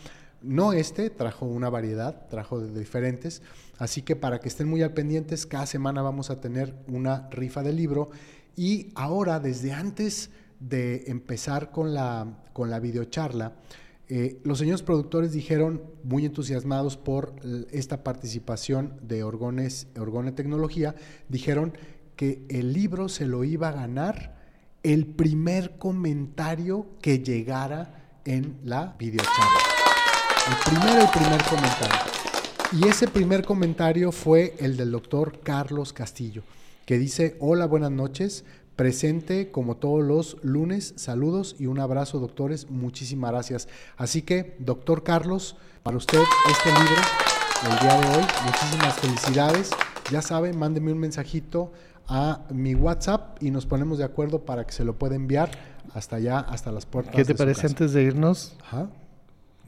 No 0.43 0.73
este, 0.73 1.11
trajo 1.11 1.47
una 1.47 1.69
variedad, 1.69 2.27
trajo 2.29 2.61
de 2.61 2.79
diferentes, 2.79 3.43
así 3.79 4.03
que 4.03 4.17
para 4.17 4.41
que 4.41 4.49
estén 4.49 4.69
muy 4.69 4.83
al 4.83 4.95
pendientes, 4.95 5.47
cada 5.47 5.67
semana 5.67 6.03
vamos 6.03 6.31
a 6.31 6.41
tener 6.41 6.75
una 6.89 7.29
rifa 7.31 7.63
de 7.63 7.73
libro 7.73 8.11
y 8.57 8.91
ahora 8.95 9.39
desde 9.39 9.73
antes 9.73 10.31
de 10.59 11.05
empezar 11.09 11.71
con 11.71 11.95
la, 11.95 12.27
con 12.53 12.71
la 12.71 12.81
videocharla, 12.81 13.53
eh, 14.13 14.41
los 14.43 14.59
señores 14.59 14.83
productores 14.83 15.31
dijeron, 15.31 15.85
muy 16.03 16.27
entusiasmados 16.27 16.97
por 16.97 17.37
esta 17.71 18.03
participación 18.03 18.99
de 19.03 19.23
Orgones, 19.23 19.87
Orgone 19.97 20.33
Tecnología, 20.33 20.97
dijeron 21.29 21.75
que 22.17 22.43
el 22.49 22.73
libro 22.73 23.09
se 23.09 23.25
lo 23.25 23.45
iba 23.45 23.69
a 23.69 23.73
ganar 23.73 24.37
el 24.83 25.07
primer 25.07 25.79
comentario 25.79 26.89
que 27.01 27.21
llegara 27.21 28.19
en 28.25 28.59
la 28.65 28.97
videocharla. 28.99 29.61
El 30.49 30.71
primero, 30.73 31.03
el 31.03 31.11
primer 31.11 31.43
comentario. 31.45 32.01
Y 32.73 32.89
ese 32.89 33.07
primer 33.07 33.45
comentario 33.45 34.11
fue 34.11 34.57
el 34.59 34.77
del 34.77 34.91
doctor 34.91 35.39
Carlos 35.45 35.93
Castillo, 35.93 36.43
que 36.85 36.99
dice, 36.99 37.37
hola, 37.39 37.67
buenas 37.67 37.93
noches, 37.93 38.45
presente 38.81 39.51
como 39.51 39.77
todos 39.77 40.03
los 40.03 40.39
lunes, 40.43 40.95
saludos 40.97 41.55
y 41.59 41.67
un 41.67 41.81
abrazo, 41.81 42.19
doctores, 42.19 42.71
muchísimas 42.71 43.31
gracias. 43.31 43.69
Así 43.99 44.23
que, 44.23 44.57
doctor 44.59 45.03
Carlos, 45.03 45.57
para 45.83 45.99
usted 45.99 46.19
este 46.51 46.71
libro, 46.71 47.03
el 47.71 47.79
día 47.79 48.01
de 48.01 48.17
hoy, 48.17 48.25
muchísimas 48.47 48.95
felicidades. 48.95 49.71
Ya 50.11 50.23
saben, 50.23 50.59
mándeme 50.59 50.93
un 50.93 50.99
mensajito 50.99 51.73
a 52.09 52.47
mi 52.55 52.75
WhatsApp 52.75 53.37
y 53.43 53.51
nos 53.51 53.67
ponemos 53.67 53.99
de 53.99 54.05
acuerdo 54.05 54.47
para 54.47 54.65
que 54.67 54.73
se 54.73 54.83
lo 54.83 54.95
pueda 54.95 55.15
enviar 55.15 55.51
hasta 55.93 56.17
allá, 56.17 56.39
hasta 56.39 56.73
las 56.73 56.87
puertas. 56.87 57.15
¿Qué 57.15 57.27
te 57.27 57.35
de 57.35 57.35
su 57.35 57.37
parece 57.37 57.61
casa. 57.61 57.73
antes 57.73 57.93
de 57.93 58.03
irnos? 58.03 58.55
Ajá. 58.63 58.89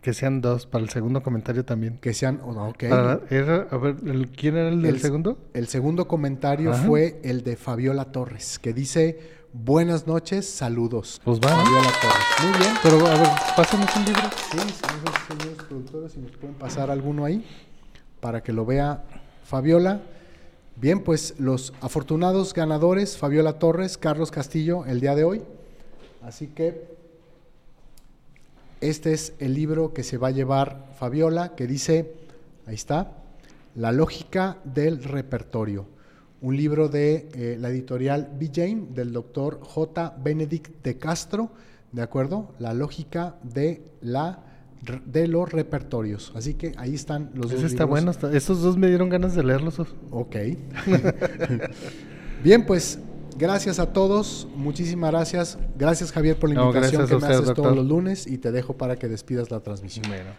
Que 0.03 0.12
sean 0.12 0.40
dos 0.40 0.66
para 0.66 0.82
el 0.84 0.90
segundo 0.90 1.22
comentario 1.22 1.64
también. 1.64 1.96
Que 1.98 2.12
sean, 2.12 2.40
oh, 2.44 2.50
ok. 2.68 2.84
Para- 2.90 3.20
era- 3.30 3.68
a 3.70 3.76
ver, 3.78 3.96
¿quién 4.36 4.57
era 4.57 4.68
el 4.68 4.82
del 4.82 4.96
El- 4.96 5.00
segundo? 5.00 5.38
El 5.55 5.68
segundo 5.68 6.09
comentario 6.09 6.72
Ajá. 6.72 6.82
fue 6.84 7.20
el 7.22 7.44
de 7.44 7.57
Fabiola 7.57 8.07
Torres, 8.07 8.59
que 8.59 8.72
dice, 8.72 9.20
buenas 9.53 10.09
noches, 10.09 10.48
saludos. 10.48 11.20
Pues 11.24 11.38
va. 11.38 11.50
Fabiola 11.50 11.88
Torres. 12.03 12.50
Muy 12.50 12.59
bien. 12.59 12.74
Pero 12.82 13.07
a 13.07 13.14
ver, 13.16 13.28
pásanos 13.57 13.96
un 13.96 14.05
libro. 14.05 14.22
Sí, 14.50 14.59
señores, 14.59 15.20
señores 15.28 15.62
productores, 15.68 16.12
si 16.12 16.18
nos 16.20 16.32
pueden 16.32 16.57
pasar 16.57 16.90
alguno 16.90 17.24
ahí 17.24 17.46
para 18.20 18.42
que 18.42 18.53
lo 18.53 18.66
vea 18.66 19.05
Fabiola. 19.44 20.03
Bien, 20.74 21.00
pues 21.05 21.34
los 21.38 21.74
afortunados 21.80 22.55
ganadores, 22.55 23.16
Fabiola 23.16 23.61
Torres, 23.61 23.98
Carlos 23.98 24.32
Castillo, 24.32 24.84
el 24.86 25.00
día 25.00 25.14
de 25.14 25.22
hoy. 25.22 25.42
Así 26.22 26.48
que 26.48 26.91
este 28.83 29.12
es 29.12 29.33
el 29.39 29.55
libro 29.55 29.93
que 29.95 30.03
se 30.03 30.18
va 30.18 30.28
a 30.28 30.33
llevar 30.33 30.93
Fabiola, 30.99 31.55
que 31.55 31.66
dice, 31.66 32.12
ahí 32.66 32.74
está, 32.74 33.12
La 33.74 33.91
lógica 33.93 34.59
del 34.64 35.03
repertorio. 35.03 35.87
Un 36.43 36.57
libro 36.57 36.89
de 36.89 37.28
eh, 37.35 37.57
la 37.59 37.68
editorial 37.70 38.28
B. 38.39 38.51
Del 38.95 39.12
doctor 39.12 39.61
J. 39.62 40.16
Benedict 40.22 40.83
de 40.83 40.99
Castro, 40.99 41.51
¿de 41.93 42.03
acuerdo? 42.03 42.53
La 42.59 42.74
lógica 42.74 43.37
de, 43.45 43.80
la, 44.01 44.41
de 45.07 45.28
los 45.28 45.51
repertorios. 45.53 46.33
Así 46.35 46.55
que 46.55 46.72
ahí 46.76 46.95
están 46.97 47.30
los 47.35 47.51
dos 47.51 47.53
Ese 47.61 47.66
está 47.66 47.85
libros. 47.85 47.91
bueno. 47.91 48.11
está- 48.11 48.37
Estos 48.37 48.61
dos 48.61 48.76
me 48.76 48.89
dieron 48.89 49.09
ganas 49.09 49.35
de 49.37 49.45
leerlos. 49.45 49.78
Ok. 50.11 50.37
Bien, 52.43 52.66
pues 52.66 52.99
gracias 53.39 53.78
a 53.78 53.93
todos, 53.93 54.47
muchísimas 54.55 55.11
gracias. 55.11 55.59
Gracias 55.76 56.12
Javier 56.12 56.37
por 56.37 56.49
la 56.51 56.57
No, 56.57 56.66
invitación 56.68 57.07
que 57.07 57.12
me 57.12 57.16
usted, 57.16 57.35
haces 57.35 57.55
todos 57.55 57.76
los 57.76 57.87
lunes 57.87 58.26
y 58.26 58.39
te 58.39 58.53
dejo 58.53 58.76
para 58.76 58.97
que 58.97 59.09
despidas 59.09 59.51
la 59.51 59.61
transmisión. 59.61 60.07
Bueno. 60.09 60.30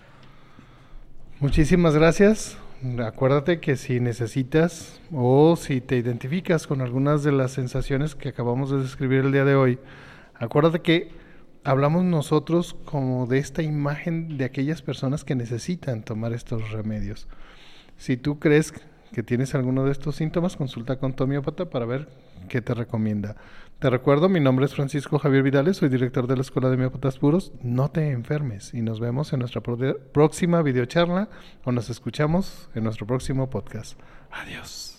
Muchísimas 1.39 1.95
gracias. 1.95 2.57
Acuérdate 3.05 3.59
que 3.59 3.77
si 3.77 3.99
necesitas 3.99 4.99
o 5.11 5.55
si 5.55 5.79
te 5.79 5.97
identificas 5.97 6.67
con 6.67 6.81
algunas 6.81 7.23
de 7.23 7.31
las 7.31 7.51
sensaciones 7.51 8.15
que 8.15 8.29
acabamos 8.29 8.71
de 8.71 8.79
describir 8.79 9.25
el 9.25 9.31
día 9.31 9.45
de 9.45 9.55
hoy, 9.55 9.79
acuérdate 10.35 10.81
que 10.81 11.11
hablamos 11.63 12.03
nosotros 12.03 12.75
como 12.85 13.25
de 13.25 13.39
esta 13.39 13.61
imagen 13.61 14.37
de 14.37 14.45
aquellas 14.45 14.81
personas 14.81 15.23
que 15.23 15.35
necesitan 15.35 16.03
tomar 16.03 16.33
estos 16.33 16.71
remedios. 16.71 17.27
Si 17.97 18.17
tú 18.17 18.39
crees 18.39 18.73
que 19.13 19.23
tienes 19.23 19.55
alguno 19.55 19.85
de 19.85 19.91
estos 19.93 20.17
síntomas, 20.17 20.57
consulta 20.57 20.97
con 20.97 21.13
tu 21.13 21.23
homeópata 21.23 21.69
para 21.69 21.85
ver 21.85 22.09
qué 22.49 22.61
te 22.61 22.73
recomienda. 22.73 23.37
Te 23.79 23.89
recuerdo, 23.89 24.29
mi 24.29 24.39
nombre 24.39 24.65
es 24.65 24.73
Francisco 24.73 25.19
Javier 25.19 25.43
Vidales, 25.43 25.77
soy 25.77 25.89
director 25.89 26.27
de 26.27 26.35
la 26.35 26.41
Escuela 26.41 26.69
de 26.69 26.75
Homeópatas 26.75 27.17
Puros. 27.17 27.53
No 27.61 27.89
te 27.91 28.11
enfermes 28.11 28.73
y 28.73 28.81
nos 28.81 28.99
vemos 28.99 29.31
en 29.33 29.39
nuestra 29.39 29.61
próxima 29.61 30.61
videocharla 30.61 31.29
o 31.63 31.71
nos 31.71 31.89
escuchamos 31.89 32.69
en 32.75 32.83
nuestro 32.83 33.07
próximo 33.07 33.49
podcast. 33.49 33.99
Adiós. 34.31 34.92